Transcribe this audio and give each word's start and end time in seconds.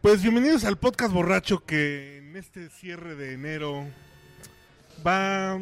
Pues 0.00 0.22
bienvenidos 0.22 0.64
al 0.64 0.78
podcast 0.78 1.12
borracho 1.12 1.66
que 1.66 2.18
en 2.18 2.36
este 2.36 2.70
cierre 2.70 3.14
de 3.16 3.34
enero 3.34 3.84
va 5.06 5.58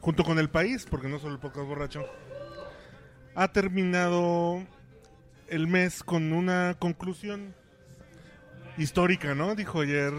junto 0.00 0.24
con 0.24 0.38
el 0.38 0.48
país, 0.48 0.86
porque 0.88 1.08
no 1.08 1.18
solo 1.18 1.34
el 1.34 1.40
podcast 1.40 1.66
borracho, 1.66 2.04
ha 3.34 3.48
terminado 3.48 4.64
el 5.48 5.66
mes 5.66 6.02
con 6.02 6.32
una 6.32 6.76
conclusión 6.78 7.54
histórica, 8.78 9.34
¿no? 9.34 9.54
Dijo 9.54 9.80
ayer 9.80 10.12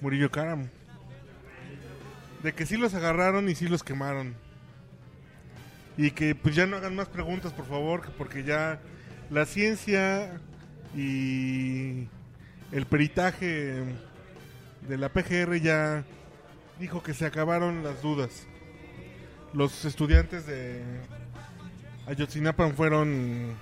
Murillo 0.00 0.30
Karam. 0.30 0.68
De 2.42 2.52
que 2.52 2.66
sí 2.66 2.76
los 2.76 2.94
agarraron 2.94 3.48
y 3.48 3.54
sí 3.54 3.68
los 3.68 3.82
quemaron. 3.82 4.34
Y 5.96 6.10
que 6.10 6.34
pues 6.34 6.54
ya 6.54 6.66
no 6.66 6.76
hagan 6.76 6.94
más 6.94 7.08
preguntas, 7.08 7.52
por 7.52 7.66
favor, 7.66 8.10
porque 8.18 8.44
ya 8.44 8.80
la 9.30 9.46
ciencia 9.46 10.40
y 10.94 12.08
el 12.72 12.86
peritaje 12.88 13.82
de 14.88 14.98
la 14.98 15.08
PGR 15.08 15.60
ya 15.60 16.04
dijo 16.78 17.02
que 17.02 17.14
se 17.14 17.26
acabaron 17.26 17.82
las 17.82 18.02
dudas. 18.02 18.46
Los 19.52 19.84
estudiantes 19.84 20.46
de 20.46 20.82
Ayotzinapa 22.06 22.68
fueron 22.70 23.54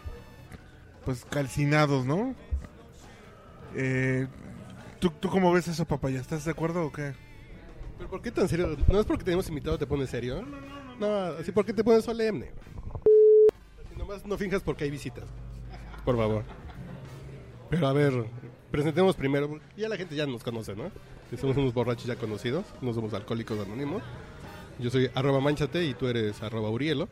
pues 1.05 1.25
calcinados, 1.25 2.07
¿no? 2.07 2.35
Eh, 3.75 4.27
¿tú, 4.99 5.11
¿Tú 5.11 5.29
cómo 5.29 5.53
ves 5.53 5.69
eso, 5.69 5.85
papaya? 5.85 6.21
¿Estás 6.21 6.45
de 6.45 6.51
acuerdo 6.51 6.87
o 6.87 6.93
qué? 6.93 7.13
¿Pero 7.99 8.11
por 8.11 8.23
qué 8.23 8.31
tan 8.31 8.49
serio? 8.49 8.77
¿No 8.89 9.01
es 9.01 9.07
porque 9.07 9.25
tenemos 9.25 9.49
invitado 9.49 9.79
te 9.79 9.87
pones 9.87 10.11
serio? 10.11 10.43
No, 10.43 10.61
no, 10.99 11.31
no. 11.31 11.39
así 11.39 11.53
porque 11.53 11.73
te 11.73 11.85
pones 11.85 12.05
solemne. 12.05 12.51
Así 13.85 13.97
nomás 13.97 14.25
no 14.25 14.37
finjas 14.37 14.63
porque 14.63 14.85
hay 14.85 14.91
visitas. 14.91 15.25
Por 16.05 16.17
favor. 16.17 16.45
Pero 17.71 17.87
a 17.87 17.93
ver, 17.93 18.13
presentemos 18.71 19.17
primero. 19.17 19.61
Ya 19.77 19.89
la 19.89 19.97
gente 19.97 20.15
ya 20.17 20.27
nos 20.27 20.43
conoce, 20.43 20.75
¿no? 20.75 20.91
Que 21.31 21.37
somos 21.37 21.57
unos 21.57 21.75
borrachos 21.75 22.07
ya 22.07 22.17
conocidos. 22.17 22.65
No 22.81 22.93
somos 22.93 23.15
alcohólicos 23.15 23.59
anónimos. 23.59 24.03
Yo 24.79 24.91
soy 24.91 25.11
arroba 25.15 25.41
manchate 25.41 25.85
y 25.85 25.95
tú 25.95 26.09
eres 26.09 26.43
arroba 26.43 26.71
urielo. 26.71 27.09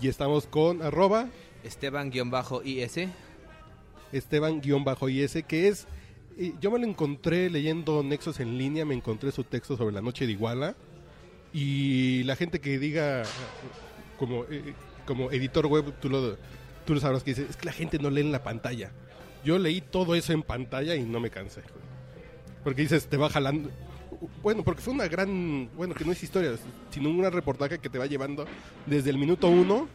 Y 0.00 0.08
estamos 0.08 0.46
con 0.46 0.82
arroba 0.82 1.28
Esteban-IS. 1.64 3.08
Esteban-IS, 4.12 5.44
que 5.46 5.68
es... 5.68 5.86
Yo 6.60 6.70
me 6.70 6.78
lo 6.78 6.86
encontré 6.86 7.48
leyendo 7.48 8.02
Nexos 8.02 8.40
en 8.40 8.58
línea, 8.58 8.84
me 8.84 8.94
encontré 8.94 9.32
su 9.32 9.44
texto 9.44 9.76
sobre 9.76 9.94
la 9.94 10.02
noche 10.02 10.26
de 10.26 10.32
Iguala. 10.32 10.76
Y 11.52 12.22
la 12.24 12.36
gente 12.36 12.60
que 12.60 12.78
diga, 12.78 13.22
como, 14.18 14.44
eh, 14.50 14.74
como 15.06 15.30
editor 15.30 15.66
web, 15.66 15.94
tú 16.00 16.10
lo, 16.10 16.36
tú 16.84 16.94
lo 16.94 17.00
sabrás 17.00 17.22
que 17.22 17.30
dice, 17.30 17.46
es 17.48 17.56
que 17.56 17.64
la 17.64 17.72
gente 17.72 17.98
no 17.98 18.10
lee 18.10 18.20
en 18.20 18.32
la 18.32 18.42
pantalla. 18.42 18.92
Yo 19.44 19.58
leí 19.58 19.80
todo 19.80 20.14
eso 20.14 20.34
en 20.34 20.42
pantalla 20.42 20.94
y 20.94 21.04
no 21.04 21.20
me 21.20 21.30
cansé. 21.30 21.62
Porque 22.66 22.82
dices, 22.82 23.06
te 23.06 23.16
va 23.16 23.30
jalando. 23.30 23.70
Bueno, 24.42 24.64
porque 24.64 24.82
fue 24.82 24.92
una 24.92 25.06
gran. 25.06 25.70
Bueno, 25.76 25.94
que 25.94 26.04
no 26.04 26.10
es 26.10 26.20
historia, 26.20 26.50
sino 26.90 27.10
un 27.10 27.18
gran 27.20 27.32
reportaje 27.32 27.78
que 27.78 27.88
te 27.88 27.96
va 27.96 28.06
llevando 28.06 28.44
desde 28.86 29.10
el 29.10 29.18
minuto 29.18 29.46
uno 29.46 29.86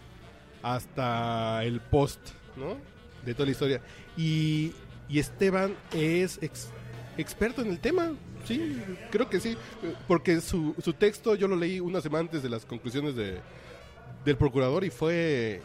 hasta 0.64 1.66
el 1.66 1.82
post, 1.82 2.20
¿no? 2.56 2.78
De 3.26 3.34
toda 3.34 3.48
la 3.48 3.52
historia. 3.52 3.82
Y, 4.16 4.72
y 5.10 5.20
Esteban 5.20 5.76
es 5.94 6.40
ex- 6.42 6.70
experto 7.18 7.62
en 7.62 7.72
el 7.72 7.80
tema. 7.80 8.14
Sí, 8.46 8.82
creo 9.12 9.30
que 9.30 9.42
sí. 9.42 9.58
Porque 10.08 10.40
su, 10.40 10.74
su 10.82 10.94
texto 10.94 11.36
yo 11.36 11.50
lo 11.50 11.58
leí 11.58 11.82
una 11.82 12.00
semana 12.00 12.22
antes 12.22 12.42
de 12.42 12.48
las 12.48 12.66
conclusiones 12.66 13.18
de, 13.18 13.38
del 14.24 14.38
procurador 14.38 14.86
y 14.86 14.92
fue. 14.92 15.62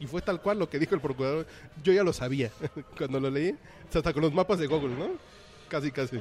Y, 0.00 0.02
y 0.02 0.06
fue 0.08 0.22
tal 0.22 0.42
cual 0.42 0.58
lo 0.58 0.68
que 0.68 0.80
dijo 0.80 0.96
el 0.96 1.00
procurador. 1.00 1.46
Yo 1.84 1.92
ya 1.92 2.02
lo 2.02 2.12
sabía 2.12 2.50
cuando 2.98 3.20
lo 3.20 3.30
leí. 3.30 3.54
Hasta 3.94 4.12
con 4.12 4.22
los 4.22 4.34
mapas 4.34 4.58
de 4.58 4.66
Google, 4.66 4.96
¿no? 4.96 5.35
Casi, 5.68 5.90
casi. 5.90 6.18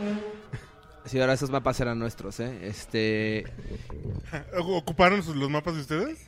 Sí, 1.05 1.19
ahora 1.19 1.33
esos 1.33 1.51
mapas 1.51 1.79
eran 1.79 1.99
nuestros, 1.99 2.39
¿eh? 2.39 2.59
Este... 2.63 3.45
¿Ocuparon 4.57 5.21
los 5.35 5.49
mapas 5.49 5.75
de 5.75 5.81
ustedes? 5.81 6.27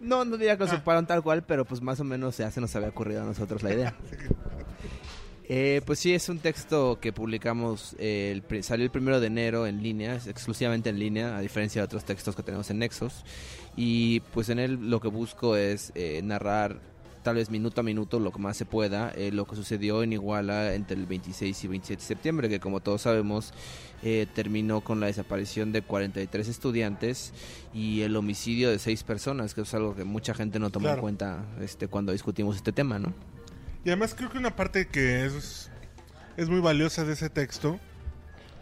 No, 0.00 0.24
no 0.24 0.36
diría 0.36 0.56
que 0.56 0.64
los 0.64 0.72
ocuparon 0.72 1.06
tal 1.06 1.22
cual, 1.22 1.44
pero 1.44 1.64
pues 1.64 1.80
más 1.80 2.00
o 2.00 2.04
menos 2.04 2.38
ya 2.38 2.50
se 2.50 2.60
nos 2.60 2.74
había 2.74 2.88
ocurrido 2.88 3.22
a 3.22 3.24
nosotros 3.24 3.62
la 3.62 3.72
idea. 3.72 3.94
Eh, 5.52 5.82
pues 5.84 5.98
sí, 5.98 6.14
es 6.14 6.28
un 6.28 6.38
texto 6.38 7.00
que 7.00 7.12
publicamos, 7.12 7.96
eh, 7.98 8.40
el 8.48 8.62
salió 8.62 8.84
el 8.84 8.92
primero 8.92 9.18
de 9.18 9.26
enero 9.26 9.66
en 9.66 9.82
línea, 9.82 10.14
es 10.14 10.28
exclusivamente 10.28 10.90
en 10.90 11.00
línea, 11.00 11.36
a 11.36 11.40
diferencia 11.40 11.80
de 11.80 11.86
otros 11.86 12.04
textos 12.04 12.36
que 12.36 12.44
tenemos 12.44 12.70
en 12.70 12.78
Nexos. 12.78 13.24
Y 13.74 14.20
pues 14.32 14.48
en 14.48 14.60
él 14.60 14.88
lo 14.88 15.00
que 15.00 15.08
busco 15.08 15.56
es 15.56 15.90
eh, 15.96 16.20
narrar 16.22 16.80
tal 17.22 17.36
vez 17.36 17.50
minuto 17.50 17.80
a 17.80 17.84
minuto 17.84 18.18
lo 18.18 18.32
que 18.32 18.38
más 18.38 18.56
se 18.56 18.64
pueda, 18.64 19.10
eh, 19.14 19.30
lo 19.32 19.44
que 19.46 19.54
sucedió 19.56 20.02
en 20.02 20.12
Iguala 20.12 20.74
entre 20.74 20.96
el 20.96 21.06
26 21.06 21.64
y 21.64 21.68
27 21.68 22.00
de 22.00 22.06
septiembre, 22.06 22.48
que 22.48 22.60
como 22.60 22.80
todos 22.80 23.02
sabemos 23.02 23.52
eh, 24.02 24.26
terminó 24.34 24.80
con 24.80 25.00
la 25.00 25.06
desaparición 25.06 25.72
de 25.72 25.82
43 25.82 26.48
estudiantes 26.48 27.32
y 27.74 28.00
el 28.02 28.16
homicidio 28.16 28.70
de 28.70 28.78
seis 28.78 29.02
personas, 29.02 29.52
que 29.54 29.60
es 29.62 29.74
algo 29.74 29.94
que 29.94 30.04
mucha 30.04 30.32
gente 30.34 30.58
no 30.58 30.70
tomó 30.70 30.84
Claro. 30.84 30.96
en 30.98 31.00
cuenta 31.02 31.44
este, 31.60 31.88
cuando 31.88 32.12
discutimos 32.12 32.56
este 32.56 32.72
tema, 32.72 32.98
¿no? 32.98 33.12
Y 33.84 33.88
además 33.90 34.14
creo 34.14 34.30
que 34.30 34.38
una 34.38 34.56
parte 34.56 34.88
que 34.88 35.26
es, 35.26 35.70
es 36.36 36.48
muy 36.48 36.60
valiosa 36.60 37.04
de 37.04 37.12
ese 37.12 37.28
texto, 37.30 37.78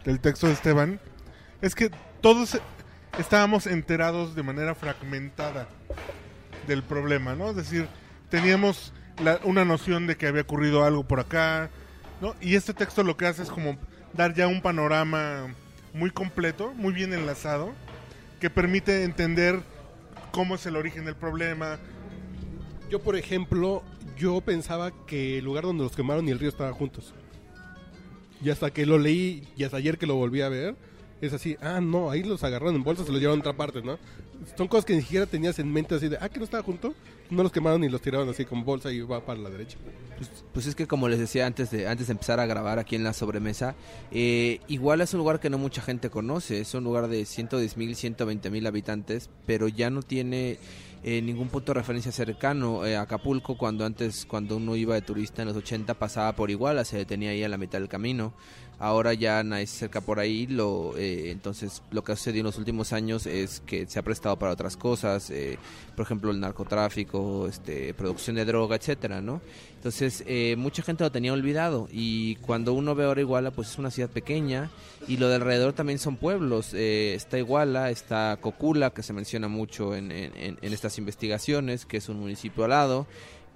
del 0.05 0.19
texto 0.19 0.47
de 0.47 0.53
Esteban, 0.53 0.99
es 1.61 1.75
que 1.75 1.91
todos 2.21 2.57
estábamos 3.17 3.67
enterados 3.67 4.35
de 4.35 4.43
manera 4.43 4.75
fragmentada 4.75 5.67
del 6.67 6.83
problema, 6.83 7.35
¿no? 7.35 7.49
Es 7.49 7.55
decir, 7.55 7.87
teníamos 8.29 8.93
la- 9.23 9.39
una 9.43 9.65
noción 9.65 10.07
de 10.07 10.15
que 10.17 10.27
había 10.27 10.41
ocurrido 10.43 10.83
algo 10.83 11.03
por 11.03 11.19
acá, 11.19 11.69
¿no? 12.21 12.35
Y 12.41 12.55
este 12.55 12.73
texto 12.73 13.03
lo 13.03 13.17
que 13.17 13.25
hace 13.25 13.43
es 13.43 13.49
como 13.49 13.77
dar 14.13 14.33
ya 14.33 14.47
un 14.47 14.61
panorama 14.61 15.53
muy 15.93 16.11
completo, 16.11 16.73
muy 16.75 16.93
bien 16.93 17.13
enlazado, 17.13 17.73
que 18.39 18.49
permite 18.49 19.03
entender 19.03 19.61
cómo 20.31 20.55
es 20.55 20.65
el 20.65 20.75
origen 20.75 21.05
del 21.05 21.15
problema, 21.15 21.79
Yo, 22.89 22.99
por 22.99 23.15
ejemplo, 23.15 23.83
yo 24.17 24.41
pensaba 24.41 24.91
que 25.05 25.37
el 25.37 25.45
lugar 25.45 25.63
donde 25.63 25.83
los 25.83 25.95
quemaron 25.95 26.27
y 26.27 26.31
el 26.31 26.39
río 26.39 26.49
estaban 26.49 26.73
juntos. 26.73 27.13
Y 28.41 28.49
hasta 28.49 28.71
que 28.71 28.87
lo 28.87 28.97
leí, 28.97 29.47
y 29.55 29.63
hasta 29.63 29.77
ayer 29.77 29.99
que 29.99 30.07
lo 30.07 30.15
volví 30.15 30.41
a 30.41 30.49
ver, 30.49 30.75
es 31.21 31.33
así, 31.33 31.57
ah, 31.61 31.81
no, 31.81 32.09
ahí 32.09 32.23
los 32.23 32.43
agarraron 32.43 32.75
en 32.75 32.83
bolsas 32.83 33.07
y 33.09 33.11
los 33.11 33.19
llevaron 33.19 33.39
a 33.39 33.41
otra 33.41 33.53
parte, 33.53 33.81
¿no? 33.81 33.97
Son 34.57 34.67
cosas 34.67 34.85
que 34.85 34.95
ni 34.95 35.01
siquiera 35.01 35.25
tenías 35.25 35.59
en 35.59 35.71
mente 35.71 35.95
así 35.95 36.07
de, 36.07 36.17
ah, 36.19 36.29
que 36.29 36.39
no 36.39 36.45
estaba 36.45 36.63
junto. 36.63 36.93
No 37.29 37.43
los 37.43 37.51
quemaron 37.51 37.83
y 37.83 37.89
los 37.89 38.01
tiraron 38.01 38.27
así 38.27 38.43
con 38.43 38.65
bolsa 38.65 38.91
y 38.91 39.01
va 39.01 39.23
para 39.23 39.39
la 39.39 39.51
derecha. 39.51 39.77
Pues 40.51 40.65
es 40.65 40.73
que 40.73 40.87
como 40.87 41.07
les 41.07 41.19
decía 41.19 41.45
antes 41.45 41.69
de 41.69 41.87
antes 41.87 42.07
de 42.07 42.11
empezar 42.13 42.39
a 42.39 42.45
grabar 42.47 42.79
aquí 42.79 42.95
en 42.95 43.03
la 43.03 43.13
sobremesa, 43.13 43.75
eh, 44.11 44.59
igual 44.67 45.01
es 45.01 45.13
un 45.13 45.19
lugar 45.19 45.39
que 45.39 45.49
no 45.49 45.59
mucha 45.59 45.81
gente 45.81 46.09
conoce, 46.09 46.59
es 46.59 46.73
un 46.73 46.83
lugar 46.83 47.07
de 47.07 47.25
110 47.25 47.77
mil, 47.77 47.95
120 47.95 48.49
mil 48.49 48.65
habitantes, 48.65 49.29
pero 49.45 49.67
ya 49.67 49.91
no 49.91 50.01
tiene 50.01 50.57
eh, 51.03 51.21
ningún 51.21 51.47
punto 51.47 51.73
de 51.73 51.79
referencia 51.79 52.11
cercano. 52.11 52.85
Eh, 52.85 52.97
Acapulco, 52.97 53.57
cuando 53.57 53.85
antes, 53.85 54.25
cuando 54.25 54.57
uno 54.57 54.75
iba 54.75 54.95
de 54.95 55.01
turista 55.01 55.43
en 55.43 55.49
los 55.49 55.57
80, 55.57 55.93
pasaba 55.93 56.35
por 56.35 56.49
Iguala, 56.49 56.83
se 56.83 56.97
detenía 56.97 57.29
ahí 57.29 57.43
a 57.43 57.49
la 57.49 57.57
mitad 57.57 57.79
del 57.79 57.87
camino. 57.87 58.33
Ahora 58.81 59.13
ya 59.13 59.43
nadie 59.43 59.67
se 59.67 59.75
acerca 59.75 59.99
por 59.99 60.19
ahí, 60.19 60.47
lo, 60.47 60.93
eh, 60.97 61.31
entonces 61.31 61.81
lo 61.91 62.01
que 62.01 62.13
ha 62.13 62.15
sucedido 62.15 62.39
en 62.43 62.45
los 62.45 62.57
últimos 62.57 62.93
años 62.93 63.25
es 63.25 63.59
que 63.65 63.85
se 63.87 63.99
ha 63.99 64.03
prestado 64.03 64.39
para 64.39 64.53
otras 64.53 64.77
cosas, 64.77 65.29
eh, 65.31 65.57
por 65.97 66.05
ejemplo 66.05 66.31
el 66.31 66.39
narcotráfico, 66.39 67.47
este, 67.49 67.93
producción 67.93 68.37
de 68.37 68.45
droga, 68.45 68.77
etcétera, 68.77 69.19
¿no? 69.21 69.41
Entonces 69.75 70.23
eh, 70.27 70.55
mucha 70.57 70.81
gente 70.81 71.03
lo 71.03 71.11
tenía 71.11 71.33
olvidado 71.33 71.89
y 71.91 72.35
cuando 72.37 72.71
uno 72.73 72.95
ve 72.95 73.03
ahora 73.03 73.19
Iguala, 73.19 73.51
pues 73.51 73.69
es 73.71 73.77
una 73.79 73.91
ciudad 73.91 74.09
pequeña 74.09 74.69
y 75.09 75.17
lo 75.17 75.27
de 75.27 75.35
alrededor 75.35 75.73
también 75.73 75.99
son 75.99 76.15
pueblos. 76.15 76.73
Eh, 76.73 77.13
está 77.15 77.37
Iguala, 77.37 77.89
está 77.91 78.37
Cocula, 78.39 78.91
que 78.91 79.03
se 79.03 79.11
menciona 79.11 79.49
mucho 79.49 79.93
en, 79.93 80.11
en- 80.11 80.57
en- 80.61 80.73
estas 80.73 80.97
investigaciones, 80.97 81.85
que 81.85 81.97
es 81.97 82.07
un 82.07 82.19
municipio 82.19 82.63
al 82.63 82.69
lado. 82.69 83.07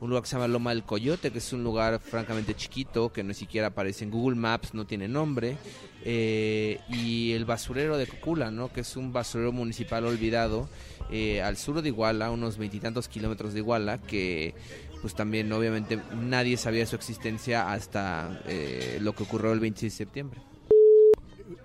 Un 0.03 0.09
lugar 0.09 0.23
que 0.23 0.27
se 0.27 0.35
llama 0.35 0.49
Loma 0.49 0.71
del 0.71 0.83
Coyote, 0.83 1.31
que 1.31 1.37
es 1.37 1.53
un 1.53 1.63
lugar 1.63 1.97
francamente 2.01 2.53
chiquito, 2.55 3.13
que 3.13 3.23
no 3.23 3.33
siquiera 3.33 3.67
aparece 3.67 4.03
en 4.03 4.11
Google 4.11 4.35
Maps, 4.35 4.73
no 4.73 4.85
tiene 4.85 5.07
nombre. 5.07 5.55
Eh, 6.03 6.81
y 6.89 7.31
el 7.31 7.45
basurero 7.45 7.97
de 7.97 8.05
Cocula, 8.05 8.51
¿no? 8.51 8.69
que 8.69 8.81
es 8.81 8.97
un 8.97 9.13
basurero 9.13 9.53
municipal 9.53 10.05
olvidado 10.05 10.67
eh, 11.09 11.41
al 11.41 11.55
sur 11.55 11.81
de 11.81 11.87
Iguala, 11.87 12.31
unos 12.31 12.57
veintitantos 12.57 13.07
kilómetros 13.07 13.53
de 13.53 13.59
Iguala, 13.59 14.01
que 14.01 14.53
pues 15.01 15.15
también 15.15 15.49
obviamente 15.53 15.97
nadie 16.13 16.57
sabía 16.57 16.85
su 16.85 16.97
existencia 16.97 17.71
hasta 17.71 18.41
eh, 18.45 18.97
lo 18.99 19.15
que 19.15 19.23
ocurrió 19.23 19.53
el 19.53 19.61
26 19.61 19.93
de 19.93 19.97
septiembre. 19.97 20.41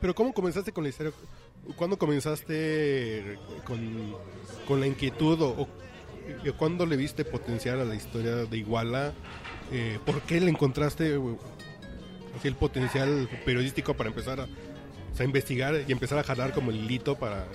Pero 0.00 0.14
¿cómo 0.14 0.32
comenzaste 0.32 0.70
con 0.70 0.84
la 0.84 0.90
historia? 0.90 1.12
¿Cuándo 1.74 1.98
comenzaste 1.98 3.36
con, 3.64 4.14
con 4.68 4.78
la 4.78 4.86
inquietud 4.86 5.42
o, 5.42 5.66
cuándo 6.56 6.86
le 6.86 6.96
viste 6.96 7.24
potencial 7.24 7.80
a 7.80 7.84
la 7.84 7.94
historia 7.94 8.36
de 8.36 8.56
Iguala? 8.56 9.12
Eh, 9.72 9.98
¿Por 10.04 10.22
qué 10.22 10.40
le 10.40 10.50
encontraste 10.50 11.18
así 12.36 12.48
el 12.48 12.54
potencial 12.54 13.28
periodístico 13.44 13.94
para 13.94 14.08
empezar 14.10 14.40
a, 14.40 14.44
o 14.44 15.16
sea, 15.16 15.26
investigar 15.26 15.74
y 15.86 15.92
empezar 15.92 16.18
a 16.18 16.22
jalar 16.24 16.52
como 16.52 16.70
el 16.70 16.76
hilito 16.78 17.16
para 17.16 17.46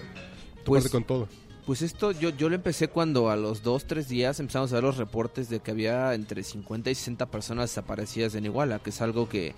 Pues- 0.66 0.90
con 0.90 1.04
todo? 1.04 1.28
Pues 1.66 1.82
esto 1.82 2.12
yo, 2.12 2.30
yo 2.32 2.50
lo 2.50 2.56
empecé 2.56 2.90
cuando 2.90 3.30
a 3.30 3.38
los 3.38 3.64
dos, 3.64 3.86
tres 3.86 4.10
días 4.10 4.38
empezamos 4.42 4.74
a 4.74 4.76
ver 4.76 4.84
los 4.84 4.98
reportes 4.98 5.48
de 5.50 5.62
que 5.62 5.72
había 5.72 6.14
entre 6.14 6.44
50 6.44 6.92
y 6.92 6.96
60 6.96 7.28
personas 7.32 7.70
desaparecidas 7.70 8.36
en 8.36 8.44
Iguala, 8.46 8.80
que 8.80 8.90
es 8.90 9.02
algo 9.02 9.30
que 9.30 9.56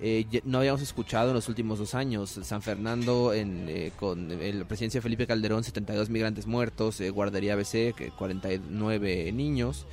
eh, 0.00 0.26
no 0.44 0.58
habíamos 0.58 0.82
escuchado 0.82 1.28
en 1.28 1.34
los 1.34 1.48
últimos 1.48 1.78
dos 1.78 1.94
años. 1.94 2.38
San 2.42 2.62
Fernando, 2.62 3.32
en, 3.32 3.66
eh, 3.68 3.92
con 3.96 4.28
la 4.28 4.64
presidencia 4.66 4.98
de 4.98 5.02
Felipe 5.02 5.26
Calderón, 5.26 5.64
72 5.64 6.10
migrantes 6.10 6.46
muertos, 6.46 7.00
eh, 7.00 7.10
Guardería 7.10 7.56
BC, 7.56 7.94
que 7.96 8.10
49 8.10 9.32
niños. 9.32 9.86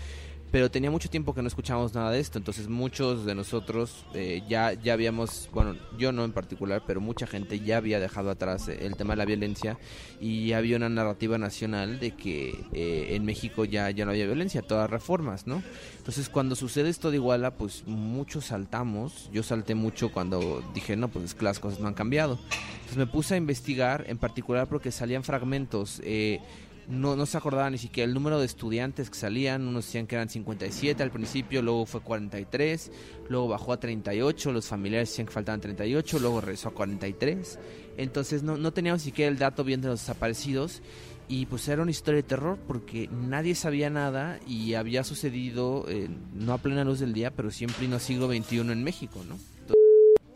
Pero 0.54 0.70
tenía 0.70 0.92
mucho 0.92 1.10
tiempo 1.10 1.34
que 1.34 1.42
no 1.42 1.48
escuchábamos 1.48 1.96
nada 1.96 2.12
de 2.12 2.20
esto, 2.20 2.38
entonces 2.38 2.68
muchos 2.68 3.26
de 3.26 3.34
nosotros 3.34 4.06
eh, 4.14 4.44
ya, 4.48 4.74
ya 4.74 4.94
habíamos, 4.94 5.50
bueno, 5.52 5.76
yo 5.98 6.12
no 6.12 6.24
en 6.26 6.32
particular, 6.32 6.84
pero 6.86 7.02
mucha 7.02 7.26
gente 7.26 7.60
ya 7.60 7.78
había 7.78 8.00
dejado 8.00 8.30
atrás 8.30 8.68
el 8.68 8.96
tema 8.96 9.14
de 9.14 9.18
la 9.18 9.26
violencia 9.26 9.80
y 10.22 10.52
había 10.52 10.78
una 10.78 10.90
narrativa 10.90 11.40
nacional 11.40 12.00
de 12.00 12.12
que 12.12 12.50
eh, 12.72 13.16
en 13.16 13.26
México 13.26 13.66
ya, 13.66 13.90
ya 13.90 14.06
no 14.06 14.12
había 14.12 14.28
violencia, 14.28 14.62
todas 14.62 14.92
reformas, 14.92 15.48
¿no? 15.48 15.64
Entonces 15.98 16.30
cuando 16.30 16.56
sucede 16.56 16.90
esto 16.90 17.10
de 17.10 17.18
Iguala, 17.18 17.56
pues 17.56 17.88
muchos 17.88 18.46
saltamos, 18.46 19.32
yo 19.34 19.42
salté 19.42 19.74
mucho 19.74 20.12
cuando 20.12 20.64
dije, 20.76 20.96
no, 20.96 21.08
pues 21.08 21.26
es 21.26 21.34
que 21.34 21.46
las 21.46 21.58
cosas 21.58 21.80
no 21.80 21.88
han 21.88 21.96
cambiado. 21.96 22.38
Entonces 22.76 22.98
me 22.98 23.08
puse 23.08 23.34
a 23.34 23.38
investigar, 23.38 24.06
en 24.08 24.20
particular 24.20 24.68
porque 24.68 24.92
salían 24.92 25.24
fragmentos, 25.24 26.00
eh, 26.04 26.42
no, 26.88 27.16
no 27.16 27.26
se 27.26 27.38
acordaba 27.38 27.70
ni 27.70 27.78
siquiera 27.78 28.08
el 28.08 28.14
número 28.14 28.40
de 28.40 28.46
estudiantes 28.46 29.10
que 29.10 29.18
salían, 29.18 29.68
unos 29.68 29.86
decían 29.86 30.08
que 30.08 30.16
eran 30.16 30.30
57 30.30 31.02
al 31.02 31.12
principio, 31.12 31.62
luego 31.62 31.86
fue 31.86 32.02
43, 32.02 32.92
luego 33.30 33.48
bajó 33.48 33.74
a 33.74 33.80
38, 33.80 34.52
los 34.52 34.68
familiares 34.68 35.10
decían 35.10 35.28
que 35.28 35.34
faltaban 35.34 35.62
38, 35.62 36.20
luego 36.20 36.42
regresó 36.42 36.70
a 36.70 36.74
43. 36.74 37.60
Entonces 37.98 38.44
no, 38.44 38.58
no 38.58 38.74
teníamos 38.74 39.02
ni 39.02 39.06
siquiera 39.06 39.32
el 39.32 39.38
dato 39.38 39.64
bien 39.64 39.82
de 39.82 39.90
los 39.90 40.00
desaparecidos 40.00 40.82
y 41.28 41.46
pues 41.46 41.68
era 41.68 41.82
una 41.82 41.92
historia 41.92 42.18
de 42.22 42.28
terror 42.28 42.60
porque 42.68 43.08
nadie 43.08 43.56
sabía 43.56 43.90
nada 43.90 44.40
y 44.46 44.74
había 44.74 45.04
sucedido 45.04 45.86
eh, 45.88 46.10
no 46.34 46.54
a 46.54 46.58
plena 46.58 46.84
luz 46.84 47.00
del 47.00 47.14
día, 47.14 47.32
pero 47.32 47.50
siempre 47.52 47.86
en 47.86 47.94
el 47.94 48.00
siglo 48.00 48.28
XXI 48.28 48.60
en 48.60 48.84
México, 48.84 49.24
¿no? 49.28 49.38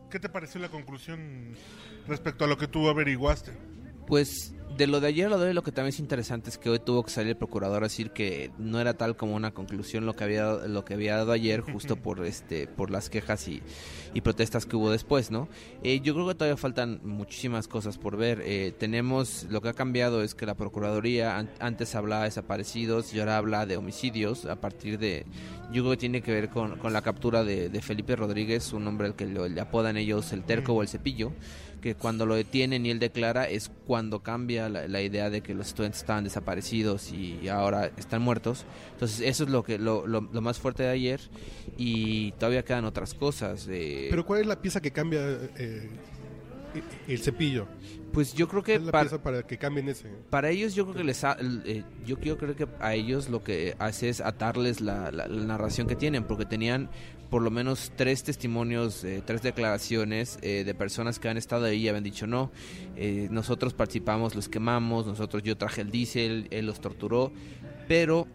¿Qué 0.09 0.19
te 0.19 0.29
pareció 0.29 0.61
la 0.61 0.69
conclusión 0.69 1.53
respecto 2.07 2.45
a 2.45 2.47
lo 2.47 2.57
que 2.57 2.67
tú 2.67 2.87
averiguaste? 2.87 3.51
Pues 4.07 4.55
de 4.77 4.85
lo 4.85 4.99
de 4.99 5.07
ayer 5.07 5.29
lo 5.29 5.39
de 5.39 5.47
hoy, 5.47 5.53
lo 5.53 5.63
que 5.63 5.71
también 5.71 5.89
es 5.89 5.99
interesante 5.99 6.49
es 6.49 6.57
que 6.57 6.69
hoy 6.69 6.79
tuvo 6.79 7.03
que 7.03 7.09
salir 7.09 7.31
el 7.31 7.35
procurador 7.35 7.83
a 7.83 7.87
decir 7.87 8.11
que 8.11 8.51
no 8.59 8.79
era 8.79 8.93
tal 8.93 9.15
como 9.15 9.35
una 9.35 9.51
conclusión 9.51 10.05
lo 10.05 10.15
que 10.15 10.23
había 10.23 10.51
lo 10.51 10.85
que 10.85 10.93
había 10.93 11.15
dado 11.17 11.31
ayer 11.31 11.61
justo 11.61 11.95
por 12.01 12.23
este 12.25 12.67
por 12.67 12.91
las 12.91 13.09
quejas 13.09 13.47
y, 13.47 13.63
y 14.13 14.21
protestas 14.21 14.65
que 14.65 14.75
hubo 14.75 14.89
después, 14.91 15.31
¿no? 15.31 15.47
Eh, 15.83 15.99
yo 16.01 16.13
creo 16.13 16.27
que 16.27 16.35
todavía 16.35 16.57
faltan 16.57 16.99
muchísimas 17.03 17.67
cosas 17.67 17.97
por 17.97 18.17
ver. 18.17 18.41
Eh, 18.45 18.73
tenemos 18.77 19.45
lo 19.49 19.61
que 19.61 19.69
ha 19.69 19.73
cambiado 19.73 20.23
es 20.23 20.35
que 20.35 20.45
la 20.45 20.55
procuraduría 20.55 21.37
an- 21.37 21.49
antes 21.59 21.95
hablaba 21.95 22.23
de 22.23 22.29
desaparecidos 22.29 23.13
y 23.13 23.19
ahora 23.19 23.37
habla 23.37 23.65
de 23.65 23.77
homicidios 23.77 24.45
a 24.45 24.55
partir 24.55 24.97
de 24.99 25.25
yo 25.71 25.83
creo 25.83 25.91
que 25.91 25.97
tiene 25.97 26.21
que 26.21 26.31
ver 26.31 26.49
con, 26.49 26.77
con 26.77 26.93
la 26.93 27.01
captura 27.01 27.43
de, 27.43 27.69
Felipe 27.81 28.15
Rodríguez, 28.15 28.71
un 28.73 28.87
hombre 28.87 29.07
al 29.07 29.15
que 29.15 29.25
lo- 29.25 29.47
le 29.47 29.59
apodan 29.61 29.97
ellos 29.97 30.31
el 30.33 30.43
terco 30.43 30.73
o 30.73 30.81
el 30.81 30.87
cepillo 30.87 31.31
que 31.81 31.93
cuando 31.93 32.25
lo 32.25 32.33
detienen 32.33 32.87
y 32.87 32.89
él 32.89 32.97
declara 32.97 33.47
es 33.47 33.69
cuando 33.85 34.21
cambia 34.23 34.67
la, 34.67 34.99
idea 35.01 35.29
de 35.29 35.41
que 35.41 35.53
los 35.53 35.67
estudiantes 35.67 36.01
estaban 36.01 36.23
desaparecidos 36.23 37.11
y 37.11 37.47
ahora 37.49 37.91
están 37.97 38.23
muertos. 38.23 38.65
Entonces 38.93 39.21
eso 39.21 39.43
es 39.43 39.51
lo 39.51 39.63
que 39.63 39.77
lo- 39.77 40.07
lo 40.07 40.41
más 40.41 40.57
fuerte 40.57 40.81
de 40.81 40.89
ayer 40.89 41.19
y 41.77 42.31
todavía 42.33 42.63
quedan 42.65 42.85
otras 42.85 43.13
cosas. 43.13 43.67
eh, 43.69 43.96
Pero 44.09 44.25
¿cuál 44.25 44.41
es 44.41 44.47
la 44.47 44.61
pieza 44.61 44.81
que 44.81 44.91
cambia 44.91 45.19
eh, 45.57 45.89
el 47.07 47.19
cepillo? 47.19 47.67
pues 48.13 48.33
yo 48.33 48.47
creo 48.47 48.63
que 48.63 48.71
¿Cuál 48.73 48.79
es 48.81 48.85
la 48.85 48.91
para, 48.91 49.03
pieza 49.09 49.23
para 49.23 49.43
que 49.43 49.57
cambien 49.57 49.89
ese? 49.89 50.09
para 50.29 50.49
ellos 50.49 50.73
yo 50.73 50.85
creo 50.85 50.95
que 50.97 51.03
les 51.03 51.23
ha- 51.23 51.37
eh, 51.65 51.83
yo 52.05 52.17
quiero 52.19 52.37
creo 52.37 52.55
que 52.55 52.65
a 52.79 52.93
ellos 52.95 53.29
lo 53.29 53.43
que 53.43 53.75
hace 53.79 54.09
es 54.09 54.21
atarles 54.21 54.81
la, 54.81 55.11
la- 55.11 55.27
la 55.27 55.43
narración 55.45 55.87
que 55.87 55.95
tienen 55.95 56.23
porque 56.23 56.45
tenían 56.45 56.89
por 57.29 57.41
lo 57.41 57.51
menos 57.51 57.91
tres 57.95 58.23
testimonios 58.23 59.03
eh, 59.03 59.21
tres 59.25 59.41
declaraciones 59.41 60.39
eh, 60.41 60.63
de 60.65 60.73
personas 60.73 61.19
que 61.19 61.27
han 61.29 61.37
estado 61.37 61.65
ahí 61.65 61.81
y 61.83 61.89
habían 61.89 62.03
dicho 62.05 62.25
no 62.27 62.49
eh, 62.95 63.27
nosotros 63.29 63.73
participamos 63.73 64.33
los 64.35 64.47
quemamos 64.47 65.05
nosotros 65.05 65.43
yo 65.43 65.57
traje 65.57 65.81
el 65.81 65.91
diésel 65.91 66.47
él 66.49 66.65
los 66.65 66.79
torturó 66.79 67.31
pero 67.87 68.25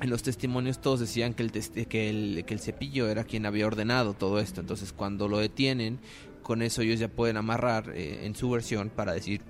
en 0.00 0.10
los 0.10 0.22
testimonios 0.22 0.80
todos 0.80 1.00
decían 1.00 1.34
que 1.34 1.42
el, 1.42 1.52
que, 1.52 2.10
el, 2.10 2.44
que 2.44 2.54
el 2.54 2.60
cepillo 2.60 3.08
era 3.08 3.24
quien 3.24 3.46
había 3.46 3.66
ordenado 3.66 4.14
todo 4.14 4.40
esto. 4.40 4.60
Entonces 4.60 4.92
cuando 4.92 5.28
lo 5.28 5.38
detienen, 5.38 5.98
con 6.42 6.62
eso 6.62 6.82
ellos 6.82 7.00
ya 7.00 7.08
pueden 7.08 7.36
amarrar 7.36 7.92
eh, 7.94 8.26
en 8.26 8.34
su 8.36 8.50
versión 8.50 8.90
para 8.90 9.12
decir 9.12 9.40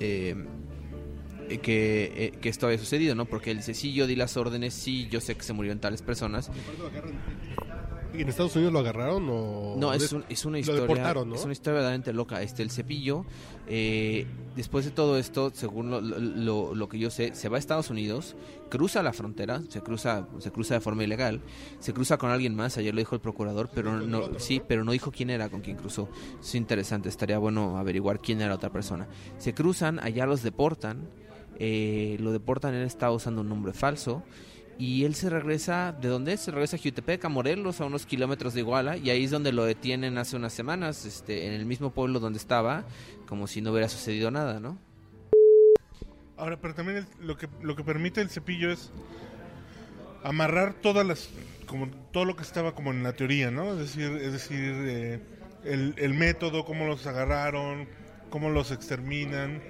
eh, 0.00 0.34
que, 1.62 2.12
eh, 2.16 2.32
que 2.40 2.48
esto 2.48 2.66
había 2.66 2.78
sucedido, 2.78 3.14
¿no? 3.14 3.26
Porque 3.26 3.50
él 3.50 3.58
dice, 3.58 3.74
sí, 3.74 3.92
yo 3.92 4.06
di 4.06 4.16
las 4.16 4.36
órdenes, 4.36 4.74
sí, 4.74 5.08
yo 5.10 5.20
sé 5.20 5.34
que 5.34 5.42
se 5.42 5.52
murieron 5.52 5.80
tales 5.80 6.02
personas. 6.02 6.50
¿Y 8.14 8.20
en 8.22 8.28
Estados 8.28 8.54
Unidos 8.56 8.72
lo 8.72 8.80
agarraron 8.80 9.26
o...? 9.30 9.74
No, 9.78 9.92
es, 9.94 10.12
un- 10.12 10.24
es 10.28 10.44
una 10.44 10.58
historia. 10.58 11.14
¿no? 11.30 11.34
Es 11.34 11.44
una 11.44 11.52
historia 11.52 11.74
verdaderamente 11.76 12.12
loca. 12.12 12.42
Este, 12.42 12.62
el 12.62 12.70
cepillo, 12.70 13.24
eh, 13.66 14.26
después 14.54 14.84
de 14.84 14.90
todo 14.90 15.16
esto, 15.16 15.50
según 15.54 15.90
lo, 15.90 16.00
lo- 16.00 16.74
lo- 16.74 16.88
que 16.88 16.98
yo 16.98 17.10
sé, 17.10 17.34
se 17.34 17.48
va 17.48 17.56
a 17.56 17.58
Estados 17.58 17.88
Unidos, 17.90 18.36
cruza 18.68 19.02
la 19.02 19.12
frontera, 19.14 19.62
se 19.68 19.80
cruza, 19.80 20.26
se 20.40 20.50
cruza 20.52 20.74
de 20.74 20.80
forma 20.80 21.04
ilegal, 21.04 21.40
se 21.78 21.94
cruza 21.94 22.18
con 22.18 22.30
alguien 22.30 22.54
más. 22.54 22.76
Ayer 22.76 22.92
lo 22.94 22.98
dijo 23.00 23.14
el 23.14 23.20
procurador, 23.22 23.70
pero 23.74 23.98
no, 24.00 24.38
sí, 24.38 24.60
pero 24.66 24.84
no 24.84 24.92
dijo 24.92 25.10
quién 25.10 25.30
era 25.30 25.48
con 25.48 25.60
quien 25.62 25.76
cruzó. 25.78 26.08
Es 26.40 26.54
interesante, 26.54 27.08
estaría 27.08 27.38
bueno 27.38 27.78
averiguar 27.78 28.20
quién 28.20 28.40
era 28.40 28.50
la 28.50 28.56
otra 28.56 28.70
persona. 28.70 29.08
Se 29.38 29.54
cruzan, 29.54 29.98
allá 30.00 30.26
los 30.26 30.42
deportan, 30.42 31.08
eh, 31.58 32.16
lo 32.20 32.32
deportan, 32.32 32.74
él 32.74 32.82
estaba 32.84 33.12
usando 33.14 33.40
un 33.40 33.48
nombre 33.48 33.72
falso. 33.72 34.22
Y 34.78 35.04
él 35.04 35.14
se 35.14 35.30
regresa, 35.30 35.92
¿de 36.00 36.08
dónde? 36.08 36.36
Se 36.36 36.50
regresa 36.50 36.76
a 36.76 36.80
Jutepec, 36.80 37.24
a 37.24 37.28
Morelos, 37.28 37.80
a 37.80 37.84
unos 37.84 38.04
kilómetros 38.06 38.54
de 38.54 38.60
Iguala, 38.60 38.96
y 38.96 39.10
ahí 39.10 39.24
es 39.24 39.30
donde 39.30 39.52
lo 39.52 39.64
detienen 39.64 40.18
hace 40.18 40.34
unas 40.36 40.52
semanas, 40.52 41.04
este, 41.04 41.46
en 41.46 41.52
el 41.52 41.66
mismo 41.66 41.90
pueblo 41.90 42.18
donde 42.20 42.38
estaba, 42.38 42.84
como 43.26 43.46
si 43.46 43.60
no 43.60 43.70
hubiera 43.70 43.88
sucedido 43.88 44.30
nada, 44.30 44.58
¿no? 44.60 44.78
Ahora, 46.36 46.58
pero 46.60 46.74
también 46.74 46.98
el- 46.98 47.26
lo 47.26 47.36
que 47.36 47.48
lo 47.62 47.76
que 47.76 47.84
permite 47.84 48.20
el 48.20 48.28
cepillo 48.30 48.72
es 48.72 48.90
amarrar 50.24 50.74
todas 50.74 51.06
las 51.06 51.28
como 51.66 51.88
todo 52.12 52.24
lo 52.24 52.36
que 52.36 52.42
estaba 52.42 52.74
como 52.74 52.90
en 52.90 53.02
la 53.02 53.12
teoría, 53.12 53.50
¿no? 53.50 53.72
Es 53.74 53.78
decir, 53.78 54.10
es 54.20 54.32
decir, 54.32 54.58
eh, 54.60 55.20
el, 55.64 55.94
el 55.96 56.14
método, 56.14 56.64
cómo 56.64 56.86
los 56.86 57.06
agarraron, 57.06 57.86
cómo 58.30 58.50
los 58.50 58.72
exterminan 58.72 59.62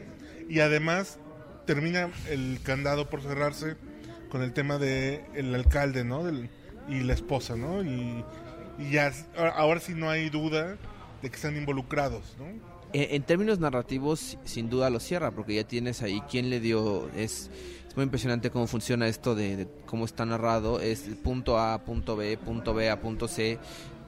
y 0.49 0.61
además 0.61 1.19
termina 1.67 2.11
el 2.29 2.59
candado 2.63 3.09
por 3.11 3.21
cerrarse 3.23 3.77
con 4.33 4.43
el 4.43 4.55
tema 4.55 4.79
de 4.79 5.23
el 5.35 5.55
alcalde, 5.55 6.05
¿no? 6.05 6.25
Del- 6.25 6.49
y 6.89 7.01
la 7.01 7.13
esposa, 7.13 7.55
¿no? 7.55 7.85
Y, 7.85 8.25
y 8.79 8.91
ya 8.91 9.13
ahora, 9.37 9.79
sí 9.79 9.93
no 9.95 10.09
hay 10.11 10.31
duda 10.31 10.79
de 11.21 11.31
que 11.31 11.37
están 11.37 11.55
involucrados, 11.57 12.35
¿no? 12.39 12.47
Eh, 12.95 13.09
en 13.15 13.23
términos 13.23 13.59
narrativos, 13.61 14.39
sin 14.45 14.69
duda 14.71 14.89
lo 14.91 14.99
cierra, 15.01 15.31
porque 15.31 15.55
ya 15.55 15.65
tienes 15.65 16.03
ahí 16.03 16.23
quién 16.31 16.49
le 16.51 16.61
dio. 16.61 17.09
Es, 17.15 17.51
es 17.89 17.95
muy 17.97 18.05
impresionante 18.05 18.51
cómo 18.51 18.67
funciona 18.67 19.07
esto 19.07 19.35
de, 19.35 19.57
de 19.57 19.69
cómo 19.87 20.07
está 20.07 20.25
narrado. 20.25 20.81
Es 20.81 21.03
punto 21.23 21.59
A, 21.59 21.85
punto 21.85 22.17
B, 22.17 22.37
punto 22.39 22.75
B 22.75 22.91
a 22.91 23.01
punto 23.01 23.29
C. 23.29 23.59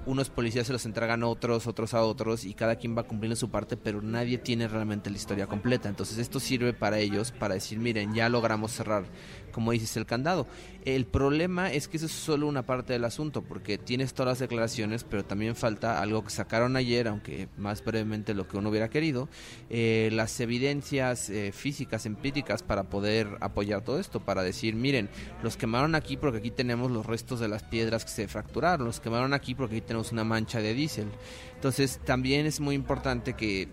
Unos 0.06 0.28
policías 0.28 0.66
se 0.66 0.72
los 0.72 0.84
entregan 0.84 1.22
a 1.22 1.26
otros, 1.26 1.66
otros 1.66 1.94
a 1.94 2.02
otros, 2.02 2.44
y 2.44 2.52
cada 2.52 2.76
quien 2.76 2.96
va 2.96 3.04
cumpliendo 3.04 3.36
su 3.36 3.50
parte, 3.50 3.76
pero 3.76 4.02
nadie 4.02 4.38
tiene 4.38 4.68
realmente 4.68 5.08
la 5.08 5.16
historia 5.16 5.46
completa. 5.46 5.88
Entonces, 5.88 6.18
esto 6.18 6.40
sirve 6.40 6.74
para 6.74 6.98
ellos 6.98 7.32
para 7.32 7.54
decir: 7.54 7.78
miren, 7.78 8.14
ya 8.14 8.28
logramos 8.28 8.72
cerrar, 8.72 9.04
como 9.52 9.72
dices, 9.72 9.96
el 9.96 10.04
candado. 10.04 10.46
El 10.84 11.06
problema 11.06 11.72
es 11.72 11.88
que 11.88 11.96
eso 11.96 12.04
es 12.06 12.12
solo 12.12 12.46
una 12.46 12.66
parte 12.66 12.92
del 12.92 13.04
asunto, 13.04 13.40
porque 13.42 13.78
tienes 13.78 14.12
todas 14.12 14.32
las 14.32 14.38
declaraciones, 14.40 15.04
pero 15.04 15.24
también 15.24 15.56
falta 15.56 16.02
algo 16.02 16.22
que 16.22 16.30
sacaron 16.30 16.76
ayer, 16.76 17.08
aunque 17.08 17.48
más 17.56 17.82
brevemente 17.82 18.34
lo 18.34 18.46
que 18.46 18.58
uno 18.58 18.68
hubiera 18.68 18.90
querido, 18.90 19.30
eh, 19.70 20.10
las 20.12 20.38
evidencias 20.40 21.30
eh, 21.30 21.52
físicas, 21.52 22.04
empíricas, 22.04 22.62
para 22.62 22.84
poder 22.84 23.38
apoyar 23.40 23.82
todo 23.82 23.98
esto, 23.98 24.20
para 24.20 24.42
decir, 24.42 24.74
miren, 24.74 25.08
los 25.42 25.56
quemaron 25.56 25.94
aquí 25.94 26.18
porque 26.18 26.38
aquí 26.38 26.50
tenemos 26.50 26.90
los 26.90 27.06
restos 27.06 27.40
de 27.40 27.48
las 27.48 27.62
piedras 27.62 28.04
que 28.04 28.10
se 28.10 28.28
fracturaron, 28.28 28.86
los 28.86 29.00
quemaron 29.00 29.32
aquí 29.32 29.54
porque 29.54 29.76
aquí 29.76 29.80
tenemos 29.86 29.93
una 29.94 30.24
mancha 30.24 30.60
de 30.60 30.74
diésel. 30.74 31.08
Entonces, 31.54 32.00
también 32.04 32.46
es 32.46 32.60
muy 32.60 32.74
importante 32.74 33.34
que 33.34 33.68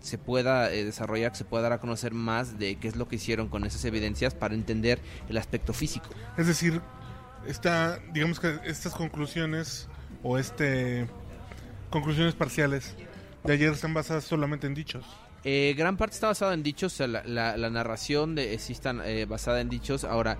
se 0.00 0.18
pueda 0.18 0.72
eh, 0.72 0.84
desarrollar, 0.84 1.32
que 1.32 1.38
se 1.38 1.44
pueda 1.44 1.64
dar 1.64 1.72
a 1.72 1.78
conocer 1.78 2.12
más 2.12 2.58
de 2.58 2.76
qué 2.76 2.88
es 2.88 2.96
lo 2.96 3.08
que 3.08 3.16
hicieron 3.16 3.48
con 3.48 3.64
esas 3.64 3.84
evidencias 3.84 4.34
para 4.34 4.54
entender 4.54 5.00
el 5.28 5.36
aspecto 5.36 5.72
físico. 5.72 6.08
Es 6.36 6.46
decir, 6.46 6.80
esta, 7.46 7.98
digamos 8.12 8.40
que 8.40 8.58
estas 8.64 8.94
conclusiones 8.94 9.88
o 10.22 10.38
este 10.38 11.08
conclusiones 11.90 12.34
parciales 12.34 12.94
de 13.44 13.52
ayer 13.52 13.72
están 13.72 13.94
basadas 13.94 14.24
solamente 14.24 14.66
en 14.66 14.74
dichos. 14.74 15.04
Eh, 15.44 15.74
gran 15.78 15.96
parte 15.96 16.14
está 16.14 16.26
basada 16.26 16.52
en 16.52 16.62
dichos, 16.62 16.98
la 17.00 17.70
narración 17.70 18.34
de, 18.34 18.58
sí 18.58 18.72
está 18.72 18.94
eh, 19.04 19.24
basada 19.24 19.60
en 19.60 19.68
dichos. 19.68 20.04
Ahora, 20.04 20.38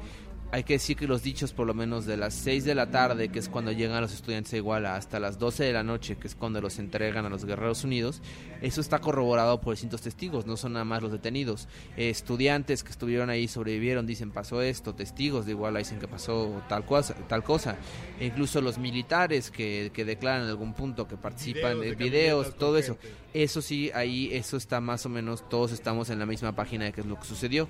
hay 0.50 0.64
que 0.64 0.74
decir 0.74 0.96
que 0.96 1.06
los 1.06 1.22
dichos, 1.22 1.52
por 1.52 1.66
lo 1.66 1.74
menos 1.74 2.06
de 2.06 2.16
las 2.16 2.32
6 2.34 2.64
de 2.64 2.74
la 2.74 2.90
tarde, 2.90 3.28
que 3.28 3.38
es 3.38 3.48
cuando 3.48 3.70
llegan 3.70 4.00
los 4.00 4.14
estudiantes 4.14 4.54
a 4.54 4.56
Iguala, 4.56 4.96
hasta 4.96 5.20
las 5.20 5.38
12 5.38 5.64
de 5.64 5.72
la 5.72 5.82
noche, 5.82 6.16
que 6.16 6.26
es 6.26 6.34
cuando 6.34 6.60
los 6.60 6.78
entregan 6.78 7.26
a 7.26 7.28
los 7.28 7.44
Guerreros 7.44 7.84
Unidos, 7.84 8.22
eso 8.62 8.80
está 8.80 8.98
corroborado 8.98 9.60
por 9.60 9.74
distintos 9.74 10.00
testigos, 10.00 10.46
no 10.46 10.56
son 10.56 10.72
nada 10.72 10.86
más 10.86 11.02
los 11.02 11.12
detenidos. 11.12 11.68
Eh, 11.96 12.08
estudiantes 12.08 12.82
que 12.82 12.90
estuvieron 12.90 13.28
ahí 13.28 13.46
sobrevivieron, 13.46 14.06
dicen 14.06 14.30
pasó 14.30 14.62
esto, 14.62 14.94
testigos 14.94 15.44
de 15.44 15.52
Iguala 15.52 15.80
dicen 15.80 15.98
que 15.98 16.08
pasó 16.08 16.62
tal 16.68 16.86
cosa. 16.86 17.14
Tal 17.28 17.44
cosa. 17.44 17.76
E 18.18 18.26
incluso 18.26 18.62
los 18.62 18.78
militares 18.78 19.50
que, 19.50 19.90
que 19.92 20.04
declaran 20.04 20.44
en 20.44 20.48
algún 20.48 20.72
punto 20.72 21.06
que 21.06 21.16
participan, 21.16 21.78
Videos 21.78 21.84
eh, 21.84 21.90
de 21.90 22.04
videos, 22.04 22.56
todo 22.56 22.78
eso. 22.78 22.96
gente. 23.00 23.28
Eso 23.34 23.60
sí, 23.60 23.90
ahí 23.94 24.30
eso 24.32 24.56
está 24.56 24.80
más 24.80 25.04
o 25.04 25.10
menos, 25.10 25.46
todos 25.50 25.72
estamos 25.72 26.08
en 26.08 26.18
la 26.18 26.24
misma 26.24 26.56
página 26.56 26.86
de 26.86 26.92
qué 26.92 27.02
es 27.02 27.06
lo 27.06 27.20
que 27.20 27.26
sucedió. 27.26 27.68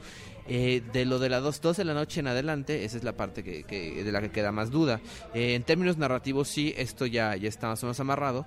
Eh, 0.51 0.83
de 0.93 1.05
lo 1.05 1.19
de 1.19 1.29
las 1.29 1.43
2, 1.43 1.61
2 1.61 1.77
de 1.77 1.85
la 1.85 1.93
noche 1.95 2.21
en 2.21 2.27
adelante, 2.29 2.85
esa 2.85 2.97
es 2.97 3.05
la 3.05 3.13
parte 3.13 3.45
que, 3.45 3.65
que- 3.65 4.03
de 4.03 4.13
la 4.13 4.21
que 4.23 4.31
queda 4.31 4.51
más 4.51 4.71
duda. 4.71 5.01
Eh, 5.35 5.55
en 5.55 5.63
términos 5.63 5.99
narrativos, 5.99 6.49
sí, 6.49 6.73
esto 6.77 7.05
ya, 7.07 7.37
ya 7.37 7.49
está 7.49 7.69
más 7.69 7.83
o 7.83 7.87
menos 7.87 8.01
amarrado, 8.01 8.47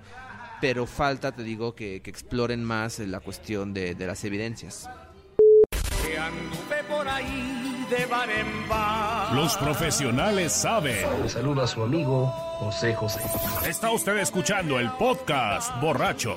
pero 0.60 0.86
falta, 0.86 1.30
te 1.32 1.42
digo, 1.44 1.74
que, 1.76 2.02
que 2.02 2.10
exploren 2.10 2.64
más 2.64 2.98
eh, 2.98 3.06
la 3.06 3.20
cuestión 3.20 3.72
de, 3.72 3.94
de 3.94 4.06
las 4.06 4.24
evidencias. 4.24 4.88
que 6.04 6.18
anduve 6.18 6.82
por 6.88 7.06
ahí 7.08 7.86
de 7.88 8.06
bar 8.06 8.28
en 8.30 8.68
bar. 8.68 9.32
Los 9.34 9.56
profesionales 9.56 10.52
saben. 10.52 10.96
Le 11.22 11.28
saluda 11.28 11.64
a 11.64 11.66
su 11.68 11.82
amigo 11.82 12.26
José 12.58 12.94
José. 12.94 13.20
Está 13.68 13.90
usted 13.92 14.16
escuchando 14.18 14.80
el 14.80 14.90
podcast 14.92 15.70
borracho. 15.80 16.36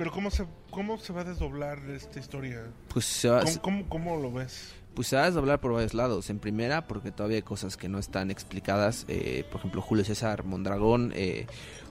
Pero 0.00 0.12
¿cómo 0.12 0.30
se, 0.30 0.46
cómo 0.70 0.96
se 0.96 1.12
va 1.12 1.20
a 1.20 1.24
desdoblar 1.24 1.78
esta 1.90 2.18
historia? 2.18 2.72
Pues 2.88 3.04
se 3.04 3.28
va, 3.28 3.44
¿Cómo, 3.44 3.60
cómo, 3.60 3.88
cómo 3.90 4.16
lo 4.16 4.32
ves? 4.32 4.72
Pues 4.94 5.08
se 5.08 5.16
va 5.16 5.22
a 5.22 5.26
desdoblar 5.26 5.60
por 5.60 5.72
varios 5.72 5.94
lados. 5.94 6.30
En 6.30 6.38
primera, 6.38 6.86
porque 6.86 7.12
todavía 7.12 7.36
hay 7.36 7.42
cosas 7.42 7.76
que 7.76 7.88
no 7.88 7.98
están 7.98 8.30
explicadas. 8.30 9.04
Eh, 9.08 9.44
por 9.50 9.60
ejemplo, 9.60 9.80
Julio 9.80 10.04
César 10.04 10.44
Mondragón, 10.44 11.12
eh, 11.14 11.46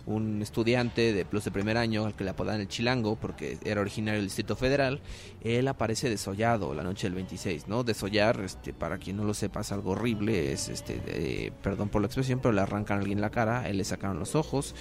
un 0.09 0.41
estudiante 0.41 1.13
de 1.13 1.23
plus 1.23 1.45
de 1.45 1.51
primer 1.51 1.77
año 1.77 2.05
al 2.05 2.15
que 2.15 2.23
le 2.23 2.31
apodan 2.31 2.59
el 2.59 2.67
Chilango, 2.67 3.15
porque 3.15 3.57
era 3.63 3.81
originario 3.81 4.19
del 4.19 4.27
Distrito 4.27 4.55
Federal, 4.55 5.01
él 5.41 5.67
aparece 5.67 6.09
desollado 6.09 6.73
la 6.73 6.83
noche 6.83 7.07
del 7.07 7.13
26, 7.13 7.67
¿no? 7.67 7.83
Desollar, 7.83 8.41
este, 8.41 8.73
para 8.73 8.97
quien 8.97 9.17
no 9.17 9.23
lo 9.23 9.33
sepa, 9.33 9.61
es 9.61 9.71
algo 9.71 9.91
horrible. 9.91 10.51
Es, 10.51 10.69
este, 10.69 11.01
eh, 11.05 11.51
perdón 11.61 11.89
por 11.89 12.01
la 12.01 12.07
expresión, 12.07 12.39
pero 12.39 12.51
le 12.51 12.61
arrancan 12.61 12.97
a 12.97 13.01
alguien 13.01 13.21
la 13.21 13.29
cara, 13.29 13.69
él 13.69 13.77
le 13.77 13.83
sacaron 13.83 14.19
los 14.19 14.35
ojos. 14.35 14.73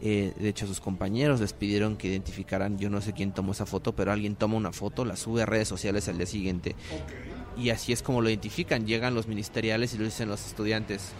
Eh, 0.00 0.32
de 0.38 0.48
hecho, 0.48 0.66
sus 0.66 0.80
compañeros 0.80 1.40
les 1.40 1.52
pidieron 1.52 1.96
que 1.96 2.08
identificaran, 2.08 2.78
yo 2.78 2.90
no 2.90 3.00
sé 3.00 3.12
quién 3.12 3.32
tomó 3.32 3.52
esa 3.52 3.66
foto, 3.66 3.94
pero 3.94 4.12
alguien 4.12 4.34
toma 4.34 4.56
una 4.56 4.72
foto, 4.72 5.04
la 5.04 5.16
sube 5.16 5.42
a 5.42 5.46
redes 5.46 5.68
sociales 5.68 6.08
al 6.08 6.18
día 6.18 6.26
siguiente 6.26 6.74
y 7.56 7.70
así 7.70 7.92
es 7.92 8.02
como 8.02 8.20
lo 8.20 8.28
identifican. 8.28 8.86
Llegan 8.86 9.14
los 9.14 9.26
ministeriales 9.26 9.94
y 9.94 9.98
lo 9.98 10.04
dicen 10.04 10.28
los 10.28 10.46
estudiantes. 10.46 11.12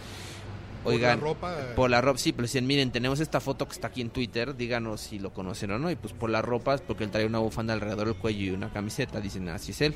Oigan, 0.85 1.19
Por 1.19 1.27
la 1.27 1.33
ropa, 1.33 1.57
por 1.75 1.89
la 1.89 2.01
ropa, 2.01 2.17
sí, 2.19 2.33
pero 2.33 2.43
dicen, 2.43 2.67
miren, 2.67 2.91
tenemos 2.91 3.21
esta 3.21 3.39
foto 3.39 3.65
que 3.67 3.73
está 3.73 3.87
aquí 3.87 4.01
en 4.01 4.09
Twitter, 4.09 4.55
díganos 4.55 4.99
si 4.99 5.17
lo 5.17 5.33
conocen 5.33 5.71
o 5.71 5.79
no. 5.79 5.89
Y 5.89 5.95
pues 5.95 6.13
por 6.13 6.29
la 6.29 6.41
ropa, 6.41 6.73
es 6.73 6.81
porque 6.81 7.05
él 7.05 7.11
trae 7.11 7.25
una 7.25 7.39
bufanda 7.39 7.73
alrededor 7.73 8.07
del 8.07 8.17
cuello 8.17 8.43
y 8.43 8.49
una 8.49 8.69
camiseta, 8.71 9.21
dicen, 9.21 9.47
así 9.47 9.71
es 9.71 9.81
él. 9.81 9.95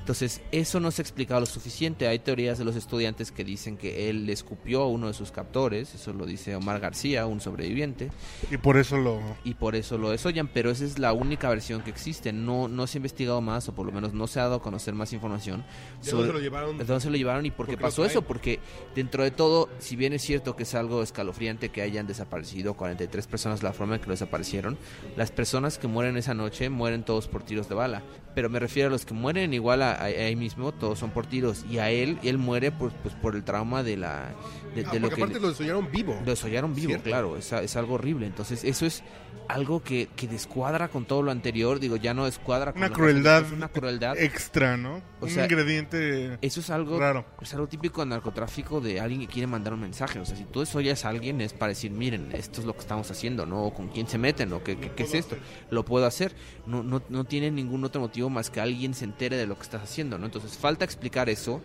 Entonces, 0.00 0.40
eso 0.50 0.80
no 0.80 0.90
se 0.90 1.02
ha 1.02 1.04
explicado 1.04 1.40
lo 1.40 1.46
suficiente. 1.46 2.08
Hay 2.08 2.18
teorías 2.18 2.58
de 2.58 2.64
los 2.64 2.74
estudiantes 2.74 3.30
que 3.30 3.44
dicen 3.44 3.76
que 3.76 4.08
él 4.08 4.26
le 4.26 4.32
escupió 4.32 4.82
a 4.82 4.88
uno 4.88 5.08
de 5.08 5.12
sus 5.12 5.30
captores, 5.30 5.94
eso 5.94 6.12
lo 6.12 6.26
dice 6.26 6.56
Omar 6.56 6.80
García, 6.80 7.26
un 7.26 7.40
sobreviviente 7.40 8.10
Y 8.50 8.56
por 8.56 8.78
eso 8.78 8.96
lo... 8.96 9.20
y 9.44 9.54
por 9.54 9.76
eso 9.76 9.98
lo 9.98 10.10
desollan, 10.10 10.48
pero 10.48 10.70
esa 10.70 10.84
es 10.84 10.98
la 10.98 11.12
única 11.12 11.48
versión 11.50 11.82
que 11.82 11.90
existe. 11.90 12.32
No, 12.32 12.66
no 12.66 12.86
se 12.86 12.96
ha 12.96 12.98
investigado 12.98 13.40
más, 13.40 13.68
o 13.68 13.74
por 13.74 13.86
lo 13.86 13.92
menos 13.92 14.14
no 14.14 14.26
se 14.26 14.40
ha 14.40 14.44
dado 14.44 14.56
a 14.56 14.62
conocer 14.62 14.94
más 14.94 15.12
información 15.12 15.64
¿De 16.02 16.10
dónde 16.10 16.26
se 16.28 16.32
lo 16.32 16.40
llevaron? 16.40 16.78
¿De 16.78 16.84
dónde 16.84 17.00
se 17.02 17.10
lo 17.10 17.16
llevaron 17.16 17.44
y 17.46 17.50
por 17.50 17.66
qué 17.66 17.72
¿Por 17.72 17.78
qué 17.78 17.82
lo 17.82 17.88
pasó 17.88 18.04
eso? 18.04 18.22
Porque 18.22 18.58
dentro 18.94 19.22
de 19.22 19.30
todo, 19.30 19.68
si 19.78 19.96
bien 19.96 20.14
es 20.14 20.22
cierto 20.22 20.56
que 20.56 20.62
es 20.62 20.74
algo 20.74 21.02
escalofriante 21.02 21.68
que 21.68 21.82
hayan 21.82 22.06
desaparecido 22.06 22.74
43 22.74 23.26
personas 23.26 23.62
la 23.62 23.72
forma 23.72 23.96
en 23.96 24.00
que 24.00 24.06
lo 24.06 24.14
desaparecieron, 24.14 24.78
las 25.16 25.30
personas 25.30 25.78
que 25.78 25.88
mueren 25.88 26.16
esa 26.16 26.32
noche 26.32 26.70
mueren 26.70 27.04
todos 27.04 27.28
por 27.28 27.42
tiros 27.42 27.68
de 27.68 27.74
bala. 27.74 28.02
Pero 28.34 28.48
me 28.48 28.58
refiero 28.60 28.88
a 28.88 28.90
los 28.90 29.04
que 29.04 29.12
mueren 29.12 29.52
igual 29.54 29.82
a, 29.82 29.92
a- 29.92 30.04
ahí 30.04 30.36
mismo, 30.36 30.70
todos 30.72 30.98
son 30.98 31.10
por 31.10 31.26
tiros. 31.26 31.64
Y 31.68 31.78
a 31.78 31.90
él, 31.90 32.18
él 32.22 32.38
muere 32.38 32.70
por, 32.70 32.92
pues, 32.92 33.14
por 33.14 33.34
el 33.34 33.42
trauma 33.42 33.82
de 33.82 33.96
la... 33.96 34.30
De, 34.74 34.84
Ah, 34.86 34.92
de 34.92 35.00
lo 35.00 35.08
que 35.08 35.16
aparte 35.16 35.40
lo 35.40 35.48
desollaron 35.48 35.90
vivo. 35.90 36.14
lo 36.24 36.30
desollaron 36.30 36.72
vivo, 36.74 36.88
Cierto. 36.90 37.04
claro, 37.10 37.36
es, 37.36 37.52
es 37.52 37.74
algo 37.76 37.94
horrible. 37.94 38.26
Entonces, 38.26 38.62
eso 38.62 38.86
es 38.86 39.02
algo 39.48 39.82
que, 39.82 40.08
que 40.14 40.28
descuadra 40.28 40.88
con 40.88 41.04
todo 41.06 41.22
lo 41.22 41.30
anterior. 41.32 41.80
Digo, 41.80 41.96
ya 41.96 42.14
no 42.14 42.24
descuadra 42.24 42.72
con 42.72 42.82
Una 42.82 42.92
crueldad 42.92 43.44
una 43.52 43.68
crueldad. 43.68 44.16
extra, 44.16 44.76
¿no? 44.76 45.02
O 45.20 45.24
Un 45.24 45.30
sea, 45.30 45.44
ingrediente 45.44 46.38
Eso 46.40 46.60
es 46.60 46.70
algo 46.70 46.98
raro. 47.00 47.24
es 47.42 47.52
algo 47.54 47.66
típico 47.66 48.02
en 48.02 48.10
narcotráfico 48.10 48.80
de 48.80 49.00
alguien 49.00 49.20
que 49.22 49.26
quiere 49.26 49.46
mandar 49.48 49.72
un 49.74 49.80
mensaje. 49.80 50.18
O 50.20 50.24
sea, 50.24 50.36
si 50.36 50.44
tú 50.44 50.60
desollas 50.60 51.04
a 51.04 51.08
alguien 51.08 51.40
es 51.40 51.52
para 51.52 51.70
decir, 51.70 51.90
miren, 51.90 52.30
esto 52.32 52.60
es 52.60 52.66
lo 52.66 52.74
que 52.74 52.80
estamos 52.80 53.10
haciendo, 53.10 53.44
¿no? 53.44 53.64
O 53.64 53.74
con 53.74 53.88
quién 53.88 54.06
se 54.06 54.18
meten, 54.18 54.52
o 54.52 54.62
qué, 54.62 54.76
qué- 54.78 54.92
qué 54.92 55.02
es 55.02 55.14
esto. 55.14 55.36
Lo 55.70 55.84
puedo 55.84 56.06
hacer. 56.06 56.32
No, 56.66 56.82
no, 56.82 57.02
no 57.08 57.24
tiene 57.24 57.50
ningún 57.50 57.82
otro 57.84 58.00
motivo 58.00 58.30
más 58.30 58.50
que 58.50 58.60
alguien 58.60 58.94
se 58.94 59.04
entere 59.04 59.36
de 59.36 59.46
lo 59.48 59.56
que 59.56 59.62
estás 59.62 59.82
haciendo, 59.82 60.16
¿no? 60.18 60.26
Entonces, 60.26 60.56
falta 60.56 60.84
explicar 60.84 61.28
eso. 61.28 61.60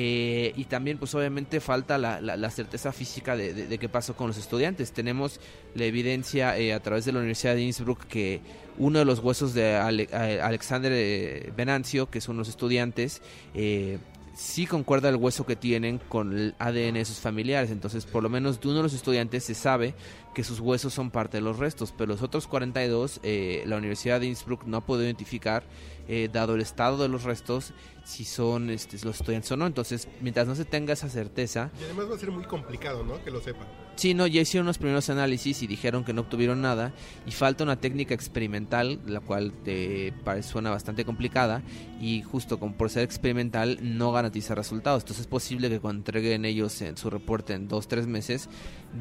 Eh, 0.00 0.52
y 0.56 0.66
también, 0.66 0.96
pues 0.96 1.12
obviamente, 1.16 1.58
falta 1.58 1.98
la, 1.98 2.20
la- 2.20 2.50
certeza 2.50 2.92
física 2.92 3.36
de, 3.36 3.52
de- 3.52 3.78
qué 3.78 3.88
pasó 3.88 4.14
con 4.14 4.28
los 4.28 4.38
estudiantes. 4.38 4.92
Tenemos 4.92 5.40
la 5.74 5.86
evidencia 5.86 6.56
eh, 6.56 6.72
a 6.72 6.78
través 6.80 7.04
de 7.04 7.10
la 7.10 7.18
Universidad 7.18 7.56
de 7.56 7.62
Innsbruck 7.62 8.04
que 8.04 8.40
uno 8.78 9.00
de 9.00 9.04
los 9.04 9.18
huesos 9.18 9.54
de 9.54 9.74
Alexander 9.74 10.92
eh, 10.94 11.52
Venancio, 11.56 12.08
que 12.08 12.20
son 12.20 12.36
los 12.36 12.48
estudiantes, 12.48 13.22
eh, 13.54 13.98
sí 14.36 14.66
concuerda 14.66 15.08
el 15.08 15.16
hueso 15.16 15.44
que 15.44 15.56
tienen 15.56 15.98
con 16.08 16.32
el 16.32 16.54
ADN 16.60 16.94
de 16.94 17.04
sus 17.04 17.18
familiares. 17.18 17.72
Entonces, 17.72 18.06
por 18.06 18.22
lo 18.22 18.28
menos 18.28 18.60
de 18.60 18.68
uno 18.68 18.76
de 18.76 18.82
los 18.84 18.94
estudiantes 18.94 19.42
se 19.42 19.54
sabe 19.54 19.94
que 20.34 20.44
sus 20.44 20.60
huesos 20.60 20.94
son 20.94 21.10
parte 21.10 21.38
de 21.38 21.40
los 21.40 21.58
restos, 21.58 21.92
pero 21.96 22.12
los 22.12 22.22
otros 22.22 22.46
42, 22.46 23.20
eh, 23.22 23.62
la 23.66 23.76
Universidad 23.76 24.20
de 24.20 24.26
Innsbruck 24.26 24.64
no 24.64 24.78
ha 24.78 24.86
podido 24.86 25.04
identificar, 25.04 25.64
eh, 26.06 26.28
dado 26.32 26.54
el 26.54 26.60
estado 26.60 26.98
de 26.98 27.08
los 27.08 27.24
restos, 27.24 27.72
si 28.04 28.24
son 28.24 28.70
este, 28.70 28.96
los 29.04 29.20
estudiantes 29.20 29.52
o 29.52 29.56
no. 29.56 29.66
Entonces, 29.66 30.08
mientras 30.20 30.46
no 30.46 30.54
se 30.54 30.64
tenga 30.64 30.92
esa 30.92 31.08
certeza, 31.08 31.70
Y 31.80 31.84
además 31.84 32.10
va 32.10 32.14
a 32.14 32.18
ser 32.18 32.30
muy 32.30 32.44
complicado, 32.44 33.04
¿no? 33.04 33.22
Que 33.22 33.30
lo 33.30 33.40
sepan. 33.40 33.66
Sí, 33.98 34.14
no, 34.14 34.28
ya 34.28 34.40
hicieron 34.40 34.68
los 34.68 34.78
primeros 34.78 35.10
análisis 35.10 35.60
y 35.60 35.66
dijeron 35.66 36.04
que 36.04 36.12
no 36.12 36.20
obtuvieron 36.20 36.62
nada 36.62 36.92
y 37.26 37.32
falta 37.32 37.64
una 37.64 37.80
técnica 37.80 38.14
experimental, 38.14 39.00
la 39.06 39.18
cual 39.18 39.52
te 39.64 40.14
suena 40.42 40.70
bastante 40.70 41.04
complicada 41.04 41.62
y 42.00 42.22
justo 42.22 42.60
como 42.60 42.76
por 42.76 42.90
ser 42.90 43.02
experimental 43.02 43.80
no 43.82 44.12
garantiza 44.12 44.54
resultados. 44.54 45.02
Entonces 45.02 45.22
es 45.22 45.26
posible 45.26 45.68
que 45.68 45.80
cuando 45.80 46.02
entreguen 46.02 46.44
ellos 46.44 46.80
en 46.80 46.96
su 46.96 47.10
reporte 47.10 47.54
en 47.54 47.66
dos, 47.66 47.88
tres 47.88 48.06
meses 48.06 48.48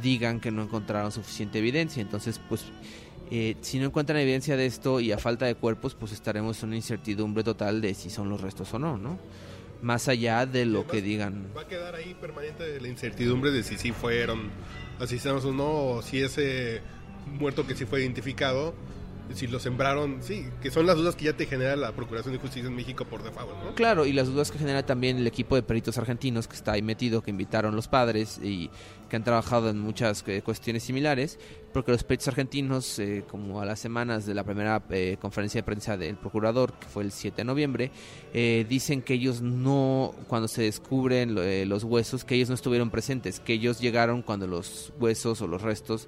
digan 0.02 0.40
que 0.40 0.50
no 0.50 0.64
encontraron 0.64 1.12
suficiente 1.18 1.60
evidencia. 1.60 2.02
Entonces, 2.02 2.40
pues 2.50 2.66
eh, 3.30 3.56
si 3.62 3.80
no 3.80 3.88
encuentran 3.88 4.20
evidencia 4.20 4.56
de 4.56 4.66
esto 4.66 5.00
y 5.00 5.12
a 5.12 5.18
falta 5.18 5.46
de 5.46 5.56
cuerpos, 5.56 5.96
pues 5.96 6.12
estaremos 6.14 6.62
en 6.64 6.70
una 6.70 6.78
incertidumbre 6.78 7.44
total 7.44 7.82
de 7.82 7.94
si 7.94 8.10
son 8.10 8.30
los 8.30 8.42
restos 8.42 8.74
o 8.74 8.80
no, 8.80 8.98
¿no? 8.98 9.20
Más 9.82 10.08
allá 10.08 10.46
de 10.46 10.66
lo 10.66 10.88
que 10.88 11.02
digan. 11.02 11.50
Va 11.56 11.62
a 11.62 11.68
quedar 11.68 11.96
ahí 11.96 12.16
permanente 12.20 12.80
la 12.80 12.88
incertidumbre 12.88 13.52
de 13.52 13.64
si 13.64 13.78
sí 13.78 13.92
fueron 13.92 14.50
asesinados 15.00 15.46
o 15.46 15.54
no, 15.54 15.88
o 15.90 16.02
si 16.02 16.22
ese 16.22 16.82
muerto 17.38 17.68
que 17.68 17.76
sí 17.76 17.86
fue 17.86 18.02
identificado, 18.02 18.74
si 19.34 19.48
lo 19.48 19.60
sembraron, 19.60 20.18
sí, 20.22 20.46
que 20.62 20.72
son 20.72 20.86
las 20.86 20.96
dudas 20.98 21.16
que 21.16 21.26
ya 21.26 21.34
te 21.34 21.46
genera 21.46 21.76
la 21.76 21.92
Procuración 21.92 22.34
de 22.34 22.40
Justicia 22.40 22.68
en 22.68 22.76
México 22.76 23.06
por 23.06 23.24
default, 23.24 23.52
¿no? 23.64 23.76
Claro, 23.76 24.06
y 24.06 24.14
las 24.14 24.28
dudas 24.28 24.52
que 24.52 24.58
genera 24.58 24.86
también 24.86 25.18
el 25.18 25.28
equipo 25.28 25.56
de 25.56 25.64
peritos 25.64 25.98
argentinos 25.98 26.48
que 26.48 26.56
está 26.56 26.74
ahí 26.74 26.82
metido, 26.82 27.22
que 27.22 27.32
invitaron 27.32 27.76
los 27.76 27.88
padres 27.88 28.40
y 28.42 28.70
que 29.10 29.16
han 29.16 29.24
trabajado 29.24 29.70
en 29.70 29.80
muchas 29.80 30.24
eh, 30.28 30.42
cuestiones 30.44 30.84
similares, 30.84 31.40
porque 31.72 31.92
los 31.92 32.04
peritos 32.04 32.28
argentinos, 32.28 33.00
eh, 33.00 33.24
como 33.30 33.62
a 33.62 33.66
las 33.66 33.80
semanas 33.80 34.26
de 34.26 34.34
la 34.34 34.44
primera 34.44 34.84
eh, 34.90 35.18
conferencia 35.22 35.60
de 35.60 35.64
prensa 35.64 35.96
del 35.98 36.16
procurador, 36.18 36.74
que 36.74 36.88
fue 36.88 37.04
el 37.04 37.12
7 37.12 37.38
de 37.38 37.44
noviembre, 37.46 37.92
eh, 38.34 38.66
dicen 38.68 39.02
que 39.02 39.14
ellos 39.14 39.42
no, 39.42 40.14
cuando 40.28 40.48
se 40.48 40.64
descubren 40.64 41.36
lo- 41.36 41.44
eh, 41.44 41.66
los 41.66 41.84
huesos, 41.84 42.26
que 42.26 42.36
ellos 42.36 42.50
no 42.50 42.56
estuvieron 42.56 42.90
presentes, 42.90 43.40
que 43.40 43.54
ellos 43.54 43.80
llegaron 43.80 44.22
cuando 44.24 44.46
los 44.48 44.92
huesos 45.00 45.42
o 45.42 45.48
los 45.48 45.62
restos 45.62 46.08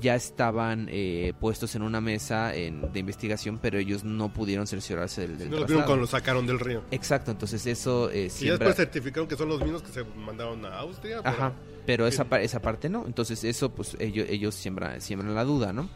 ya 0.00 0.14
estaban 0.14 0.88
eh, 0.90 1.32
puestos 1.38 1.74
en 1.74 1.82
una 1.82 2.00
mesa 2.00 2.54
en- 2.54 2.92
de 2.92 2.98
investigación, 3.00 3.58
pero 3.60 3.78
ellos 3.78 4.02
no 4.04 4.32
pudieron 4.32 4.66
cerciorarse 4.66 5.22
del, 5.22 5.38
del 5.38 5.50
No 5.50 5.58
lo 5.58 5.66
vieron 5.66 5.84
cuando 5.84 6.00
lo 6.02 6.06
sacaron 6.06 6.46
del 6.46 6.58
río. 6.60 6.82
Exacto, 6.90 7.30
entonces 7.30 7.64
eso 7.66 8.10
eh, 8.10 8.30
Y 8.40 8.46
después 8.48 8.76
certificaron 8.76 9.28
que 9.28 9.36
son 9.36 9.48
los 9.48 9.60
mismos 9.62 9.82
que 9.82 9.92
se 9.92 10.04
mandaron 10.04 10.64
a 10.64 10.78
Austria. 10.78 11.22
pero- 11.22 11.28
Ajá, 11.36 11.52
pero 11.86 12.06
esa, 12.06 12.24
esa 12.40 12.60
parte 12.62 12.88
no. 12.88 13.04
Entonces 13.06 13.42
eso, 13.44 13.70
pues 13.70 13.96
ellos, 14.00 14.26
ellos 14.28 14.54
siembran, 14.54 15.00
siembran 15.00 15.34
la 15.34 15.44
duda, 15.44 15.72
¿no? 15.72 15.88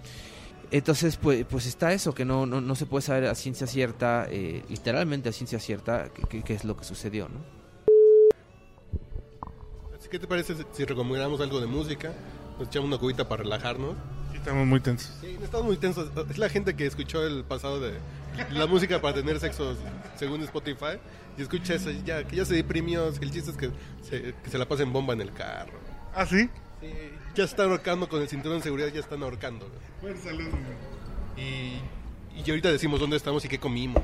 Entonces, 0.70 1.16
pues, 1.18 1.44
pues 1.49 1.66
está 1.66 1.92
eso, 1.92 2.14
que 2.14 2.25
no, 2.25 2.46
no, 2.46 2.61
no 2.61 2.75
se 2.75 2.87
puede 2.87 3.02
saber 3.02 3.26
a 3.26 3.34
ciencia 3.34 3.66
cierta, 3.66 4.26
eh, 4.30 4.62
literalmente 4.68 5.28
a 5.28 5.32
ciencia 5.32 5.58
cierta, 5.61 6.08
qué- 6.12 6.23
qué 6.28 6.42
qué 6.42 6.54
es 6.54 6.64
lo 6.64 6.76
que 6.76 6.84
sucedió, 6.84 7.28
¿no? 7.28 7.54
Que 10.11 10.18
te 10.20 10.26
parece 10.28 10.54
si 10.73 10.84
recomendamos 10.84 11.40
algo 11.40 11.61
de 11.61 11.66
música? 11.66 12.12
Nos 12.58 12.68
echamos 12.68 12.88
una 12.88 12.99
cubita 12.99 13.28
para 13.28 13.42
relajarnos. 13.42 13.94
Sí, 14.30 14.37
Estamos 14.38 14.66
muy 14.66 14.80
tensos. 14.80 15.11
Sí, 15.20 15.38
estamos 15.42 15.66
muy 15.66 15.76
tensos. 15.76 16.11
Es 16.30 16.38
la 16.38 16.49
gente 16.49 16.75
que 16.75 16.87
escuchó 16.87 17.26
el 17.26 17.44
pasado 17.44 17.80
de 17.80 17.94
la 18.52 18.66
música 18.66 19.00
para 19.00 19.14
tener 19.14 19.40
sexo 19.40 19.76
según 20.16 20.42
Spotify 20.42 20.99
y 21.38 21.42
escucha 21.42 21.75
eso, 21.75 21.90
ya, 22.04 22.25
que 22.25 22.37
ya 22.37 22.44
se 22.44 22.54
deprimió. 22.54 23.08
El 23.08 23.30
chiste 23.30 23.50
es 23.50 23.56
que 23.56 23.70
se, 24.02 24.34
que 24.34 24.50
se 24.50 24.58
la 24.58 24.66
pasen 24.66 24.92
bomba 24.92 25.14
en 25.14 25.20
el 25.20 25.32
carro. 25.32 25.78
¿Ah, 26.14 26.26
sí? 26.26 26.49
Sí, 26.80 26.88
ya 27.34 27.44
están 27.44 27.70
ahorcando 27.70 28.08
con 28.08 28.20
el 28.20 28.28
cinturón 28.28 28.58
de 28.58 28.64
seguridad, 28.64 28.88
ya 28.88 29.00
están 29.00 29.23
ahorcando. 29.23 29.66
Buen 30.02 30.18
saludo. 30.18 30.50
Y, 31.37 31.80
y 32.38 32.50
ahorita 32.50 32.70
decimos 32.70 33.00
dónde 33.00 33.16
estamos 33.16 33.44
y 33.44 33.49
qué 33.49 33.58
comimos. 33.58 34.02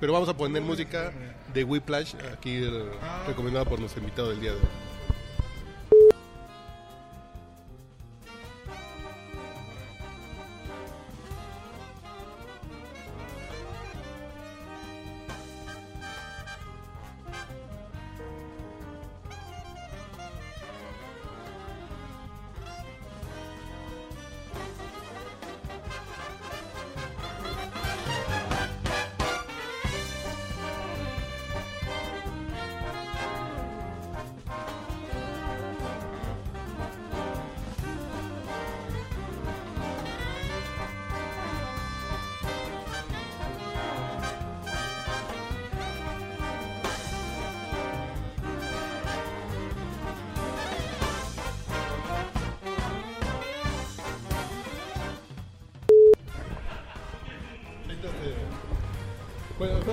Pero 0.00 0.12
vamos 0.12 0.28
a 0.28 0.36
poner 0.36 0.62
música 0.62 1.12
de 1.52 1.64
Whiplash, 1.64 2.14
aquí 2.32 2.56
eh, 2.56 2.84
recomendada 3.26 3.64
por 3.64 3.78
nuestro 3.78 4.00
invitado 4.00 4.30
del 4.30 4.40
día 4.40 4.50
de 4.52 4.56
hoy. 4.58 4.66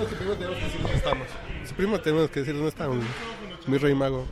Creo 0.00 0.08
que 0.08 0.16
primero 0.16 0.38
tenemos 0.38 0.58
que 0.58 0.64
decir 0.64 0.80
dónde 0.80 0.96
estamos. 0.96 1.26
Sí, 1.66 1.74
Primero 1.74 2.00
tenemos 2.00 2.30
que 2.30 2.40
decir 2.40 2.54
dónde 2.54 2.68
estamos, 2.70 3.04
mi 3.66 3.76
rey 3.76 3.94
mago. 3.94 4.26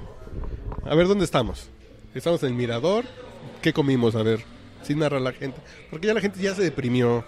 A 0.86 0.94
ver, 0.94 1.06
¿dónde 1.06 1.26
estamos? 1.26 1.68
Estamos 2.14 2.42
en 2.42 2.48
el 2.50 2.54
Mirador. 2.54 3.04
¿Qué 3.60 3.74
comimos? 3.74 4.14
A 4.14 4.22
ver, 4.22 4.40
sin 4.82 4.98
narrar 4.98 5.20
la 5.20 5.32
gente. 5.32 5.60
Porque 5.90 6.06
ya 6.06 6.14
la 6.14 6.22
gente 6.22 6.40
ya 6.40 6.54
se 6.54 6.62
deprimió. 6.62 7.22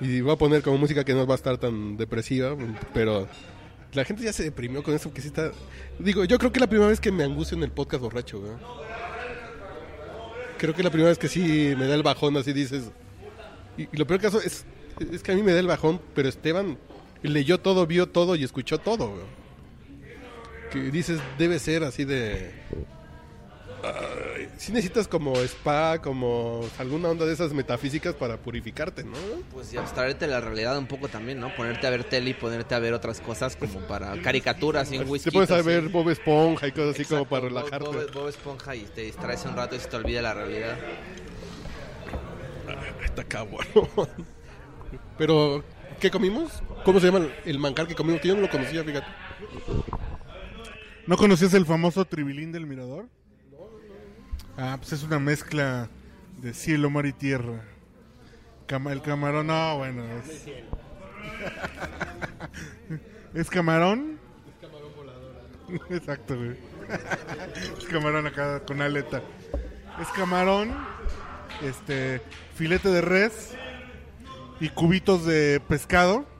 Y 0.00 0.20
voy 0.20 0.32
a 0.32 0.36
poner 0.36 0.62
como 0.62 0.78
música 0.78 1.02
que 1.02 1.12
no 1.12 1.26
va 1.26 1.34
a 1.34 1.36
estar 1.36 1.58
tan 1.58 1.96
depresiva, 1.96 2.56
pero 2.94 3.26
la 3.94 4.04
gente 4.04 4.22
ya 4.22 4.32
se 4.32 4.44
deprimió 4.44 4.84
con 4.84 4.94
eso 4.94 5.12
que 5.12 5.20
sí 5.20 5.26
está... 5.26 5.50
Digo, 5.98 6.24
yo 6.24 6.38
creo 6.38 6.52
que 6.52 6.58
es 6.58 6.60
la 6.60 6.68
primera 6.68 6.88
vez 6.88 7.00
que 7.00 7.10
me 7.10 7.24
angustio 7.24 7.56
en 7.56 7.64
el 7.64 7.72
podcast 7.72 8.00
borracho. 8.00 8.44
Creo 10.56 10.72
que 10.72 10.82
es 10.82 10.84
la 10.84 10.90
primera 10.90 11.08
vez 11.08 11.18
que 11.18 11.26
sí 11.26 11.74
me 11.76 11.88
da 11.88 11.96
el 11.96 12.04
bajón, 12.04 12.36
así 12.36 12.52
dices... 12.52 12.92
Y, 13.76 13.88
y 13.92 13.96
lo 13.96 14.06
peor 14.06 14.20
caso 14.20 14.40
es, 14.40 14.64
es 15.10 15.22
que 15.24 15.32
a 15.32 15.34
mí 15.34 15.42
me 15.42 15.52
da 15.52 15.58
el 15.58 15.66
bajón, 15.66 16.00
pero 16.14 16.28
Esteban 16.28 16.78
leyó 17.22 17.58
todo, 17.60 17.86
vio 17.86 18.06
todo 18.08 18.36
y 18.36 18.44
escuchó 18.44 18.78
todo, 18.78 19.08
güey. 19.10 19.24
Que 20.70 20.78
dices, 20.90 21.20
debe 21.38 21.58
ser 21.58 21.84
así 21.84 22.04
de... 22.04 22.52
si 24.58 24.72
necesitas 24.72 25.06
como 25.06 25.36
spa, 25.42 26.00
como 26.02 26.68
alguna 26.78 27.08
onda 27.10 27.24
de 27.24 27.32
esas 27.32 27.52
metafísicas 27.52 28.14
para 28.14 28.36
purificarte, 28.36 29.04
¿no? 29.04 29.12
Pues 29.52 29.72
y 29.72 29.76
abstraerte 29.76 30.26
de 30.26 30.32
la 30.32 30.40
realidad 30.40 30.76
un 30.76 30.86
poco 30.88 31.08
también, 31.08 31.38
¿no? 31.38 31.54
Ponerte 31.54 31.86
a 31.86 31.90
ver 31.90 32.02
tele 32.04 32.30
y 32.30 32.34
ponerte 32.34 32.74
a 32.74 32.78
ver 32.80 32.94
otras 32.94 33.20
cosas 33.20 33.54
como 33.56 33.80
para 33.86 34.20
caricaturas 34.22 34.88
sin 34.88 35.08
whisky. 35.08 35.30
Te 35.30 35.34
pones 35.34 35.50
a 35.52 35.62
ver 35.62 35.88
Bob 35.88 36.10
Esponja 36.10 36.66
y 36.66 36.72
cosas 36.72 36.94
así 36.96 37.04
como 37.04 37.26
para 37.28 37.42
relajarte. 37.46 37.86
Bob- 37.88 38.12
Bob 38.12 38.28
Esponja 38.28 38.74
y 38.74 38.80
te 38.86 39.02
distraes 39.02 39.44
un 39.44 39.54
rato 39.54 39.76
y 39.76 39.78
se 39.80 39.86
te 39.88 39.96
olvida 39.96 40.20
la 40.20 40.34
realidad. 40.34 40.76
Está 43.04 43.22
cabrón. 43.24 43.66
Pero, 45.18 45.62
¿qué 46.00 46.10
comimos? 46.10 46.50
¿Cómo 46.86 47.00
se 47.00 47.10
llama 47.10 47.26
el- 47.44 47.58
manjar 47.58 47.88
que 47.88 47.96
comimos? 47.96 48.20
Que 48.20 48.28
yo 48.28 48.36
no 48.36 48.42
lo 48.42 48.48
conocía, 48.48 48.84
fíjate. 48.84 49.08
¿No 51.08 51.16
conocías 51.16 51.52
el 51.54 51.66
famoso 51.66 52.04
tribilín 52.04 52.52
del 52.52 52.64
mirador? 52.64 53.08
Ah, 54.56 54.76
pues 54.78 54.92
es 54.92 55.02
una 55.02 55.18
mezcla 55.18 55.90
de 56.40 56.54
cielo, 56.54 56.88
mar 56.88 57.04
y 57.06 57.12
tierra. 57.12 57.64
El 58.68 59.02
camarón, 59.02 59.48
no, 59.48 59.78
bueno. 59.78 60.04
Es, 60.18 60.46
¿Es 63.34 63.50
camarón. 63.50 64.20
Es 64.48 64.60
camarón 64.68 64.92
volador. 64.94 65.32
Exacto, 65.90 66.36
güey. 66.36 66.50
es 67.78 67.84
camarón 67.86 68.28
acá 68.28 68.60
con 68.64 68.80
aleta. 68.80 69.22
Es 70.00 70.06
camarón, 70.14 70.72
este, 71.62 72.22
filete 72.54 72.90
de 72.90 73.00
res 73.00 73.56
y 74.60 74.68
cubitos 74.68 75.26
de 75.26 75.60
pescado. 75.66 76.35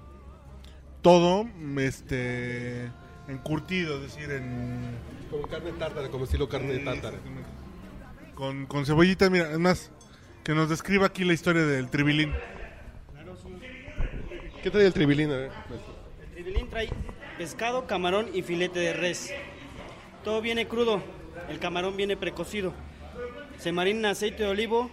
Todo, 1.07 1.47
este, 1.79 2.90
encurtido, 3.29 3.95
es 3.99 4.12
decir, 4.12 4.29
en 4.29 4.99
Como 5.31 5.47
carne 5.47 5.71
tártara, 5.79 6.09
como 6.09 6.25
estilo 6.25 6.49
carne 6.49 6.81
tártara. 6.81 7.16
con, 8.35 8.66
con 8.66 8.85
cebollita, 8.85 9.31
mira, 9.31 9.53
es 9.53 9.59
más, 9.61 9.92
que 10.42 10.53
nos 10.53 10.69
describa 10.69 11.07
aquí 11.07 11.23
la 11.23 11.33
historia 11.33 11.64
del 11.64 11.90
tribilín. 11.90 12.33
¿Qué 14.64 14.69
trae 14.69 14.85
el 14.85 14.92
tribilín? 14.92 15.31
A 15.31 15.37
ver. 15.37 15.53
El 16.25 16.31
tribilín 16.33 16.69
trae 16.71 16.88
pescado, 17.38 17.87
camarón 17.87 18.27
y 18.35 18.42
filete 18.42 18.81
de 18.81 18.92
res. 18.92 19.33
Todo 20.25 20.40
viene 20.40 20.66
crudo, 20.66 21.01
el 21.49 21.61
camarón 21.61 21.97
viene 21.97 22.16
precocido. 22.16 22.73
Se 23.59 23.71
marina 23.71 24.01
en 24.01 24.07
aceite 24.07 24.42
de 24.42 24.49
olivo, 24.49 24.90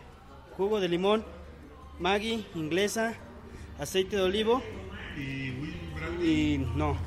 jugo 0.58 0.80
de 0.80 0.90
limón, 0.90 1.26
Maggi, 1.98 2.46
inglesa, 2.54 3.16
aceite 3.80 4.18
de 4.18 4.22
olivo 4.22 4.62
y 5.18 5.50
no. 6.76 6.98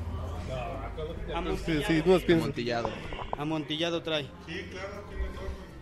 Sí, 1.65 1.83
sí, 1.87 2.03
no. 2.05 2.35
Amontillado. 2.37 2.91
Amontillado 3.37 4.03
trae. 4.03 4.27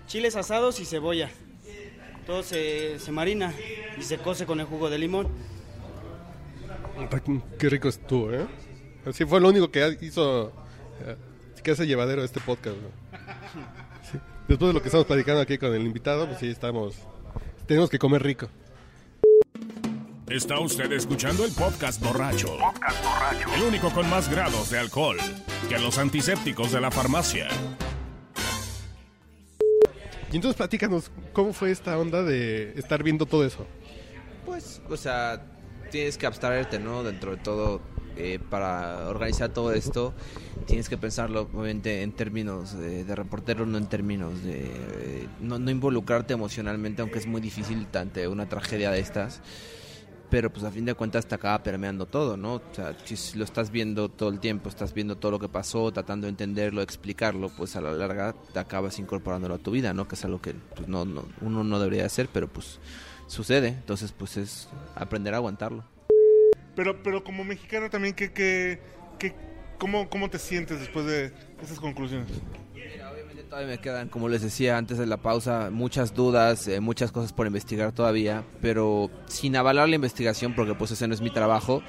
Chiles 0.07 0.37
asados 0.37 0.81
y 0.81 0.85
cebolla. 0.85 1.31
Todo 2.27 2.42
se, 2.42 2.98
se 2.98 3.12
marina 3.12 3.53
y 3.98 4.03
se 4.03 4.18
cose 4.18 4.46
con 4.46 4.61
el 4.61 4.66
jugo 4.66 4.90
de 4.90 4.98
limón. 4.98 5.29
Qué 7.59 7.68
rico 7.68 7.88
estuvo, 7.88 8.33
¿eh? 8.33 8.46
Así 9.07 9.24
fue 9.24 9.40
lo 9.40 9.48
único 9.50 9.70
que 9.70 9.98
hizo 10.00 10.53
eh, 11.05 11.16
que 11.62 11.72
hace 11.72 11.87
llevadero 11.87 12.22
este 12.24 12.40
podcast. 12.40 12.77
¿no? 12.77 13.18
Sí. 14.11 14.18
Después 14.48 14.68
de 14.68 14.74
lo 14.74 14.83
que 14.83 14.88
estamos 14.88 15.07
platicando 15.07 15.40
aquí 15.40 15.57
con 15.57 15.74
el 15.74 15.81
invitado, 15.81 16.27
pues 16.27 16.38
sí, 16.38 16.48
estamos. 16.48 16.94
Tenemos 17.66 17.88
que 17.88 17.98
comer 17.98 18.22
rico. 18.22 18.48
Está 20.34 20.58
usted 20.58 20.90
escuchando 20.90 21.44
el 21.44 21.52
podcast 21.52 22.02
borracho. 22.02 22.58
El 23.54 23.62
único 23.62 23.88
con 23.90 24.10
más 24.10 24.28
grados 24.28 24.68
de 24.68 24.80
alcohol 24.80 25.16
que 25.68 25.78
los 25.78 25.96
antisépticos 25.96 26.72
de 26.72 26.80
la 26.80 26.90
farmacia. 26.90 27.46
Y 30.32 30.34
entonces 30.34 30.56
platícanos, 30.56 31.12
¿cómo 31.32 31.52
fue 31.52 31.70
esta 31.70 31.96
onda 31.96 32.24
de 32.24 32.72
estar 32.76 33.04
viendo 33.04 33.26
todo 33.26 33.46
eso? 33.46 33.64
Pues, 34.44 34.82
o 34.90 34.96
sea, 34.96 35.40
tienes 35.92 36.18
que 36.18 36.26
abstraerte, 36.26 36.80
¿no? 36.80 37.04
Dentro 37.04 37.30
de 37.30 37.36
todo, 37.36 37.80
eh, 38.16 38.40
para 38.50 39.08
organizar 39.10 39.50
todo 39.50 39.72
esto, 39.72 40.14
tienes 40.66 40.88
que 40.88 40.98
pensarlo, 40.98 41.42
obviamente, 41.42 42.02
en 42.02 42.10
términos 42.10 42.76
de, 42.76 43.04
de 43.04 43.14
reportero, 43.14 43.66
no 43.66 43.78
en 43.78 43.86
términos 43.86 44.42
de... 44.42 44.64
eh, 44.64 45.28
no, 45.40 45.60
no 45.60 45.70
involucrarte 45.70 46.34
emocionalmente, 46.34 47.02
aunque 47.02 47.20
es 47.20 47.26
muy 47.28 47.40
difícil 47.40 47.86
ante 47.94 48.26
una 48.26 48.48
tragedia 48.48 48.90
de 48.90 48.98
estas. 48.98 49.40
Pero 50.34 50.50
pues 50.50 50.64
a 50.64 50.72
fin 50.72 50.84
de 50.84 50.94
cuentas 50.94 51.26
te 51.26 51.36
acaba 51.36 51.62
permeando 51.62 52.06
todo, 52.06 52.36
¿no? 52.36 52.54
O 52.54 52.62
sea, 52.72 52.96
si 53.04 53.38
lo 53.38 53.44
estás 53.44 53.70
viendo 53.70 54.08
todo 54.08 54.30
el 54.30 54.40
tiempo, 54.40 54.68
estás 54.68 54.92
viendo 54.92 55.16
todo 55.16 55.30
lo 55.30 55.38
que 55.38 55.48
pasó, 55.48 55.92
tratando 55.92 56.26
de 56.26 56.30
entenderlo, 56.30 56.82
explicarlo, 56.82 57.50
pues 57.50 57.76
a 57.76 57.80
la 57.80 57.92
larga 57.92 58.34
te 58.52 58.58
acabas 58.58 58.98
incorporándolo 58.98 59.54
a 59.54 59.58
tu 59.58 59.70
vida, 59.70 59.94
¿no? 59.94 60.08
Que 60.08 60.16
es 60.16 60.24
algo 60.24 60.42
que 60.42 60.54
pues, 60.74 60.88
no, 60.88 61.04
no, 61.04 61.24
uno 61.40 61.62
no 61.62 61.78
debería 61.78 62.04
hacer, 62.04 62.28
pero 62.32 62.48
pues 62.48 62.80
sucede. 63.28 63.68
Entonces, 63.68 64.10
pues 64.10 64.36
es 64.36 64.68
aprender 64.96 65.34
a 65.34 65.36
aguantarlo. 65.36 65.84
Pero, 66.74 67.00
pero 67.04 67.22
como 67.22 67.44
mexicano 67.44 67.88
también, 67.88 68.16
¿qué, 68.16 68.32
qué, 68.32 68.80
qué, 69.20 69.36
cómo, 69.78 70.10
¿cómo 70.10 70.30
te 70.30 70.40
sientes 70.40 70.80
después 70.80 71.06
de 71.06 71.32
esas 71.62 71.78
conclusiones? 71.78 72.26
Todavía 73.48 73.76
me 73.76 73.78
quedan, 73.78 74.09
como 74.09 74.28
les 74.28 74.42
decía 74.42 74.78
antes 74.78 74.98
de 74.98 75.07
la 75.07 75.18
pausa, 75.18 75.68
muchas 75.70 76.14
dudas, 76.14 76.66
eh, 76.66 76.80
muchas 76.80 77.12
cosas 77.12 77.33
por 77.33 77.46
investigar 77.46 77.92
todavía, 77.92 78.44
pero 78.61 79.11
sin 79.26 79.54
avalar 79.54 79.88
la 79.88 79.96
investigación, 79.96 80.54
porque 80.54 80.74
pues 80.74 80.90
ese 80.90 81.07
no 81.07 81.14
es 81.14 81.20
mi 81.20 81.30
trabajo. 81.30 81.83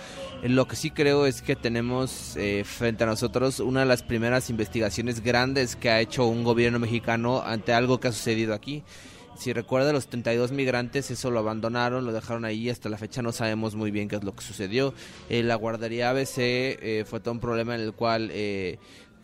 Lo 0.43 0.67
que 0.67 0.75
sí 0.75 0.91
creo 0.91 1.25
es 1.25 1.41
que 1.41 1.55
tenemos 1.55 2.35
eh, 2.35 2.63
frente 2.65 3.03
a 3.03 3.07
nosotros 3.07 3.59
una 3.59 3.79
de 3.79 3.85
las 3.85 4.03
primeras 4.03 4.49
investigaciones 4.49 5.21
grandes 5.21 5.75
que 5.75 5.89
ha 5.89 6.01
hecho 6.01 6.25
un 6.25 6.43
gobierno 6.43 6.77
mexicano 6.77 7.41
ante 7.41 7.73
algo 7.73 7.99
que 7.99 8.09
ha 8.09 8.11
sucedido 8.11 8.53
aquí. 8.53 8.83
si 9.37 9.51
recuerda 9.51 9.91
los 9.91 10.07
32 10.07 10.51
migrantes, 10.51 11.11
eso 11.11 11.29
lo 11.29 11.39
abandonaron, 11.39 12.05
lo 12.05 12.13
dejaron 12.13 12.45
ahí, 12.45 12.69
hasta 12.69 12.87
la 12.87 12.97
fecha 12.97 13.21
no 13.21 13.33
sabemos 13.33 13.75
muy 13.75 13.91
bien 13.91 14.07
qué 14.07 14.15
es 14.15 14.23
lo 14.23 14.33
que 14.33 14.43
sucedió. 14.43 14.93
Eh, 15.29 15.43
la 15.43 15.55
guardería 15.55 16.11
ABC 16.11 16.37
eh, 16.37 17.05
fue 17.05 17.19
todo 17.19 17.33
un 17.33 17.39
problema 17.39 17.75
en 17.75 17.81
el 17.81 17.93
cual 17.93 18.31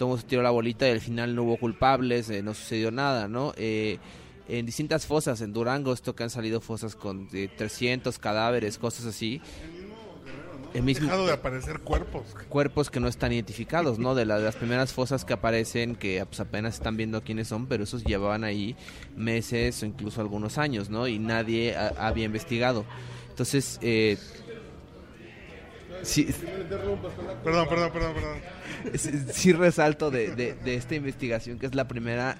todo 0.02 0.18
se 0.18 0.24
tiró 0.24 0.42
la 0.42 0.50
bolita 0.50 0.88
y 0.88 0.92
al 0.92 1.00
final 1.00 1.36
no 1.36 1.44
hubo 1.44 1.58
culpables, 1.58 2.28
eh, 2.32 2.42
no 2.42 2.56
sucedió 2.56 2.90
nada, 2.90 3.28
¿no? 3.28 3.54
Eh, 3.56 4.00
en 4.48 4.66
distintas 4.66 5.06
fosas, 5.06 5.42
en 5.42 5.54
Durango, 5.54 5.94
esto 5.94 6.16
que 6.16 6.24
han 6.24 6.32
salido 6.32 6.60
fosas 6.60 6.96
con 6.96 7.28
eh, 7.34 7.48
300 7.56 8.18
cadáveres, 8.18 8.80
cosas 8.80 9.06
así. 9.06 9.40
El 10.74 10.82
mismo, 10.82 11.06
Dejado 11.06 11.28
de 11.28 11.34
aparecer 11.34 11.82
cuerpos. 11.82 12.24
cuerpos 12.50 12.90
que 12.90 13.00
no 13.00 13.08
están 13.10 13.32
identificados, 13.32 14.00
¿no? 14.00 14.16
De, 14.16 14.26
la- 14.26 14.40
de 14.40 14.46
las 14.46 14.56
primeras 14.56 14.92
fosas 14.92 15.24
que 15.24 15.34
aparecen, 15.34 15.96
que 15.96 16.26
pues, 16.26 16.40
apenas 16.40 16.74
están 16.74 16.98
viendo 16.98 17.22
quiénes 17.22 17.50
son, 17.50 17.68
pero 17.68 17.84
esos 17.84 18.04
llevaban 18.04 18.44
ahí 18.44 18.76
meses 19.16 19.84
o 19.84 19.86
incluso 19.86 20.20
algunos 20.20 20.58
años, 20.58 20.90
¿no? 20.90 21.08
Y 21.08 21.20
nadie 21.20 21.76
ha- 21.76 21.94
había 22.08 22.26
investigado. 22.26 22.86
Entonces, 23.30 23.78
eh, 23.84 24.18
sí, 26.04 26.28
Perdón, 27.44 27.68
perdón, 27.70 27.92
perdón, 27.92 28.14
perdón. 28.14 28.38
sí, 28.98 29.12
sí 29.32 29.54
resalto 29.54 30.12
de, 30.12 30.36
de- 30.36 30.54
de 30.54 30.76
esta 30.76 30.96
investigación, 30.96 31.60
que 31.60 31.66
es 31.66 31.76
la 31.76 31.88
primera 31.88 32.38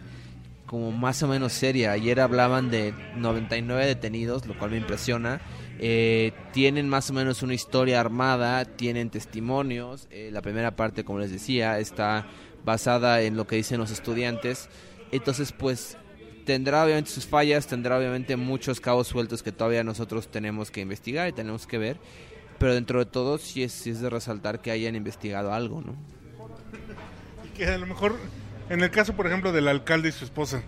como 0.66 0.92
más 0.92 1.22
o 1.24 1.28
menos 1.28 1.52
seria. 1.52 1.92
Ayer 1.92 2.20
hablaban 2.22 2.70
de 2.72 2.94
99 3.18 3.86
detenidos, 3.86 4.46
lo 4.46 4.58
cual 4.58 4.72
me 4.72 4.78
impresiona. 4.78 5.42
Eh, 5.80 6.32
tienen 6.54 6.88
más 6.88 7.10
o 7.10 7.14
menos 7.14 7.44
una 7.44 7.54
historia 7.54 8.00
armada, 8.00 8.64
tienen 8.66 9.10
testimonios. 9.10 10.08
Eh, 10.12 10.30
la 10.32 10.42
primera 10.42 10.76
parte, 10.78 11.04
como 11.04 11.20
les 11.20 11.32
decía, 11.32 11.78
está 11.80 12.26
basada 12.64 13.22
en 13.22 13.36
lo 13.36 13.48
que 13.48 13.58
dicen 13.58 13.80
los 13.80 13.92
estudiantes. 13.92 14.70
Entonces, 15.12 15.52
pues 15.52 15.98
tendrá 16.46 16.86
obviamente 16.86 17.10
sus 17.12 17.26
fallas, 17.26 17.68
tendrá 17.68 17.98
obviamente 17.98 18.36
muchos 18.38 18.80
cabos 18.80 19.08
sueltos 19.08 19.44
que 19.44 19.52
todavía 19.52 19.84
nosotros 19.84 20.30
tenemos 20.30 20.72
que 20.72 20.80
investigar 20.82 21.28
y 21.28 21.34
tenemos 21.34 21.68
que 21.68 21.78
ver. 21.80 21.98
Pero 22.62 22.76
dentro 22.76 23.00
de 23.00 23.06
todo, 23.08 23.40
sí 23.40 23.64
es, 23.64 23.72
sí 23.72 23.90
es 23.90 24.02
de 24.02 24.10
resaltar 24.12 24.62
que 24.62 24.70
hayan 24.70 24.94
investigado 24.96 25.52
algo, 25.52 25.82
¿no? 25.82 25.96
Y 27.44 27.50
que 27.58 27.66
a 27.66 27.76
lo 27.80 27.88
mejor, 27.88 28.16
en 28.70 28.82
el 28.84 28.92
caso, 28.92 29.14
por 29.14 29.26
ejemplo, 29.26 29.52
del 29.52 29.68
alcalde 29.68 30.10
y 30.10 30.12
su 30.12 30.26
esposa, 30.26 30.62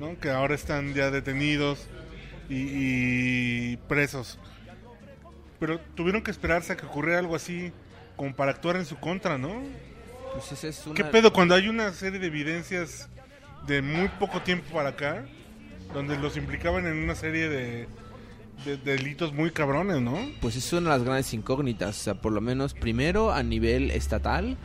¿no? 0.00 0.18
que 0.18 0.30
ahora 0.30 0.56
están 0.56 0.92
ya 0.92 1.12
detenidos 1.12 1.86
y, 2.50 2.56
y 3.74 3.76
presos. 3.88 4.40
Pero 5.60 5.78
tuvieron 5.94 6.20
que 6.20 6.32
esperarse 6.32 6.72
a 6.72 6.76
que 6.76 6.84
ocurriera 6.84 7.20
algo 7.20 7.36
así 7.36 7.70
como 8.16 8.34
para 8.34 8.50
actuar 8.50 8.74
en 8.74 8.84
su 8.84 8.96
contra, 8.98 9.38
¿no? 9.38 9.62
Pues 10.32 10.50
esa 10.50 10.66
es 10.66 10.84
una- 10.84 10.96
¿Qué 10.96 11.04
pedo 11.04 11.32
cuando 11.32 11.54
hay 11.54 11.68
una 11.68 11.92
serie 11.92 12.18
de 12.18 12.26
evidencias 12.26 13.08
de 13.68 13.82
muy 13.82 14.08
poco 14.18 14.42
tiempo 14.42 14.74
para 14.74 14.88
acá, 14.88 15.24
donde 15.92 16.18
los 16.18 16.36
implicaban 16.36 16.88
en 16.88 16.96
una 16.96 17.14
serie 17.14 17.48
de, 17.48 17.86
de 18.64 18.76
delitos 18.76 19.32
muy 19.32 19.50
cabrones, 19.50 20.00
¿no? 20.00 20.18
Pues 20.40 20.56
es 20.56 20.72
una 20.72 20.82
de 20.92 20.98
las 20.98 21.04
grandes 21.04 21.34
incógnitas. 21.34 22.00
O 22.00 22.02
sea, 22.02 22.14
por 22.14 22.32
lo 22.32 22.40
menos 22.40 22.74
primero 22.74 23.32
a 23.32 23.42
nivel 23.42 23.90
estatal, 23.90 24.56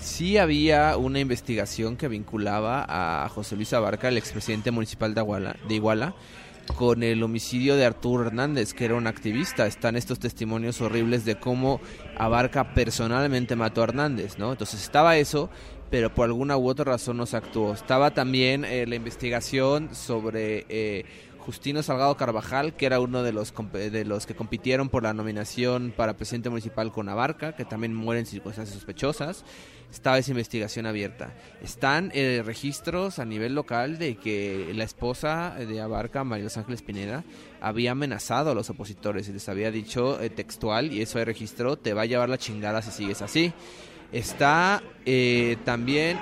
sí 0.00 0.38
había 0.38 0.96
una 0.96 1.20
investigación 1.20 1.96
que 1.96 2.08
vinculaba 2.08 2.84
a 2.88 3.28
José 3.28 3.56
Luis 3.56 3.72
Abarca, 3.72 4.08
el 4.08 4.18
expresidente 4.18 4.70
municipal 4.70 5.14
de 5.14 5.20
Iguala, 5.20 5.56
de 5.66 5.74
Iguala, 5.74 6.14
con 6.76 7.02
el 7.02 7.22
homicidio 7.22 7.76
de 7.76 7.84
Arturo 7.84 8.26
Hernández, 8.26 8.74
que 8.74 8.84
era 8.84 8.94
un 8.94 9.06
activista. 9.06 9.66
Están 9.66 9.96
estos 9.96 10.18
testimonios 10.18 10.80
horribles 10.80 11.24
de 11.24 11.36
cómo 11.36 11.80
Abarca 12.16 12.74
personalmente 12.74 13.56
mató 13.56 13.82
a 13.82 13.84
Hernández, 13.84 14.38
¿no? 14.38 14.52
Entonces 14.52 14.82
estaba 14.82 15.16
eso, 15.16 15.50
pero 15.90 16.12
por 16.12 16.26
alguna 16.26 16.56
u 16.56 16.68
otra 16.68 16.84
razón 16.84 17.16
no 17.16 17.26
se 17.26 17.36
actuó. 17.36 17.72
Estaba 17.72 18.12
también 18.12 18.64
eh, 18.64 18.86
la 18.86 18.96
investigación 18.96 19.94
sobre 19.94 20.66
eh, 20.68 21.04
Justino 21.44 21.82
Salgado 21.82 22.16
Carvajal, 22.16 22.74
que 22.74 22.86
era 22.86 23.00
uno 23.00 23.22
de 23.22 23.32
los, 23.32 23.52
de 23.72 24.04
los 24.04 24.24
que 24.24 24.34
compitieron 24.34 24.88
por 24.88 25.02
la 25.02 25.12
nominación 25.12 25.92
para 25.94 26.16
presidente 26.16 26.48
municipal 26.48 26.90
con 26.90 27.08
Abarca, 27.10 27.54
que 27.54 27.66
también 27.66 27.94
muere 27.94 28.20
en 28.20 28.26
circunstancias 28.26 28.74
sospechosas. 28.74 29.44
Estaba 29.92 30.18
esa 30.18 30.30
investigación 30.30 30.86
abierta. 30.86 31.34
Están 31.62 32.10
eh, 32.14 32.42
registros 32.44 33.18
a 33.18 33.26
nivel 33.26 33.54
local 33.54 33.98
de 33.98 34.16
que 34.16 34.72
la 34.74 34.84
esposa 34.84 35.54
de 35.54 35.80
Abarca, 35.80 36.24
María 36.24 36.44
Los 36.44 36.56
Ángeles 36.56 36.80
Pineda, 36.80 37.24
había 37.60 37.92
amenazado 37.92 38.50
a 38.50 38.54
los 38.54 38.70
opositores 38.70 39.28
y 39.28 39.32
les 39.34 39.48
había 39.48 39.70
dicho 39.70 40.20
eh, 40.20 40.30
textual, 40.30 40.92
y 40.92 41.02
eso 41.02 41.18
hay 41.18 41.24
registro, 41.24 41.76
te 41.76 41.92
va 41.92 42.02
a 42.02 42.06
llevar 42.06 42.30
la 42.30 42.38
chingada 42.38 42.80
si 42.80 42.90
sigues 42.90 43.20
así. 43.20 43.52
Está 44.12 44.82
eh, 45.04 45.58
también, 45.64 46.18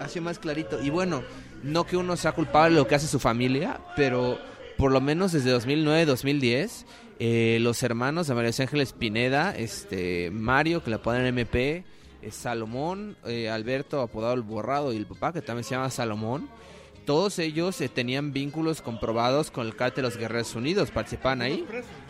así 0.00 0.20
más 0.20 0.38
clarito, 0.38 0.82
y 0.82 0.88
bueno, 0.88 1.22
no 1.62 1.84
que 1.84 1.96
uno 1.96 2.16
sea 2.16 2.32
culpable 2.32 2.74
de 2.74 2.80
lo 2.80 2.88
que 2.88 2.94
hace 2.94 3.06
su 3.06 3.18
familia, 3.18 3.80
pero 3.96 4.38
por 4.76 4.92
lo 4.92 5.00
menos 5.00 5.32
desde 5.32 5.54
2009-2010, 5.56 6.84
eh, 7.18 7.58
los 7.60 7.82
hermanos 7.82 8.28
de 8.28 8.34
María 8.34 8.52
Ángeles 8.58 8.92
Pineda, 8.92 9.54
este, 9.56 10.30
Mario, 10.30 10.84
que 10.84 10.90
le 10.90 10.98
ponen 10.98 11.26
MP, 11.26 11.84
eh, 12.22 12.30
Salomón, 12.30 13.16
eh, 13.26 13.50
Alberto, 13.50 14.00
apodado 14.00 14.34
el 14.34 14.42
Borrado, 14.42 14.92
y 14.92 14.96
el 14.96 15.06
papá, 15.06 15.32
que 15.32 15.42
también 15.42 15.64
se 15.64 15.70
llama 15.70 15.90
Salomón, 15.90 16.48
todos 17.08 17.38
ellos 17.38 17.80
eh, 17.80 17.88
tenían 17.88 18.34
vínculos 18.34 18.82
comprobados 18.82 19.50
con 19.50 19.66
el 19.66 19.74
cártel 19.74 20.02
de 20.02 20.10
los 20.10 20.18
Guerreros 20.18 20.54
Unidos, 20.54 20.90
participaban 20.90 21.40
ahí. 21.40 21.64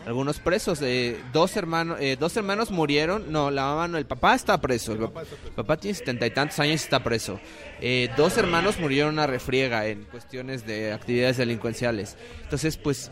Algunos 0.05 0.39
presos, 0.39 0.81
eh, 0.81 1.17
dos 1.31 1.55
hermanos, 1.55 1.99
eh, 2.01 2.17
dos 2.19 2.35
hermanos 2.35 2.69
murieron, 2.69 3.31
no, 3.31 3.49
la 3.49 3.63
mamá 3.63 3.87
no, 3.87 3.97
el 3.97 4.05
papá 4.05 4.35
está 4.35 4.59
preso, 4.59 4.91
el, 4.91 5.09
papá, 5.55 5.77
tiene 5.77 5.95
setenta 5.95 6.27
y 6.27 6.31
tantos 6.31 6.59
años 6.59 6.81
y 6.81 6.83
está 6.83 7.01
preso. 7.01 7.39
Eh, 7.79 8.09
dos 8.17 8.37
hermanos 8.37 8.77
murieron 8.77 9.19
a 9.19 9.25
refriega 9.25 9.87
en 9.87 10.03
cuestiones 10.03 10.67
de 10.67 10.91
actividades 10.91 11.37
delincuenciales. 11.37 12.17
Entonces, 12.43 12.75
pues, 12.75 13.09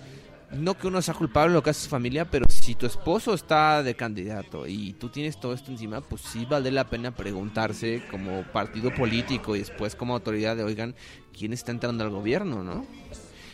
no 0.51 0.77
que 0.77 0.87
uno 0.87 1.01
sea 1.01 1.13
culpable 1.13 1.51
de 1.51 1.53
lo 1.53 1.63
que 1.63 1.69
hace 1.69 1.83
su 1.83 1.89
familia, 1.89 2.25
pero 2.25 2.46
si 2.67 2.75
tu 2.75 2.85
esposo 2.85 3.33
está 3.33 3.81
de 3.81 3.95
candidato 3.95 4.67
y 4.67 4.91
tú 4.91 5.07
tienes 5.07 5.39
todo 5.39 5.53
esto 5.53 5.71
encima, 5.71 6.01
pues 6.01 6.21
sí 6.21 6.45
vale 6.45 6.69
la 6.69 6.89
pena 6.89 7.15
preguntarse 7.15 8.03
como 8.11 8.43
partido 8.51 8.93
político 8.93 9.55
y 9.55 9.59
después 9.59 9.95
como 9.95 10.13
autoridad 10.13 10.57
de, 10.57 10.65
oigan, 10.65 10.93
¿quién 11.31 11.53
está 11.53 11.71
entrando 11.71 12.03
al 12.03 12.09
gobierno, 12.09 12.65
no? 12.65 12.85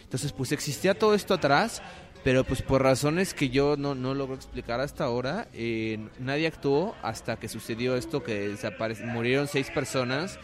Entonces, 0.01 0.31
pues 0.31 0.51
existía 0.51 0.97
todo 0.97 1.13
esto 1.13 1.35
atrás, 1.35 1.83
pero 2.23 2.43
pues 2.43 2.63
por 2.63 2.81
razones 2.81 3.35
que 3.35 3.49
yo 3.49 3.75
no, 3.77 3.93
no 3.93 4.15
logro 4.15 4.33
explicar 4.33 4.79
hasta 4.79 5.03
ahora, 5.03 5.47
eh, 5.53 5.99
nadie 6.17 6.47
actuó 6.47 6.95
hasta 7.03 7.35
que 7.37 7.49
sucedió 7.49 7.95
esto 7.95 8.23
que 8.23 8.57
murieron 9.05 9.47
seis 9.47 9.69
personas 9.69 10.39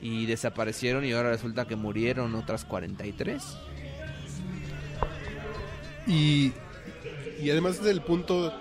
y 0.00 0.24
desaparecieron 0.24 1.04
y 1.04 1.12
ahora 1.12 1.28
resulta 1.28 1.66
que 1.66 1.76
murieron 1.76 2.34
otras 2.36 2.64
43. 2.64 3.44
Y, 6.06 6.52
y 7.44 7.50
además 7.50 7.82
del 7.82 8.00
punto 8.00 8.52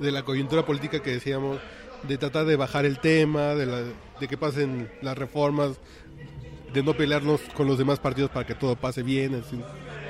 de 0.00 0.12
la 0.12 0.22
coyuntura 0.22 0.64
política 0.64 1.02
que 1.02 1.10
decíamos, 1.10 1.58
de 2.04 2.16
tratar 2.18 2.46
de 2.46 2.56
bajar 2.56 2.84
el 2.86 3.00
tema, 3.00 3.54
de, 3.56 3.66
la- 3.66 3.82
de 4.20 4.28
que 4.28 4.36
pasen 4.36 4.88
las 5.02 5.18
reformas, 5.18 5.72
de 6.72 6.82
no 6.82 6.94
pelearnos 6.96 7.40
con 7.54 7.66
los 7.66 7.78
demás 7.78 7.98
partidos 7.98 8.30
para 8.30 8.46
que 8.46 8.54
todo 8.54 8.76
pase 8.76 9.02
bien. 9.02 9.34
así. 9.34 9.60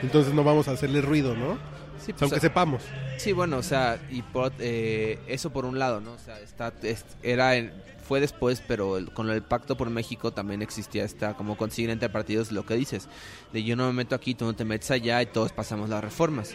Entonces 0.03 0.35
no 0.35 0.45
vamos 0.45 0.69
a 0.69 0.73
hacerle 0.73 1.01
ruido, 1.01 1.35
¿no? 1.35 1.59
Sí, 2.05 2.13
pues, 2.13 2.23
Aunque 2.23 2.41
sepamos. 2.41 2.83
Sí, 3.17 3.33
bueno, 3.33 3.57
o 3.59 3.63
sea, 3.63 3.99
y 4.11 4.23
por, 4.23 4.53
eh, 4.61 5.19
eso 5.27 5.51
por 5.51 5.65
un 5.65 5.79
lado, 5.79 6.01
¿no? 6.01 6.13
O 6.13 6.19
sea, 6.19 6.39
está, 6.41 6.73
es- 6.83 7.05
era 7.23 7.57
en- 7.57 7.73
fue 8.07 8.21
después, 8.21 8.63
pero 8.67 8.97
el- 8.97 9.11
con 9.13 9.29
el 9.31 9.43
Pacto 9.43 9.77
por 9.77 9.91
México 9.91 10.31
también 10.33 10.63
existía 10.63 11.05
esta 11.05 11.35
como 11.35 11.57
consigna 11.57 11.93
entre 11.93 12.09
partidos 12.09 12.53
lo 12.53 12.65
que 12.65 12.75
dices, 12.75 13.09
de 13.53 13.65
yo 13.65 13.77
no 13.77 13.87
me 13.89 13.93
meto 13.93 14.15
aquí, 14.15 14.35
tú 14.35 14.45
no 14.45 14.55
te 14.55 14.65
metes 14.65 14.91
allá 14.91 15.21
y 15.23 15.27
todos 15.27 15.53
pasamos 15.53 15.89
las 15.91 16.03
reformas. 16.03 16.55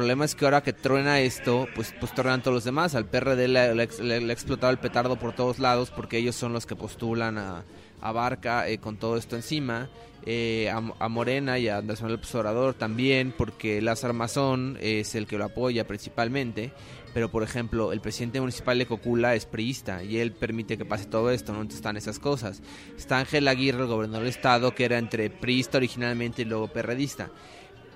Problema 0.00 0.24
es 0.24 0.34
que 0.34 0.46
ahora 0.46 0.62
que 0.62 0.72
truena 0.72 1.20
esto, 1.20 1.68
pues, 1.74 1.94
pues 2.00 2.14
truenan 2.14 2.40
todos 2.40 2.54
los 2.54 2.64
demás. 2.64 2.94
Al 2.94 3.04
PRD 3.04 3.48
le, 3.48 3.58
ha 3.58 4.32
explotado 4.32 4.72
el 4.72 4.78
petardo 4.78 5.16
por 5.16 5.34
todos 5.34 5.58
lados 5.58 5.90
porque 5.90 6.16
ellos 6.16 6.34
son 6.34 6.54
los 6.54 6.64
que 6.64 6.74
postulan 6.74 7.36
a, 7.36 7.64
a 8.00 8.10
Barca 8.10 8.66
eh, 8.66 8.78
con 8.78 8.96
todo 8.96 9.18
esto 9.18 9.36
encima. 9.36 9.90
Eh, 10.24 10.70
a, 10.70 11.08
Morena 11.10 11.58
y 11.58 11.68
a 11.68 11.76
Andrés 11.76 12.00
Manuel 12.00 12.18
Obrador 12.32 12.72
también, 12.72 13.34
porque 13.36 13.82
Lázaro 13.82 14.14
Mazón 14.14 14.78
es 14.80 15.14
el 15.14 15.26
que 15.26 15.36
lo 15.36 15.44
apoya 15.44 15.86
principalmente. 15.86 16.72
Pero, 17.12 17.30
por 17.30 17.42
ejemplo, 17.42 17.92
el 17.92 18.00
presidente 18.00 18.40
municipal 18.40 18.78
de 18.78 18.86
Cocula 18.86 19.34
es 19.34 19.44
priista 19.44 20.02
y 20.02 20.16
él 20.16 20.32
permite 20.32 20.78
que 20.78 20.86
pase 20.86 21.04
todo 21.04 21.30
esto, 21.30 21.52
¿no? 21.52 21.58
Entonces 21.58 21.80
están 21.80 21.98
esas 21.98 22.18
cosas. 22.18 22.62
Está 22.96 23.18
Ángel 23.18 23.46
Aguirre, 23.48 23.82
el 23.82 23.86
gobernador 23.86 24.22
del 24.22 24.30
estado, 24.30 24.74
que 24.74 24.86
era 24.86 24.96
entre 24.96 25.28
priista 25.28 25.76
originalmente 25.76 26.40
y 26.40 26.46
luego 26.46 26.68
perredista 26.68 27.28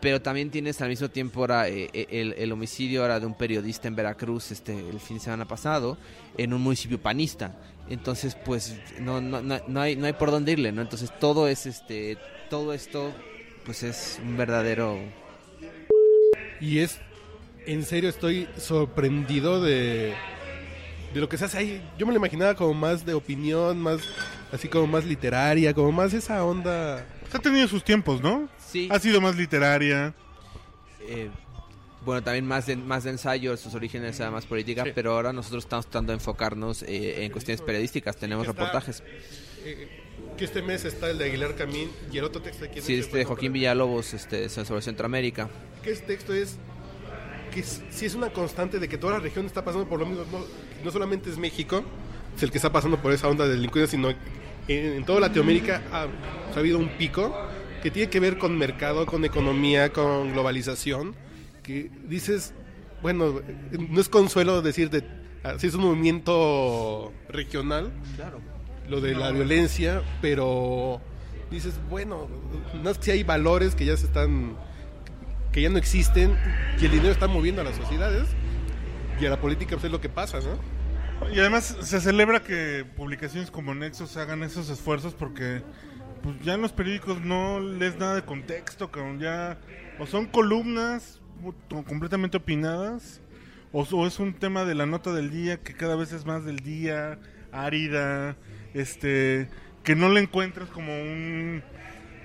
pero 0.04 0.20
también 0.20 0.50
tienes 0.50 0.82
al 0.82 0.90
mismo 0.90 1.08
tiempo 1.08 1.40
ahora 1.40 1.66
eh, 1.68 1.88
eh, 1.94 2.06
el, 2.10 2.34
el 2.34 2.52
homicidio 2.52 3.00
ahora 3.00 3.18
de 3.18 3.24
un 3.24 3.32
periodista 3.32 3.88
en 3.88 3.96
Veracruz 3.96 4.52
este 4.52 4.78
el 4.78 5.00
fin 5.00 5.16
de 5.16 5.24
semana 5.24 5.48
pasado 5.48 5.96
en 6.36 6.52
un 6.52 6.60
municipio 6.60 7.00
panista 7.00 7.58
entonces 7.88 8.36
pues 8.44 8.76
no 9.00 9.22
no, 9.22 9.40
no, 9.40 9.58
no 9.66 9.80
hay 9.80 9.96
no 9.96 10.04
hay 10.04 10.12
por 10.12 10.30
dónde 10.30 10.52
irle 10.52 10.72
no 10.72 10.82
entonces 10.82 11.10
todo 11.18 11.48
es 11.48 11.64
este 11.64 12.18
todo 12.50 12.74
esto 12.74 13.12
pues 13.64 13.82
es 13.82 14.20
un 14.22 14.36
verdadero 14.36 14.98
Y 16.60 16.80
es, 16.80 16.98
en 17.66 17.82
serio, 17.84 18.10
estoy 18.10 18.46
sorprendido 18.58 19.62
de, 19.62 20.14
de 21.12 21.20
lo 21.20 21.28
que 21.28 21.38
se 21.38 21.46
hace 21.46 21.58
ahí. 21.58 21.82
Yo 21.98 22.06
me 22.06 22.12
lo 22.12 22.18
imaginaba 22.18 22.54
como 22.54 22.74
más 22.74 23.04
de 23.04 23.14
opinión, 23.14 23.80
más 23.80 24.00
así 24.52 24.68
como 24.68 24.86
más 24.86 25.04
literaria, 25.04 25.74
como 25.74 25.92
más 25.92 26.12
esa 26.12 26.44
onda. 26.44 27.06
Ha 27.32 27.38
tenido 27.38 27.66
sus 27.66 27.82
tiempos, 27.82 28.20
¿no? 28.20 28.48
Sí 28.74 28.88
Ha 28.90 28.98
sido 28.98 29.20
más 29.20 29.36
literaria. 29.36 30.12
Eh, 31.00 31.30
bueno, 32.04 32.22
también 32.22 32.46
más 32.46 32.66
de, 32.66 32.76
más 32.76 33.04
de 33.04 33.10
ensayo, 33.10 33.56
sus 33.56 33.74
orígenes 33.74 34.18
eran 34.20 34.32
más 34.32 34.44
política, 34.46 34.84
pero 34.94 35.12
ahora 35.12 35.32
nosotros 35.32 35.64
estamos 35.64 35.86
tratando 35.86 36.12
de 36.12 36.16
enfocarnos 36.16 36.82
eh, 36.82 37.24
en 37.24 37.30
cuestiones 37.32 37.60
periodísticas, 37.62 38.16
tenemos 38.16 38.46
Está- 38.46 38.52
reportajes. 38.60 39.02
Eh, 39.64 39.88
que 40.36 40.44
este 40.44 40.60
mes 40.62 40.84
está 40.84 41.08
el 41.10 41.16
de 41.18 41.26
Aguilar 41.26 41.54
Camín 41.54 41.88
y 42.12 42.18
el 42.18 42.24
otro 42.24 42.42
texto 42.42 42.64
de 42.64 42.70
quién 42.70 42.84
Sí, 42.84 42.94
es, 42.94 43.06
este 43.06 43.18
de 43.18 43.24
Fue 43.24 43.28
Joaquín 43.36 43.52
Villalobos, 43.52 44.12
este, 44.14 44.48
sobre 44.48 44.82
Centroamérica. 44.82 45.48
que 45.82 45.92
ese 45.92 46.02
texto 46.02 46.34
es 46.34 46.56
que 47.52 47.60
s- 47.60 47.82
sí 47.90 48.04
es 48.06 48.14
una 48.16 48.30
constante 48.30 48.78
de 48.80 48.88
que 48.88 48.98
toda 48.98 49.14
la 49.14 49.20
región 49.20 49.46
está 49.46 49.64
pasando 49.64 49.88
por 49.88 50.00
lo 50.00 50.06
mismo. 50.06 50.24
No, 50.32 50.44
no 50.84 50.90
solamente 50.90 51.30
es 51.30 51.38
México, 51.38 51.84
es 52.36 52.42
el 52.42 52.50
que 52.50 52.58
está 52.58 52.70
pasando 52.72 53.00
por 53.00 53.12
esa 53.12 53.28
onda 53.28 53.44
de 53.46 53.52
delincuencia, 53.54 53.90
sino 53.96 54.10
en, 54.10 54.18
en 54.68 55.04
toda 55.04 55.20
Latinoamérica 55.20 55.82
ha, 55.92 56.06
ha 56.54 56.58
habido 56.58 56.78
un 56.78 56.88
pico 56.98 57.34
que 57.84 57.90
tiene 57.90 58.08
que 58.08 58.18
ver 58.18 58.38
con 58.38 58.56
mercado, 58.56 59.04
con 59.04 59.26
economía, 59.26 59.92
con 59.92 60.32
globalización, 60.32 61.14
que 61.62 61.90
dices, 62.08 62.54
bueno, 63.02 63.42
no 63.90 64.00
es 64.00 64.08
consuelo 64.08 64.62
decir 64.62 64.88
de 64.88 65.04
si 65.58 65.66
es 65.66 65.74
un 65.74 65.82
movimiento 65.82 67.12
regional, 67.28 67.92
Claro. 68.16 68.40
lo 68.88 69.02
de 69.02 69.14
la 69.14 69.30
violencia, 69.32 70.00
pero 70.22 71.02
dices, 71.50 71.74
bueno, 71.90 72.26
no 72.82 72.88
es 72.88 72.96
que 72.96 73.12
hay 73.12 73.22
valores 73.22 73.74
que 73.74 73.84
ya 73.84 73.98
se 73.98 74.06
están, 74.06 74.56
que 75.52 75.60
ya 75.60 75.68
no 75.68 75.76
existen, 75.76 76.38
y 76.80 76.86
el 76.86 76.90
dinero 76.90 77.10
está 77.10 77.26
moviendo 77.26 77.60
a 77.60 77.64
las 77.64 77.76
sociedades, 77.76 78.28
y 79.20 79.26
a 79.26 79.28
la 79.28 79.38
política 79.42 79.72
pues 79.76 79.84
es 79.84 79.92
lo 79.92 80.00
que 80.00 80.08
pasa, 80.08 80.38
¿no? 80.40 81.28
Y 81.34 81.38
además 81.38 81.76
se 81.82 82.00
celebra 82.00 82.42
que 82.42 82.86
publicaciones 82.96 83.50
como 83.50 83.74
Nexos 83.74 84.16
hagan 84.16 84.42
esos 84.42 84.70
esfuerzos 84.70 85.12
porque 85.12 85.62
pues, 86.24 86.40
ya 86.42 86.54
en 86.54 86.62
los 86.62 86.72
periódicos 86.72 87.20
no 87.20 87.60
les 87.60 87.98
nada 87.98 88.14
de 88.14 88.22
contexto, 88.22 88.90
cabrón. 88.90 89.20
Ya 89.20 89.58
o 89.98 90.06
son 90.06 90.26
columnas 90.26 91.20
completamente 91.86 92.38
opinadas 92.38 93.20
o, 93.72 93.82
o 93.82 94.06
es 94.06 94.18
un 94.18 94.32
tema 94.32 94.64
de 94.64 94.74
la 94.74 94.86
nota 94.86 95.12
del 95.12 95.30
día 95.30 95.60
que 95.60 95.74
cada 95.74 95.96
vez 95.96 96.12
es 96.12 96.24
más 96.24 96.44
del 96.46 96.60
día, 96.60 97.18
árida, 97.52 98.36
este, 98.72 99.50
que 99.82 99.94
no 99.94 100.08
le 100.08 100.20
encuentras 100.20 100.70
como 100.70 100.92
un... 100.94 101.62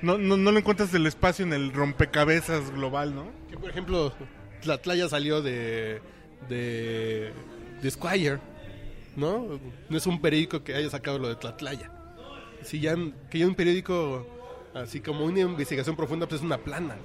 No, 0.01 0.17
no, 0.17 0.37
no 0.37 0.51
le 0.53 0.59
encuentras 0.59 0.93
el 0.93 1.05
espacio 1.05 1.43
en 1.43 1.51
el 1.51 1.73
rompecabezas 1.73 2.71
global, 2.71 3.13
¿no? 3.13 3.29
Que 3.49 3.57
por 3.57 3.69
ejemplo, 3.69 4.13
Tlatlaya 4.61 5.09
salió 5.09 5.41
de, 5.41 6.01
de, 6.47 7.33
de 7.81 7.91
Squire, 7.91 8.39
¿no? 9.17 9.59
No 9.89 9.97
es 9.97 10.07
un 10.07 10.21
periódico 10.21 10.63
que 10.63 10.73
haya 10.73 10.89
sacado 10.89 11.19
lo 11.19 11.27
de 11.27 11.35
Tlatlaya. 11.35 11.91
Si 12.63 12.79
ya, 12.79 12.95
que 13.29 13.39
ya 13.39 13.47
un 13.47 13.55
periódico, 13.55 14.25
así 14.73 14.99
como 14.99 15.25
una 15.25 15.39
investigación 15.41 15.95
profunda, 15.95 16.27
pues 16.27 16.41
es 16.41 16.45
una 16.45 16.57
plana. 16.57 16.95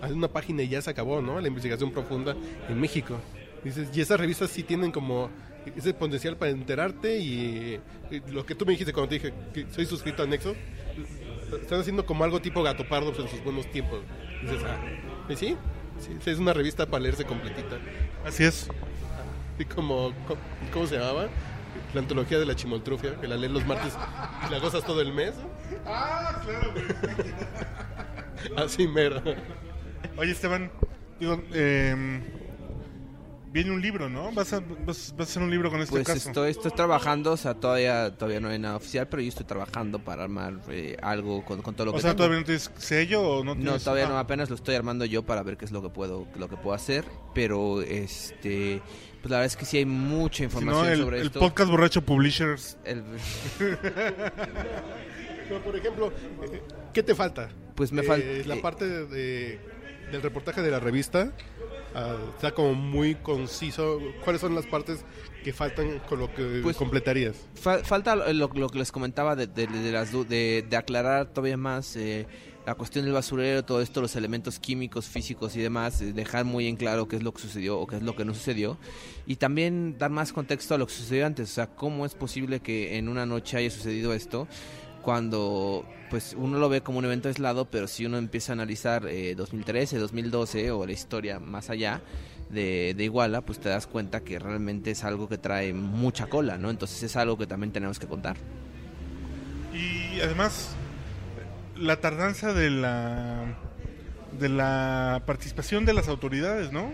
Hay 0.00 0.12
una 0.12 0.28
página 0.28 0.62
y 0.62 0.68
ya 0.68 0.82
se 0.82 0.90
acabó, 0.90 1.20
¿no? 1.22 1.40
La 1.40 1.48
investigación 1.48 1.90
profunda 1.92 2.36
en 2.68 2.80
México. 2.80 3.18
Dices, 3.64 3.88
y 3.94 4.00
esas 4.00 4.18
revistas 4.18 4.50
sí 4.50 4.62
tienen 4.64 4.90
como 4.90 5.30
ese 5.76 5.94
potencial 5.94 6.36
para 6.36 6.50
enterarte 6.50 7.18
y, 7.18 7.78
y 8.10 8.20
lo 8.32 8.44
que 8.44 8.56
tú 8.56 8.66
me 8.66 8.72
dijiste 8.72 8.92
cuando 8.92 9.10
te 9.10 9.14
dije 9.16 9.32
que 9.54 9.66
soy 9.70 9.86
suscrito 9.86 10.24
a 10.24 10.26
Nexo, 10.26 10.56
están 11.60 11.80
haciendo 11.80 12.04
como 12.04 12.24
algo 12.24 12.40
tipo 12.40 12.62
Gato 12.64 12.88
Pardo 12.88 13.12
pues, 13.12 13.24
en 13.26 13.28
sus 13.30 13.44
buenos 13.44 13.70
tiempos. 13.70 14.00
Dices, 14.42 14.62
ah, 14.64 14.80
¿y 15.28 15.36
sí? 15.36 15.56
sí, 16.00 16.30
es 16.30 16.38
una 16.38 16.52
revista 16.52 16.86
para 16.86 17.04
leerse 17.04 17.24
completita. 17.24 17.78
Así 18.26 18.42
es. 18.42 18.68
Y 19.58 19.64
como, 19.66 20.12
co- 20.26 20.36
¿cómo 20.72 20.86
se 20.88 20.96
llamaba? 20.98 21.28
La 21.94 22.00
antología 22.00 22.38
de 22.38 22.46
la 22.46 22.56
chimoltrufia, 22.56 23.20
que 23.20 23.28
la 23.28 23.36
lees 23.36 23.52
los 23.52 23.66
martes 23.66 23.94
y 24.46 24.50
la 24.52 24.58
gozas 24.58 24.84
todo 24.84 25.00
el 25.00 25.12
mes. 25.12 25.34
Ah, 25.86 26.40
claro, 26.44 26.74
Así 28.56 28.86
mero. 28.88 29.22
Oye, 30.16 30.32
Esteban, 30.32 30.70
digo, 31.20 31.42
eh, 31.52 32.22
viene 33.52 33.70
un 33.70 33.80
libro, 33.82 34.08
¿no? 34.08 34.32
Vas 34.32 34.52
a, 34.54 34.60
vas, 34.60 35.12
vas 35.16 35.28
a 35.28 35.30
hacer 35.30 35.42
un 35.42 35.50
libro 35.50 35.70
con 35.70 35.80
este 35.80 35.90
Pues 35.90 36.06
caso. 36.06 36.28
estoy, 36.30 36.50
estoy 36.50 36.70
trabajando, 36.72 37.32
o 37.32 37.36
sea, 37.36 37.54
todavía, 37.54 38.10
todavía 38.16 38.40
no 38.40 38.48
hay 38.48 38.58
nada 38.58 38.76
oficial, 38.76 39.06
pero 39.08 39.22
yo 39.22 39.28
estoy 39.28 39.44
trabajando 39.46 39.98
para 39.98 40.24
armar 40.24 40.54
eh, 40.70 40.96
algo 41.02 41.44
con, 41.44 41.60
con 41.62 41.74
todo 41.74 41.86
lo 41.86 41.90
O 41.92 41.94
que 41.94 42.00
sea, 42.00 42.10
tengo. 42.10 42.18
¿todavía 42.18 42.38
no 42.40 42.44
tienes 42.46 42.70
sello 42.78 43.22
o 43.22 43.44
no 43.44 43.54
No, 43.54 43.60
tienes...? 43.62 43.84
todavía 43.84 44.08
no, 44.08 44.16
Ah, 44.16 44.20
apenas 44.20 44.48
lo 44.50 44.56
estoy 44.56 44.74
armando 44.74 45.04
yo 45.04 45.22
para 45.22 45.42
ver 45.42 45.56
qué 45.56 45.64
es 45.66 45.70
lo 45.72 45.82
que 45.82 45.88
puedo, 45.90 46.26
lo 46.36 46.48
que 46.48 46.56
puedo 46.56 46.74
hacer, 46.74 47.04
pero 47.34 47.82
este, 47.82 48.80
pues 49.20 49.30
la 49.30 49.36
verdad 49.38 49.46
es 49.46 49.56
que 49.56 49.64
sí 49.66 49.76
hay 49.78 49.84
mucha 49.86 50.38
si 50.38 50.44
información 50.44 50.84
no, 50.86 50.92
el, 50.92 51.00
sobre 51.00 51.20
el 51.20 51.26
esto. 51.26 51.38
podcast 51.40 51.70
borracho 51.70 52.02
Publishers. 52.02 52.78
El- 52.84 53.04
Pero, 55.48 55.60
por 55.64 55.76
ejemplo, 55.76 56.12
¿qué 56.94 57.02
te 57.02 57.14
falta? 57.14 57.50
Pues 57.74 57.92
me 57.92 58.02
Eh, 58.02 58.04
falta- 58.04 58.26
La 58.46 58.54
eh, 58.56 58.60
parte 58.60 58.86
de, 58.88 59.60
del 60.10 60.22
reportaje 60.22 60.62
de 60.62 60.70
la 60.70 60.80
revista 60.80 61.32
ah, 61.94 62.16
está 62.34 62.52
como 62.52 62.74
muy 62.74 63.14
conciso. 63.16 63.98
¿Cuáles 64.24 64.40
son 64.40 64.54
las 64.54 64.66
partes 64.66 65.04
que 65.44 65.52
faltan 65.52 65.98
con 66.08 66.18
lo 66.20 66.32
que 66.34 66.60
Pues- 66.62 66.76
completarías? 66.76 67.36
Fa- 67.54 67.82
falta 67.84 68.14
lo, 68.32 68.48
que 68.70 68.78
les 68.78 68.92
comentaba 68.92 69.36
de, 69.36 69.46
de- 69.46 69.66
de 69.66 69.92
las 69.92 70.12
de, 70.28 70.64
de 70.68 70.76
aclarar 70.76 71.26
todavía 71.28 71.56
más 71.56 71.96
eh, 71.96 72.26
la 72.64 72.76
cuestión 72.76 73.04
del 73.04 73.12
basurero, 73.14 73.64
todo 73.64 73.82
esto, 73.82 74.00
los 74.00 74.14
elementos 74.14 74.60
químicos, 74.60 75.06
físicos 75.06 75.56
y 75.56 75.60
demás, 75.60 76.00
eh, 76.00 76.12
dejar 76.12 76.44
muy 76.44 76.68
en 76.68 76.76
claro 76.76 77.08
qué 77.08 77.16
es 77.16 77.22
lo 77.24 77.32
que 77.34 77.42
sucedió 77.42 77.78
o 77.80 77.86
qué 77.88 77.96
es 77.96 78.02
lo 78.02 78.14
que 78.14 78.24
no 78.24 78.34
sucedió 78.34 78.78
y 79.26 79.34
también 79.36 79.96
dar 79.98 80.10
más 80.10 80.32
contexto 80.32 80.74
a 80.74 80.78
lo 80.78 80.86
que 80.86 80.92
sucedió 80.92 81.26
antes, 81.26 81.50
o 81.50 81.54
sea, 81.54 81.66
cómo 81.66 82.06
es 82.06 82.14
posible 82.14 82.60
que 82.60 82.98
en 82.98 83.08
una 83.08 83.26
noche 83.26 83.56
haya 83.56 83.70
sucedido 83.70 84.14
esto 84.14 84.46
cuando 85.02 85.84
pues 86.10 86.34
uno 86.36 86.58
lo 86.58 86.68
ve 86.68 86.82
como 86.82 86.98
un 86.98 87.04
evento 87.04 87.28
aislado, 87.28 87.66
pero 87.66 87.86
si 87.88 88.06
uno 88.06 88.18
empieza 88.18 88.52
a 88.52 88.54
analizar 88.54 89.06
eh, 89.06 89.34
2013, 89.34 89.98
2012 89.98 90.70
o 90.70 90.86
la 90.86 90.92
historia 90.92 91.40
más 91.40 91.70
allá 91.70 92.02
de, 92.50 92.94
de 92.96 93.04
Iguala, 93.04 93.40
pues 93.40 93.58
te 93.58 93.68
das 93.68 93.86
cuenta 93.86 94.20
que 94.20 94.38
realmente 94.38 94.90
es 94.90 95.04
algo 95.04 95.28
que 95.28 95.38
trae 95.38 95.72
mucha 95.72 96.26
cola, 96.26 96.58
¿no? 96.58 96.70
Entonces 96.70 97.02
es 97.02 97.16
algo 97.16 97.38
que 97.38 97.46
también 97.46 97.72
tenemos 97.72 97.98
que 97.98 98.06
contar. 98.06 98.36
Y 99.72 100.20
además, 100.20 100.74
la 101.76 101.96
tardanza 102.00 102.52
de 102.52 102.70
la 102.70 103.58
de 104.38 104.48
la 104.48 105.22
participación 105.26 105.84
de 105.84 105.92
las 105.92 106.08
autoridades, 106.08 106.72
¿no? 106.72 106.92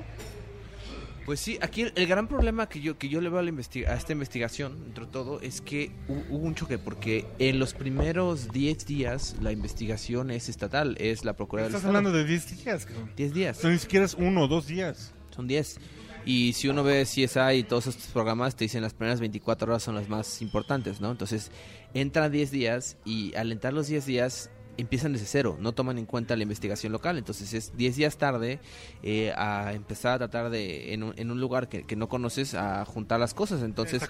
Pues 1.29 1.41
sí, 1.41 1.59
aquí 1.61 1.83
el, 1.83 1.93
el 1.95 2.07
gran 2.07 2.27
problema 2.27 2.71
que 2.71 2.81
yo 2.81 2.97
que 2.97 3.11
yo 3.11 3.21
le 3.21 3.29
veo 3.29 3.39
a, 3.39 3.43
la 3.43 3.51
investiga- 3.51 3.91
a 3.91 3.95
esta 3.97 4.13
investigación, 4.15 4.83
entre 4.87 5.05
todo, 5.05 5.43
es 5.43 5.61
que 5.61 5.91
hu- 6.09 6.25
hubo 6.31 6.47
un 6.47 6.55
choque, 6.55 6.79
porque 6.79 7.27
en 7.39 7.59
los 7.59 7.75
primeros 7.75 8.51
10 8.51 8.87
días 8.87 9.37
la 9.43 9.53
investigación 9.53 10.31
es 10.31 10.49
estatal, 10.49 10.97
es 10.99 11.27
la 11.27 11.35
Procuraduría 11.35 11.69
del 11.69 11.77
Estás 11.77 11.87
hablando 11.87 12.13
de 12.13 12.25
10 12.25 12.65
días, 12.65 12.87
cabrón. 12.87 13.13
10 13.15 13.35
días. 13.35 13.59
O 13.59 13.61
sea, 13.61 13.71
ni 13.71 13.79
siquiera 13.79 14.07
es 14.07 14.15
uno 14.15 14.45
o 14.45 14.49
dos 14.49 14.67
días. 14.67 15.13
Son 15.37 15.47
10. 15.47 15.79
Y 16.25 16.55
si 16.55 16.69
uno 16.69 16.83
ve 16.83 17.05
CSI 17.05 17.59
y 17.59 17.63
todos 17.63 17.87
estos 17.89 18.07
programas, 18.07 18.57
te 18.57 18.65
dicen 18.65 18.81
las 18.83 18.95
primeras 18.95 19.21
24 19.21 19.71
horas 19.71 19.83
son 19.83 19.97
las 19.97 20.09
más 20.09 20.41
importantes, 20.41 20.99
¿no? 21.03 21.11
Entonces, 21.11 21.51
entran 21.93 22.33
10 22.33 22.51
días 22.51 22.97
y 23.05 23.35
al 23.35 23.53
entrar 23.53 23.75
los 23.75 23.87
10 23.89 24.07
días 24.07 24.51
empiezan 24.79 25.13
desde 25.13 25.27
cero, 25.27 25.59
no 25.61 25.73
toman 25.73 25.99
en 25.99 26.07
cuenta 26.07 26.37
la 26.37 26.45
investigación 26.45 26.93
local. 26.93 27.19
Entonces, 27.19 27.53
es 27.53 27.77
10 27.77 27.97
días 27.97 28.17
tarde 28.17 28.61
eh, 29.03 29.33
a 29.37 29.73
empezar 29.75 30.15
a 30.15 30.19
tratar 30.19 30.51
de, 30.51 30.95
en 30.95 31.03
un, 31.03 31.15
en 31.17 31.31
un 31.31 31.41
lugar 31.41 31.69
que, 31.69 31.83
que 31.83 31.97
no 31.97 32.09
conoces, 32.09 32.55
a 32.55 32.85
juntar 32.85 33.21
las 33.21 33.35
cosas. 33.35 33.63
Entonces, 33.63 34.03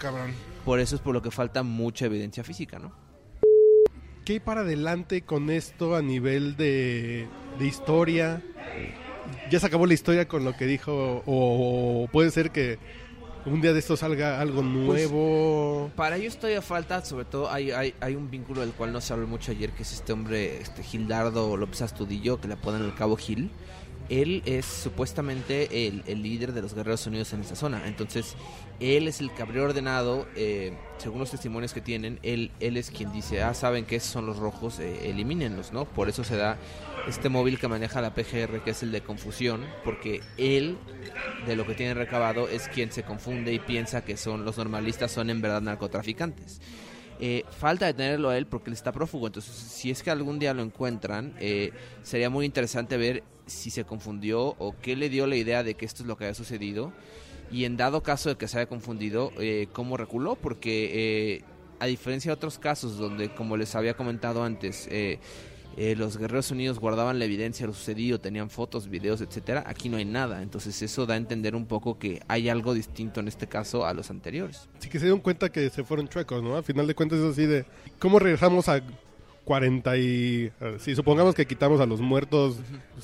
por 0.64 0.78
eso 0.78 0.94
es 0.94 1.00
por 1.00 1.14
lo 1.14 1.22
que 1.22 1.30
falta 1.30 1.62
mucha 1.62 2.06
evidencia 2.06 2.44
física, 2.44 2.78
¿no? 2.78 2.92
¿Qué 4.24 4.34
hay 4.34 4.40
para 4.40 4.60
adelante 4.60 5.22
con 5.22 5.48
esto 5.48 5.96
a 5.96 6.02
nivel 6.02 6.56
de, 6.56 7.26
de 7.58 7.66
historia? 7.66 8.42
¿Ya 9.50 9.58
se 9.58 9.66
acabó 9.66 9.86
la 9.86 9.94
historia 9.94 10.28
con 10.28 10.44
lo 10.44 10.54
que 10.54 10.66
dijo? 10.66 11.22
¿O, 11.24 12.04
o 12.04 12.08
puede 12.08 12.30
ser 12.30 12.50
que 12.50 12.78
un 13.48 13.60
día 13.60 13.72
de 13.72 13.78
esto 13.78 13.96
salga 13.96 14.40
algo 14.40 14.62
nuevo? 14.62 15.90
Para 15.96 16.16
ello 16.16 16.28
estoy 16.28 16.54
a 16.54 16.62
falta, 16.62 17.04
sobre 17.04 17.24
todo 17.24 17.50
hay, 17.50 17.70
hay, 17.70 17.94
hay 18.00 18.14
un 18.14 18.30
vínculo 18.30 18.60
del 18.60 18.72
cual 18.72 18.92
no 18.92 19.00
se 19.00 19.12
habló 19.12 19.26
mucho 19.26 19.52
ayer, 19.52 19.70
que 19.70 19.82
es 19.82 19.92
este 19.92 20.12
hombre, 20.12 20.60
este 20.60 20.82
Gildardo 20.82 21.56
López 21.56 21.82
Astudillo, 21.82 22.40
que 22.40 22.48
le 22.48 22.54
apodan 22.54 22.84
el 22.84 22.94
Cabo 22.94 23.16
Gil. 23.16 23.50
Él 24.08 24.42
es 24.46 24.64
supuestamente 24.64 25.86
el, 25.86 26.02
el 26.06 26.22
líder 26.22 26.52
de 26.52 26.62
los 26.62 26.74
Guerreros 26.74 27.06
Unidos 27.06 27.32
en 27.32 27.40
esta 27.40 27.56
zona. 27.56 27.86
Entonces, 27.86 28.36
él 28.80 29.08
es 29.08 29.20
el 29.20 29.30
que 29.32 29.42
ordenado, 29.42 30.26
eh, 30.36 30.72
según 30.98 31.18
los 31.18 31.30
testimonios 31.30 31.72
que 31.74 31.80
tienen, 31.80 32.18
él, 32.22 32.52
él 32.60 32.76
es 32.76 32.90
quien 32.90 33.12
dice, 33.12 33.42
ah, 33.42 33.52
saben 33.52 33.84
que 33.84 33.96
esos 33.96 34.10
son 34.10 34.26
los 34.26 34.36
rojos, 34.36 34.78
eh, 34.78 35.10
elimínenlos, 35.10 35.72
¿no? 35.72 35.84
Por 35.84 36.08
eso 36.08 36.22
se 36.22 36.36
da 36.36 36.58
este 37.08 37.28
móvil 37.28 37.58
que 37.58 37.66
maneja 37.66 38.00
la 38.00 38.14
PGR, 38.14 38.62
que 38.62 38.70
es 38.70 38.82
el 38.82 38.92
de 38.92 39.00
confusión, 39.00 39.64
porque 39.84 40.20
él, 40.36 40.78
de 41.46 41.56
lo 41.56 41.66
que 41.66 41.74
tiene 41.74 41.94
recabado, 41.94 42.48
es 42.48 42.68
quien 42.68 42.92
se 42.92 43.02
confunde 43.02 43.52
y 43.52 43.58
piensa 43.58 44.04
que 44.04 44.16
son 44.16 44.44
los 44.44 44.58
normalistas, 44.58 45.10
son 45.10 45.30
en 45.30 45.40
verdad 45.40 45.62
narcotraficantes. 45.62 46.60
Eh, 47.20 47.44
falta 47.50 47.86
detenerlo 47.86 48.28
a 48.28 48.38
él 48.38 48.46
porque 48.46 48.70
él 48.70 48.74
está 48.74 48.92
prófugo, 48.92 49.26
entonces 49.26 49.52
si 49.52 49.90
es 49.90 50.04
que 50.04 50.10
algún 50.12 50.38
día 50.38 50.54
lo 50.54 50.62
encuentran, 50.62 51.34
eh, 51.40 51.72
sería 52.02 52.30
muy 52.30 52.46
interesante 52.46 52.96
ver 52.96 53.24
si 53.48 53.70
se 53.70 53.84
confundió 53.84 54.54
o 54.58 54.74
qué 54.80 54.96
le 54.96 55.08
dio 55.08 55.26
la 55.26 55.36
idea 55.36 55.62
de 55.62 55.74
que 55.74 55.84
esto 55.84 56.02
es 56.02 56.06
lo 56.06 56.16
que 56.16 56.24
había 56.24 56.34
sucedido 56.34 56.92
y 57.50 57.64
en 57.64 57.76
dado 57.76 58.02
caso 58.02 58.28
de 58.28 58.36
que 58.36 58.48
se 58.48 58.58
haya 58.58 58.68
confundido, 58.68 59.32
eh, 59.38 59.68
cómo 59.72 59.96
reculó, 59.96 60.36
porque 60.36 61.36
eh, 61.36 61.44
a 61.80 61.86
diferencia 61.86 62.30
de 62.30 62.34
otros 62.34 62.58
casos 62.58 62.98
donde, 62.98 63.34
como 63.34 63.56
les 63.56 63.74
había 63.74 63.94
comentado 63.94 64.44
antes, 64.44 64.86
eh, 64.90 65.18
los 65.96 66.16
Guerreros 66.16 66.50
Unidos 66.50 66.80
guardaban 66.80 67.20
la 67.20 67.24
evidencia 67.24 67.64
de 67.64 67.68
lo 67.68 67.72
sucedido, 67.72 68.18
tenían 68.20 68.50
fotos, 68.50 68.88
videos, 68.88 69.20
etcétera. 69.20 69.62
Aquí 69.66 69.88
no 69.88 69.96
hay 69.96 70.04
nada, 70.04 70.42
entonces 70.42 70.82
eso 70.82 71.06
da 71.06 71.14
a 71.14 71.16
entender 71.16 71.54
un 71.54 71.66
poco 71.66 72.00
que 72.00 72.20
hay 72.26 72.48
algo 72.48 72.74
distinto 72.74 73.20
en 73.20 73.28
este 73.28 73.46
caso 73.46 73.86
a 73.86 73.94
los 73.94 74.10
anteriores. 74.10 74.68
Sí 74.80 74.88
que 74.88 74.98
se 74.98 75.04
dieron 75.04 75.20
cuenta 75.20 75.50
que 75.50 75.70
se 75.70 75.84
fueron 75.84 76.08
chuecos, 76.08 76.42
¿no? 76.42 76.56
Al 76.56 76.64
final 76.64 76.88
de 76.88 76.96
cuentas 76.96 77.20
es 77.20 77.26
así 77.26 77.46
de... 77.46 77.64
¿Cómo 78.00 78.18
regresamos 78.18 78.68
a 78.68 78.82
40 79.48 79.96
y... 79.96 80.52
eh, 80.60 80.76
Si 80.78 80.94
supongamos 80.94 81.34
que 81.34 81.46
quitamos 81.46 81.80
a 81.80 81.86
los 81.86 82.02
muertos 82.02 82.58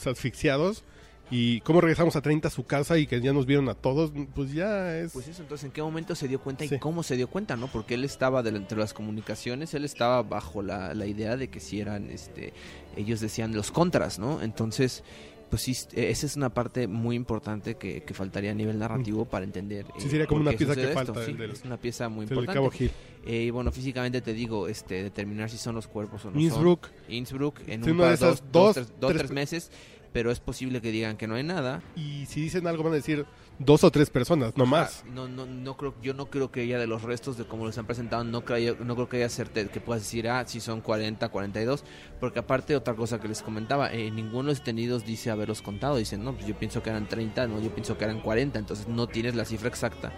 asfixiados 0.07 0.85
y 1.31 1.61
cómo 1.63 1.81
regresamos 1.81 2.17
a 2.17 2.21
30 2.21 2.49
a 2.49 2.51
su 2.51 2.65
casa 2.67 2.99
y 2.99 3.07
que 3.07 3.19
ya 3.23 3.33
nos 3.33 3.47
vieron 3.47 3.69
a 3.71 3.75
todos, 3.75 4.13
pues 4.35 4.53
ya 4.53 4.95
es... 4.99 5.13
Pues 5.13 5.27
eso, 5.27 5.41
entonces, 5.43 5.65
¿en 5.65 5.73
qué 5.73 5.81
momento 5.83 6.15
se 6.15 6.29
dio 6.29 6.39
cuenta 6.39 6.67
Sí. 6.69 6.75
y 6.75 6.79
cómo 6.79 7.03
se 7.03 7.17
dio 7.17 7.29
cuenta, 7.29 7.57
no? 7.57 7.67
Porque 7.69 7.95
él 7.95 8.05
estaba 8.05 8.43
de- 8.43 8.51
entre 8.51 8.79
las 8.79 8.93
comunicaciones, 8.93 9.73
él 9.73 9.87
estaba 9.87 10.23
bajo 10.23 10.61
la, 10.61 10.93
la 10.93 11.07
idea 11.07 11.39
de 11.39 11.49
que 11.49 11.61
si 11.61 11.81
eran, 11.81 12.11
este, 12.11 12.53
ellos 12.97 13.21
decían 13.21 13.55
los 13.57 13.71
contras, 13.71 14.19
¿no? 14.19 14.43
Entonces, 14.43 15.03
pues 15.55 15.63
sí, 15.63 15.73
eh, 15.93 16.11
esa 16.11 16.27
es 16.27 16.35
una 16.37 16.53
parte 16.53 16.89
muy 16.89 17.15
importante 17.17 17.77
que, 17.77 18.03
que 18.03 18.15
faltaría 18.15 18.51
a 18.51 18.55
nivel 18.55 18.79
narrativo 18.79 19.25
para 19.25 19.45
entender. 19.45 19.87
Sí, 19.99 20.07
eh, 20.07 20.11
sería 20.11 20.27
como 20.27 20.41
una 20.41 20.51
pieza 20.53 20.75
que 20.75 20.89
falta, 20.89 21.25
sí, 21.25 21.31
el 21.31 21.37
del- 21.39 21.51
es 21.53 21.65
una 21.65 21.77
pieza 21.77 22.09
muy 22.09 22.25
importante. 22.25 22.55
Cabo 22.55 22.71
Gil. 22.71 22.91
Eh, 23.27 23.43
y 23.45 23.51
bueno, 23.51 23.71
físicamente 23.71 24.21
te 24.21 24.33
digo, 24.33 24.67
este, 24.69 25.03
determinar 25.03 25.49
si 25.51 25.57
son 25.59 25.75
los 25.77 25.87
cuerpos 25.87 26.25
o 26.25 26.29
no 26.29 26.35
son. 26.35 26.41
Innsbruck. 26.43 26.89
Innsbruck 27.09 27.61
en 27.69 27.85
Sí, 27.85 27.91
un 27.91 27.97
una 28.01 28.11
de 28.11 28.17
par, 28.19 28.29
esas 28.31 28.41
dos, 28.41 28.53
dos, 28.53 28.53
dos, 28.53 28.75
tres, 28.75 28.87
dos, 29.01 29.11
tres- 29.13 29.19
tres 29.23 29.31
meses, 29.31 29.71
pero 30.13 30.31
es 30.31 30.41
posible 30.41 30.81
que 30.81 30.91
digan 30.91 31.17
que 31.17 31.27
no 31.27 31.37
hay 31.37 31.43
nada. 31.45 31.83
Y 31.97 32.27
si 32.27 32.41
dicen 32.41 32.67
algo 32.67 32.83
van 32.83 32.93
a 32.93 32.97
decir 32.97 33.25
dos 33.59 33.85
o 33.85 33.91
tres 33.91 34.11
personas, 34.11 34.57
no 34.57 34.67
más. 34.67 35.05
No, 35.13 35.29
no, 35.29 35.47
no 35.47 35.77
creo, 35.77 35.95
yo 36.03 36.15
no 36.15 36.27
creo 36.27 36.51
que 36.51 36.63
haya 36.63 36.79
de 36.79 36.87
los 36.87 37.03
restos 37.03 37.37
de 37.37 37.45
cómo 37.45 37.65
los 37.65 37.79
han 37.79 37.87
presentado, 37.87 38.25
no 38.25 38.45
creo, 38.45 38.77
no 38.85 38.95
creo 38.95 39.09
que 39.09 39.19
haya 39.19 39.29
certeza 39.29 39.71
que 39.71 39.81
puedas 39.81 40.03
decir, 40.03 40.29
ah, 40.29 40.45
si 40.47 40.61
son 40.61 40.81
40, 40.81 41.29
42, 41.29 41.85
porque 42.21 42.41
aparte 42.41 42.77
otra 42.77 42.95
cosa 42.95 43.21
que 43.21 43.29
les 43.29 43.43
comentaba, 43.43 43.93
eh, 43.93 44.11
ninguno 44.11 44.45
de 44.45 44.49
los 44.51 44.59
detenidos 44.59 45.05
dice 45.05 45.31
haberlos 45.31 45.63
contado, 45.63 45.97
dicen, 45.97 46.25
no, 46.25 46.35
pues 46.35 46.47
yo 46.47 46.57
pienso 46.57 46.83
que 46.83 46.91
eran 46.91 47.09
30, 47.09 47.47
no, 47.47 47.61
yo 47.61 47.71
pienso 47.71 47.97
que 47.97 48.05
eran 48.05 48.21
40, 48.21 48.59
entonces 48.59 48.89
no 48.89 49.07
tienes 49.07 49.35
la 49.35 49.45
cifra 49.45 49.69
exacta, 49.69 50.13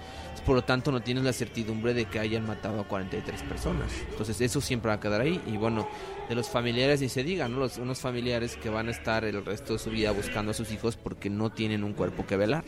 por 0.44 0.55
lo 0.55 0.64
tanto 0.64 0.92
no 0.92 1.01
tienes 1.01 1.25
la 1.25 1.33
certidumbre 1.33 1.94
de 1.94 2.07
que 2.07 2.18
hayan 2.18 2.46
matado 2.46 2.81
a 2.81 2.85
43 2.88 3.42
personas, 3.42 3.92
entonces 4.11 4.40
eso 4.40 4.61
siempre 4.61 4.88
va 4.88 4.94
a 4.94 5.01
quedar 5.01 5.20
ahí, 5.20 5.40
y 5.46 5.57
bueno, 5.57 5.88
de 6.29 6.35
los 6.35 6.49
familiares 6.49 7.01
ni 7.01 7.09
se 7.09 7.22
diga, 7.22 7.49
¿no? 7.49 7.59
Los, 7.59 7.79
unos 7.79 8.01
familiares 8.01 8.57
que 8.57 8.68
van 8.68 8.88
a 8.88 8.90
estar 8.90 9.25
el 9.25 9.44
resto 9.44 9.75
de 9.75 9.79
su 9.79 9.90
vida 9.90 10.11
buscando 10.11 10.51
a 10.51 10.55
sus 10.55 10.72
hijos 10.72 10.96
porque 10.96 11.31
no 11.31 11.51
tienen 11.51 11.85
un 11.85 11.92
cuerpo 11.92 12.27
que 12.27 12.37
velar. 12.37 12.64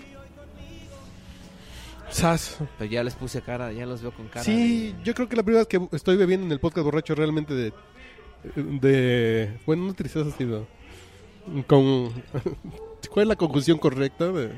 Sas. 2.10 2.58
Pero 2.78 2.90
ya 2.90 3.02
les 3.04 3.14
puse 3.14 3.42
cara, 3.42 3.72
ya 3.72 3.86
los 3.86 4.02
veo 4.02 4.12
con 4.12 4.28
cara. 4.28 4.42
Sí, 4.44 4.94
yo 5.04 5.14
creo 5.14 5.28
que 5.28 5.36
la 5.36 5.42
primera 5.42 5.64
vez 5.64 5.68
que 5.68 5.96
estoy 5.96 6.16
bebiendo 6.16 6.46
en 6.46 6.52
el 6.52 6.60
podcast 6.60 6.84
borracho 6.84 7.14
realmente 7.14 7.54
de... 7.54 7.72
de 8.54 9.58
bueno, 9.66 9.84
no 9.86 9.94
tristeza 9.94 10.28
ha 10.28 10.32
sido... 10.36 10.66
Con... 11.66 12.12
¿Cuál 13.10 13.24
es 13.24 13.28
la 13.28 13.36
conjunción 13.36 13.78
correcta? 13.78 14.30
De, 14.32 14.50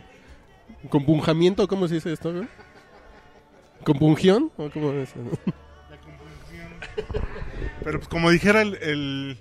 ¿Compunjamiento? 0.88 1.66
¿Cómo 1.68 1.86
se 1.88 1.94
dice 1.94 2.12
esto? 2.12 2.32
¿Compungión? 3.84 4.50
¿O 4.56 4.70
cómo 4.70 4.92
es? 4.92 5.10
La 5.16 5.96
compunción. 5.98 6.68
Pero 7.84 7.98
pues 7.98 8.08
como 8.08 8.30
dijera 8.30 8.62
el, 8.62 8.74
el- 8.76 9.38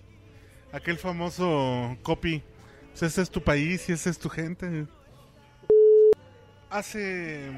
aquel 0.72 0.98
famoso 0.98 1.98
copy, 2.04 2.44
pues 2.92 3.04
ese 3.04 3.22
es 3.22 3.30
tu 3.30 3.42
país 3.44 3.88
y 3.90 3.94
esa 3.94 4.10
es 4.10 4.20
tu 4.20 4.30
gente. 4.30 4.86
Hace 6.70 7.50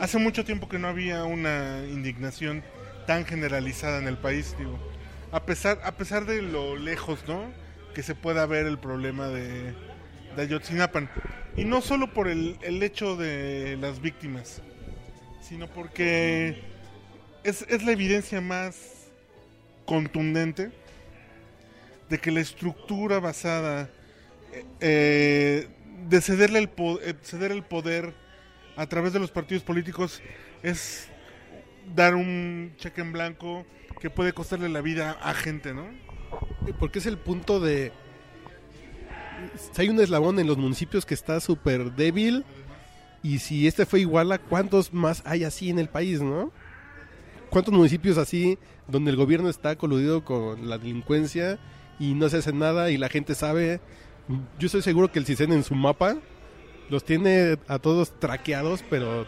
hace 0.00 0.18
mucho 0.18 0.44
tiempo 0.44 0.68
que 0.68 0.78
no 0.78 0.88
había 0.88 1.24
una 1.24 1.84
indignación 1.88 2.62
tan 3.06 3.24
generalizada 3.24 3.98
en 3.98 4.08
el 4.08 4.16
país, 4.18 4.56
digo. 4.58 4.78
A 5.32 5.44
pesar 5.44 5.80
a 5.84 5.92
pesar 5.96 6.26
de 6.26 6.42
lo 6.42 6.76
lejos, 6.76 7.20
¿no? 7.28 7.44
Que 7.94 8.02
se 8.02 8.14
pueda 8.14 8.46
ver 8.46 8.66
el 8.66 8.78
problema 8.78 9.28
de 9.28 9.74
de 10.36 10.42
Ayotzinapa 10.42 11.10
y 11.56 11.64
no 11.64 11.80
solo 11.80 12.14
por 12.14 12.28
el, 12.28 12.56
el 12.62 12.80
hecho 12.84 13.16
de 13.16 13.76
las 13.80 14.00
víctimas, 14.00 14.62
sino 15.42 15.66
porque 15.66 16.62
es, 17.42 17.66
es 17.68 17.82
la 17.82 17.90
evidencia 17.90 18.40
más 18.40 19.08
contundente 19.86 20.70
de 22.08 22.18
que 22.18 22.30
la 22.30 22.40
estructura 22.40 23.18
basada 23.18 23.90
eh, 24.52 24.64
eh, 24.80 25.68
de 26.08 26.20
cederle 26.20 26.60
el, 26.60 26.68
po- 26.68 27.00
eh, 27.02 27.14
ceder 27.22 27.50
el 27.50 27.64
poder 27.64 28.14
a 28.80 28.86
través 28.86 29.12
de 29.12 29.18
los 29.18 29.30
partidos 29.30 29.62
políticos 29.62 30.22
es 30.62 31.06
dar 31.94 32.14
un 32.14 32.72
cheque 32.78 33.02
en 33.02 33.12
blanco 33.12 33.66
que 34.00 34.08
puede 34.08 34.32
costarle 34.32 34.70
la 34.70 34.80
vida 34.80 35.18
a 35.20 35.34
gente, 35.34 35.74
¿no? 35.74 35.84
Porque 36.78 36.98
es 36.98 37.04
el 37.04 37.18
punto 37.18 37.60
de... 37.60 37.92
Si 39.74 39.82
hay 39.82 39.90
un 39.90 40.00
eslabón 40.00 40.38
en 40.38 40.46
los 40.46 40.56
municipios 40.56 41.04
que 41.04 41.12
está 41.12 41.40
súper 41.40 41.92
débil 41.92 42.46
y 43.22 43.40
si 43.40 43.66
este 43.66 43.84
fue 43.84 44.00
igual 44.00 44.32
a 44.32 44.38
cuántos 44.38 44.94
más 44.94 45.22
hay 45.26 45.44
así 45.44 45.68
en 45.68 45.78
el 45.78 45.90
país, 45.90 46.22
¿no? 46.22 46.50
¿Cuántos 47.50 47.74
municipios 47.74 48.16
así 48.16 48.58
donde 48.88 49.10
el 49.10 49.18
gobierno 49.18 49.50
está 49.50 49.76
coludido 49.76 50.24
con 50.24 50.70
la 50.70 50.78
delincuencia 50.78 51.58
y 51.98 52.14
no 52.14 52.30
se 52.30 52.38
hace 52.38 52.54
nada 52.54 52.90
y 52.90 52.96
la 52.96 53.10
gente 53.10 53.34
sabe? 53.34 53.78
Yo 54.58 54.66
estoy 54.66 54.80
seguro 54.80 55.12
que 55.12 55.18
el 55.18 55.26
CISEN 55.26 55.52
en 55.52 55.64
su 55.64 55.74
mapa 55.74 56.16
los 56.90 57.04
tiene 57.04 57.56
a 57.68 57.78
todos 57.78 58.18
traqueados, 58.18 58.84
pero 58.90 59.26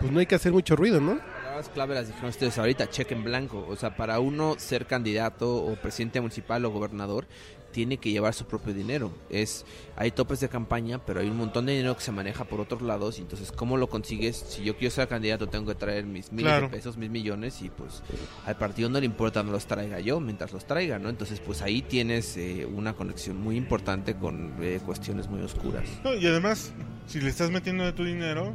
pues 0.00 0.10
no 0.10 0.20
hay 0.20 0.26
que 0.26 0.36
hacer 0.36 0.52
mucho 0.52 0.76
ruido, 0.76 1.00
¿no? 1.00 1.20
palabras 1.52 1.68
clave 1.68 1.94
las 1.94 2.06
dijeron 2.06 2.30
ustedes 2.30 2.56
ahorita, 2.56 2.88
cheque 2.88 3.14
en 3.14 3.24
blanco. 3.24 3.66
O 3.68 3.76
sea, 3.76 3.94
para 3.94 4.20
uno 4.20 4.54
ser 4.58 4.86
candidato 4.86 5.54
o 5.54 5.76
presidente 5.76 6.20
municipal 6.20 6.64
o 6.64 6.70
gobernador, 6.70 7.26
tiene 7.72 7.96
que 7.96 8.10
llevar 8.10 8.34
su 8.34 8.44
propio 8.44 8.72
dinero. 8.74 9.10
Es 9.30 9.64
Hay 9.96 10.10
topes 10.12 10.40
de 10.40 10.48
campaña, 10.48 10.98
pero 11.04 11.20
hay 11.20 11.28
un 11.28 11.36
montón 11.36 11.66
de 11.66 11.72
dinero 11.72 11.94
que 11.96 12.02
se 12.02 12.12
maneja 12.12 12.44
por 12.44 12.60
otros 12.60 12.80
lados. 12.82 13.18
Y 13.18 13.22
entonces, 13.22 13.50
¿cómo 13.52 13.76
lo 13.76 13.88
consigues? 13.88 14.36
Si 14.36 14.62
yo 14.64 14.76
quiero 14.76 14.94
ser 14.94 15.06
candidato, 15.08 15.48
tengo 15.48 15.66
que 15.66 15.74
traer 15.74 16.04
mis 16.04 16.30
miles 16.32 16.50
Claro. 16.50 16.66
de 16.68 16.76
pesos, 16.76 16.96
mis 16.96 17.10
millones. 17.10 17.60
Y 17.62 17.68
pues 17.70 18.02
al 18.46 18.56
partido 18.56 18.88
no 18.88 19.00
le 19.00 19.06
importa 19.06 19.42
no 19.42 19.52
los 19.52 19.66
traiga 19.66 20.00
yo, 20.00 20.20
mientras 20.20 20.52
los 20.52 20.64
traiga, 20.66 20.98
¿no? 20.98 21.08
Entonces, 21.08 21.40
pues 21.40 21.60
ahí 21.62 21.82
tienes 21.82 22.36
eh, 22.36 22.66
una 22.66 22.94
conexión 22.94 23.36
muy 23.38 23.56
importante 23.56 24.14
con 24.14 24.54
eh, 24.60 24.80
cuestiones 24.84 25.28
muy 25.28 25.42
oscuras. 25.42 25.84
No, 26.04 26.14
y 26.14 26.26
además, 26.26 26.72
si 27.06 27.20
le 27.20 27.28
estás 27.30 27.50
metiendo 27.50 27.84
de 27.84 27.92
tu 27.92 28.04
dinero, 28.04 28.54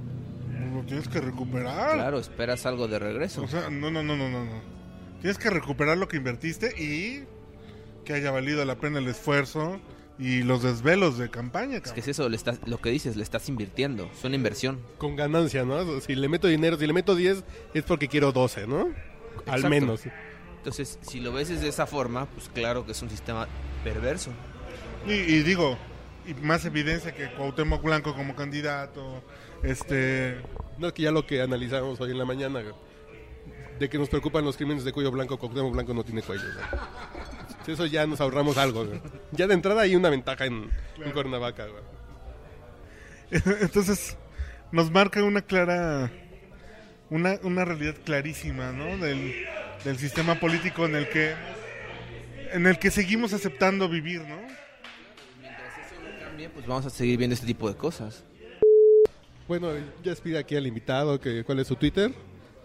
pues 0.59 0.71
lo 0.73 0.81
tienes 0.83 1.07
que 1.07 1.21
recuperar. 1.21 1.93
Claro, 1.95 2.19
esperas 2.19 2.65
algo 2.65 2.87
de 2.87 2.99
regreso. 2.99 3.43
O 3.43 3.47
sea, 3.47 3.69
no, 3.69 3.91
no, 3.91 4.01
no, 4.03 4.15
no, 4.17 4.29
no, 4.29 4.43
no. 4.45 4.61
Tienes 5.21 5.37
que 5.37 5.49
recuperar 5.49 5.97
lo 5.97 6.07
que 6.07 6.17
invertiste 6.17 6.79
y 6.81 7.23
que 8.07 8.13
haya 8.13 8.31
valido 8.31 8.63
la 8.63 8.75
pena 8.75 8.99
el 8.99 9.07
esfuerzo 9.09 9.81
y 10.17 10.41
los 10.41 10.63
desvelos 10.63 11.17
de 11.17 11.29
campaña. 11.29 11.77
Es 11.83 11.91
que 11.91 11.99
es 11.99 12.07
eso, 12.07 12.29
le 12.29 12.37
estás, 12.37 12.59
lo 12.65 12.79
que 12.79 12.89
dices, 12.89 13.17
le 13.17 13.23
estás 13.23 13.49
invirtiendo. 13.49 14.09
Es 14.17 14.23
una 14.23 14.35
inversión. 14.35 14.79
Con 14.97 15.17
ganancia, 15.17 15.65
¿no? 15.65 15.99
Si 15.99 16.15
le 16.15 16.29
meto 16.29 16.47
dinero, 16.47 16.77
si 16.77 16.87
le 16.87 16.93
meto 16.93 17.15
10 17.15 17.43
es 17.73 17.83
porque 17.83 18.07
quiero 18.07 18.31
12, 18.31 18.65
¿no? 18.65 18.87
Al 19.45 19.69
menos. 19.69 20.03
Entonces, 20.59 20.97
si 21.01 21.19
lo 21.19 21.33
ves 21.33 21.49
de 21.49 21.67
esa 21.67 21.85
forma, 21.85 22.27
pues 22.27 22.49
claro 22.49 22.85
que 22.85 22.93
es 22.93 23.01
un 23.01 23.09
sistema 23.09 23.45
perverso. 23.83 24.31
Y, 25.05 25.11
y 25.11 25.43
digo, 25.43 25.77
y 26.25 26.33
más 26.35 26.63
evidencia 26.63 27.13
que 27.13 27.29
Cuauhtémoc 27.33 27.83
Blanco 27.83 28.15
como 28.15 28.35
candidato, 28.35 29.21
este... 29.63 30.41
No, 30.77 30.87
es 30.87 30.93
que 30.93 31.03
ya 31.03 31.11
lo 31.11 31.25
que 31.27 31.41
analizamos 31.41 31.99
hoy 31.99 32.11
en 32.11 32.17
la 32.17 32.25
mañana, 32.25 32.61
de 33.79 33.89
que 33.89 33.97
nos 33.97 34.07
preocupan 34.07 34.45
los 34.45 34.55
crímenes 34.55 34.85
de 34.85 34.93
cuello 34.93 35.11
blanco, 35.11 35.37
Cuauhtémoc 35.37 35.73
Blanco 35.73 35.93
no 35.93 36.05
tiene 36.05 36.21
cuello. 36.21 36.43
güey. 36.53 37.36
Eso 37.67 37.85
ya 37.85 38.07
nos 38.07 38.21
ahorramos 38.21 38.57
algo. 38.57 38.85
güey. 38.85 38.99
Ya 39.31 39.47
de 39.47 39.53
entrada 39.53 39.81
hay 39.81 39.95
una 39.95 40.09
ventaja 40.09 40.45
en, 40.45 40.69
en 41.03 41.11
Cuernavaca. 41.11 41.65
güey. 41.67 41.83
Entonces, 43.61 44.17
nos 44.71 44.91
marca 44.91 45.23
una 45.23 45.41
clara... 45.41 46.11
Una, 47.09 47.39
una 47.43 47.63
realidad 47.63 47.95
clarísima, 48.03 48.73
¿no? 48.73 48.97
Del, 48.97 49.33
del 49.85 49.97
sistema 49.97 50.39
político 50.39 50.85
en 50.85 50.95
el 50.95 51.09
que... 51.09 51.35
En 52.51 52.65
el 52.65 52.79
que 52.79 52.91
seguimos 52.91 53.33
aceptando 53.33 53.89
vivir, 53.89 54.21
¿no? 54.21 54.37
También, 56.21 56.51
pues 56.53 56.65
vamos 56.65 56.85
a 56.85 56.89
seguir 56.89 57.17
viendo 57.17 57.33
este 57.33 57.45
tipo 57.47 57.69
de 57.69 57.75
cosas. 57.75 58.23
Bueno, 59.47 59.73
ya 60.03 60.11
despide 60.11 60.37
aquí 60.37 60.55
al 60.55 60.67
invitado, 60.67 61.19
que, 61.19 61.43
¿cuál 61.43 61.59
es 61.59 61.67
su 61.67 61.75
Twitter? 61.75 62.13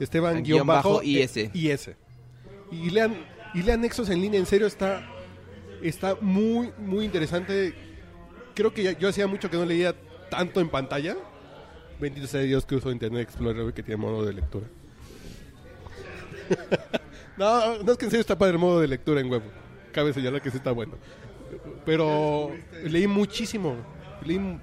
Esteban 0.01 0.43
Guión 0.43 0.66
bajo 0.66 1.01
eh. 1.03 1.27
IS. 1.53 1.91
Y 2.72 2.91
lean, 2.91 3.14
y 3.55 3.63
lean 3.63 3.81
Nexos 3.81 4.09
en 4.09 4.21
línea, 4.21 4.41
en 4.41 4.47
serio 4.47 4.67
está, 4.67 5.03
está 5.83 6.17
muy, 6.21 6.73
muy 6.79 7.05
interesante. 7.05 7.75
Creo 8.55 8.73
que 8.73 8.97
yo 8.99 9.09
hacía 9.09 9.27
mucho 9.27 9.51
que 9.51 9.57
no 9.57 9.65
leía 9.65 9.95
tanto 10.31 10.61
en 10.61 10.69
pantalla. 10.69 11.17
Bendito 12.01 12.27
sea 12.27 12.41
Dios 12.41 12.67
que 12.67 12.77
uso 12.77 12.91
Internet 12.91 13.23
Explorer 13.23 13.73
que 13.73 13.83
tiene 13.83 13.97
modo 13.97 14.25
de 14.25 14.33
lectura. 14.33 14.67
no, 17.37 17.83
no 17.83 17.93
es 17.93 17.99
que 17.99 18.05
en 18.07 18.11
serio 18.11 18.21
está 18.21 18.37
padre 18.37 18.55
el 18.55 18.59
modo 18.59 18.81
de 18.81 18.89
lectura 18.89 19.21
en 19.21 19.31
web. 19.31 19.43
Cabe 19.93 20.13
señalar 20.13 20.41
que 20.41 20.51
sí 20.51 20.57
está 20.57 20.73
bueno. 20.73 20.95
Pero 21.85 22.53
leí 22.85 23.07
muchísimo. 23.07 23.77
Leí, 24.25 24.59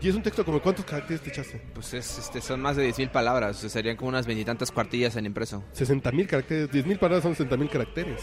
y 0.00 0.08
es 0.08 0.14
un 0.14 0.22
texto 0.22 0.44
como 0.44 0.60
¿cuántos 0.60 0.84
caracteres 0.84 1.20
te 1.22 1.30
echaste? 1.30 1.60
Pues 1.74 1.92
es, 1.94 2.18
este, 2.18 2.40
son 2.40 2.60
más 2.60 2.76
de 2.76 2.88
10.000 2.88 3.10
palabras, 3.10 3.56
o 3.56 3.60
sea, 3.60 3.70
serían 3.70 3.96
como 3.96 4.08
unas 4.10 4.26
veintitantas 4.26 4.70
cuartillas 4.70 5.16
en 5.16 5.26
impreso. 5.26 5.64
60 5.72 6.12
mil 6.12 6.26
caracteres, 6.26 6.70
10 6.70 6.86
mil 6.86 6.98
palabras 6.98 7.22
son 7.22 7.32
60 7.34 7.56
mil 7.56 7.68
caracteres. 7.68 8.22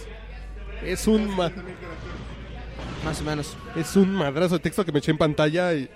Es 0.83 1.07
un, 1.07 1.35
ma- 1.35 1.51
Más 3.03 3.21
o 3.21 3.23
menos. 3.23 3.55
es 3.75 3.95
un 3.95 4.11
madrazo 4.13 4.55
de 4.55 4.59
texto 4.59 4.83
que 4.85 4.91
me 4.91 4.99
eché 4.99 5.11
en 5.11 5.17
pantalla 5.17 5.73
y 5.73 5.89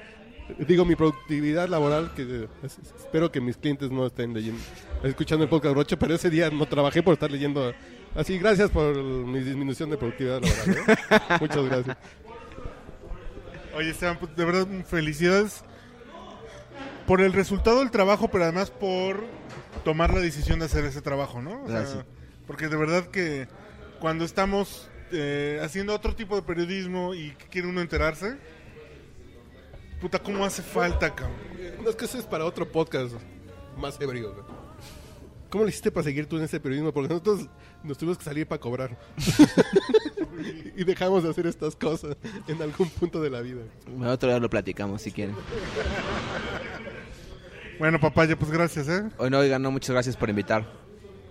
digo 0.59 0.83
mi 0.85 0.95
productividad 0.95 1.67
laboral 1.69 2.11
que 2.15 2.47
es- 2.63 2.77
es- 2.79 2.93
espero 2.99 3.31
que 3.31 3.39
mis 3.41 3.55
clientes 3.57 3.91
no 3.91 4.05
estén 4.07 4.33
leyendo 4.33 4.59
escuchando 5.03 5.43
el 5.43 5.49
podcast 5.49 5.75
Roche, 5.75 5.97
pero 5.97 6.15
ese 6.15 6.29
día 6.29 6.49
no 6.49 6.65
trabajé 6.65 7.03
por 7.03 7.13
estar 7.13 7.29
leyendo 7.31 7.73
así, 8.15 8.37
gracias 8.39 8.69
por 8.71 8.95
mi 8.95 9.39
disminución 9.41 9.89
de 9.91 9.97
productividad 9.97 10.41
laboral. 10.41 10.77
¿eh? 10.87 11.37
Muchas 11.41 11.65
gracias. 11.65 11.97
Oye, 13.75 13.91
Esteban, 13.91 14.17
pues, 14.19 14.35
de 14.35 14.45
verdad, 14.45 14.67
felicidades 14.85 15.63
por 17.09 17.21
el 17.21 17.33
resultado 17.33 17.79
del 17.79 17.89
trabajo, 17.89 18.27
pero 18.27 18.43
además 18.43 18.69
por 18.69 19.25
tomar 19.83 20.13
la 20.13 20.19
decisión 20.19 20.59
de 20.59 20.65
hacer 20.65 20.85
ese 20.85 21.01
trabajo, 21.01 21.41
¿no? 21.41 21.63
O 21.63 21.67
sea, 21.67 21.79
Gracias. 21.79 22.05
porque 22.45 22.67
de 22.67 22.77
verdad 22.77 23.07
que 23.07 23.47
cuando 23.99 24.23
estamos 24.25 24.87
eh, 25.11 25.59
haciendo 25.63 25.95
otro 25.95 26.15
tipo 26.15 26.35
de 26.35 26.43
periodismo 26.43 27.15
y 27.15 27.31
quiere 27.49 27.67
uno 27.67 27.81
enterarse, 27.81 28.37
puta, 29.99 30.19
¿cómo 30.19 30.45
hace 30.45 30.61
falta, 30.61 31.15
cabrón? 31.15 31.35
No 31.83 31.89
es 31.89 31.95
que 31.95 32.05
eso 32.05 32.19
es 32.19 32.25
para 32.25 32.45
otro 32.45 32.71
podcast 32.71 33.15
más 33.75 33.99
ebrio. 33.99 34.31
güey. 34.31 34.45
¿Cómo 35.49 35.63
le 35.63 35.71
hiciste 35.71 35.89
para 35.89 36.03
seguir 36.03 36.27
tú 36.27 36.37
en 36.37 36.43
este 36.43 36.59
periodismo? 36.59 36.93
Porque 36.93 37.09
nosotros 37.09 37.47
nos 37.83 37.97
tuvimos 37.97 38.19
que 38.19 38.23
salir 38.23 38.47
para 38.47 38.61
cobrar. 38.61 38.99
y 40.77 40.83
dejamos 40.83 41.23
de 41.23 41.29
hacer 41.31 41.47
estas 41.47 41.75
cosas 41.75 42.15
en 42.47 42.61
algún 42.61 42.87
punto 42.87 43.19
de 43.19 43.31
la 43.31 43.41
vida. 43.41 43.63
Otro 44.05 44.29
día 44.29 44.39
lo 44.39 44.47
platicamos 44.47 45.01
si 45.01 45.11
quieren. 45.11 45.35
Bueno, 47.79 47.97
papaya, 47.97 48.35
pues 48.35 48.51
gracias, 48.51 48.89
¿eh? 48.89 49.09
Hoy 49.17 49.29
no, 49.29 49.39
oigan, 49.39 49.61
no, 49.61 49.71
muchas 49.71 49.91
gracias 49.91 50.17
por 50.17 50.29
invitar. 50.29 50.65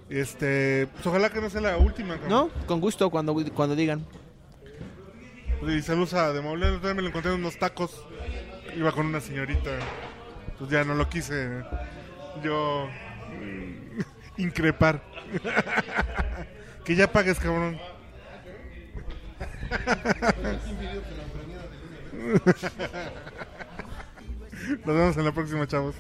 Este, 0.09 0.89
pues 0.95 1.07
ojalá 1.07 1.29
que 1.29 1.43
no 1.43 1.51
sea 1.51 1.61
la 1.61 1.77
última, 1.77 2.15
cabrón. 2.15 2.31
No, 2.31 2.49
con 2.67 2.81
gusto 2.81 3.11
cuando, 3.11 3.37
cuando 3.55 3.77
digan. 3.77 4.07
Y 5.67 5.83
saludos 5.83 6.15
a 6.15 6.33
De 6.33 6.41
también 6.41 6.97
me 6.97 7.03
lo 7.03 7.09
encontré 7.09 7.35
en 7.35 7.41
unos 7.41 7.59
tacos. 7.59 8.03
Iba 8.75 8.93
con 8.93 9.05
una 9.05 9.21
señorita. 9.21 9.73
Pues 10.59 10.71
ya 10.71 10.85
no 10.85 10.95
lo 10.95 11.07
quise 11.11 11.63
yo 12.43 12.89
mm, 13.29 14.01
increpar. 14.41 15.03
que 16.85 16.97
ya 16.97 17.13
pagues, 17.13 17.39
cabrón. 17.39 17.79
Nos 24.85 24.97
vemos 24.97 25.17
en 25.17 25.25
la 25.27 25.33
próxima, 25.33 25.67
chavos. 25.67 25.95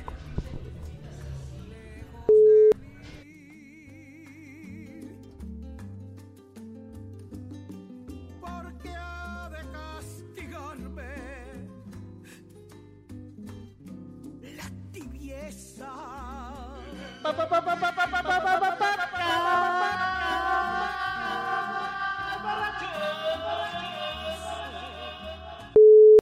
pa, 17.33 17.47
pa, 17.47 17.61
pa, 17.61 17.76
pa, 17.76 17.93
pa, 17.93 18.07
pa, 18.07 18.22
pa, 18.22 18.41
pa, 18.41 18.53
pa, 18.61 18.67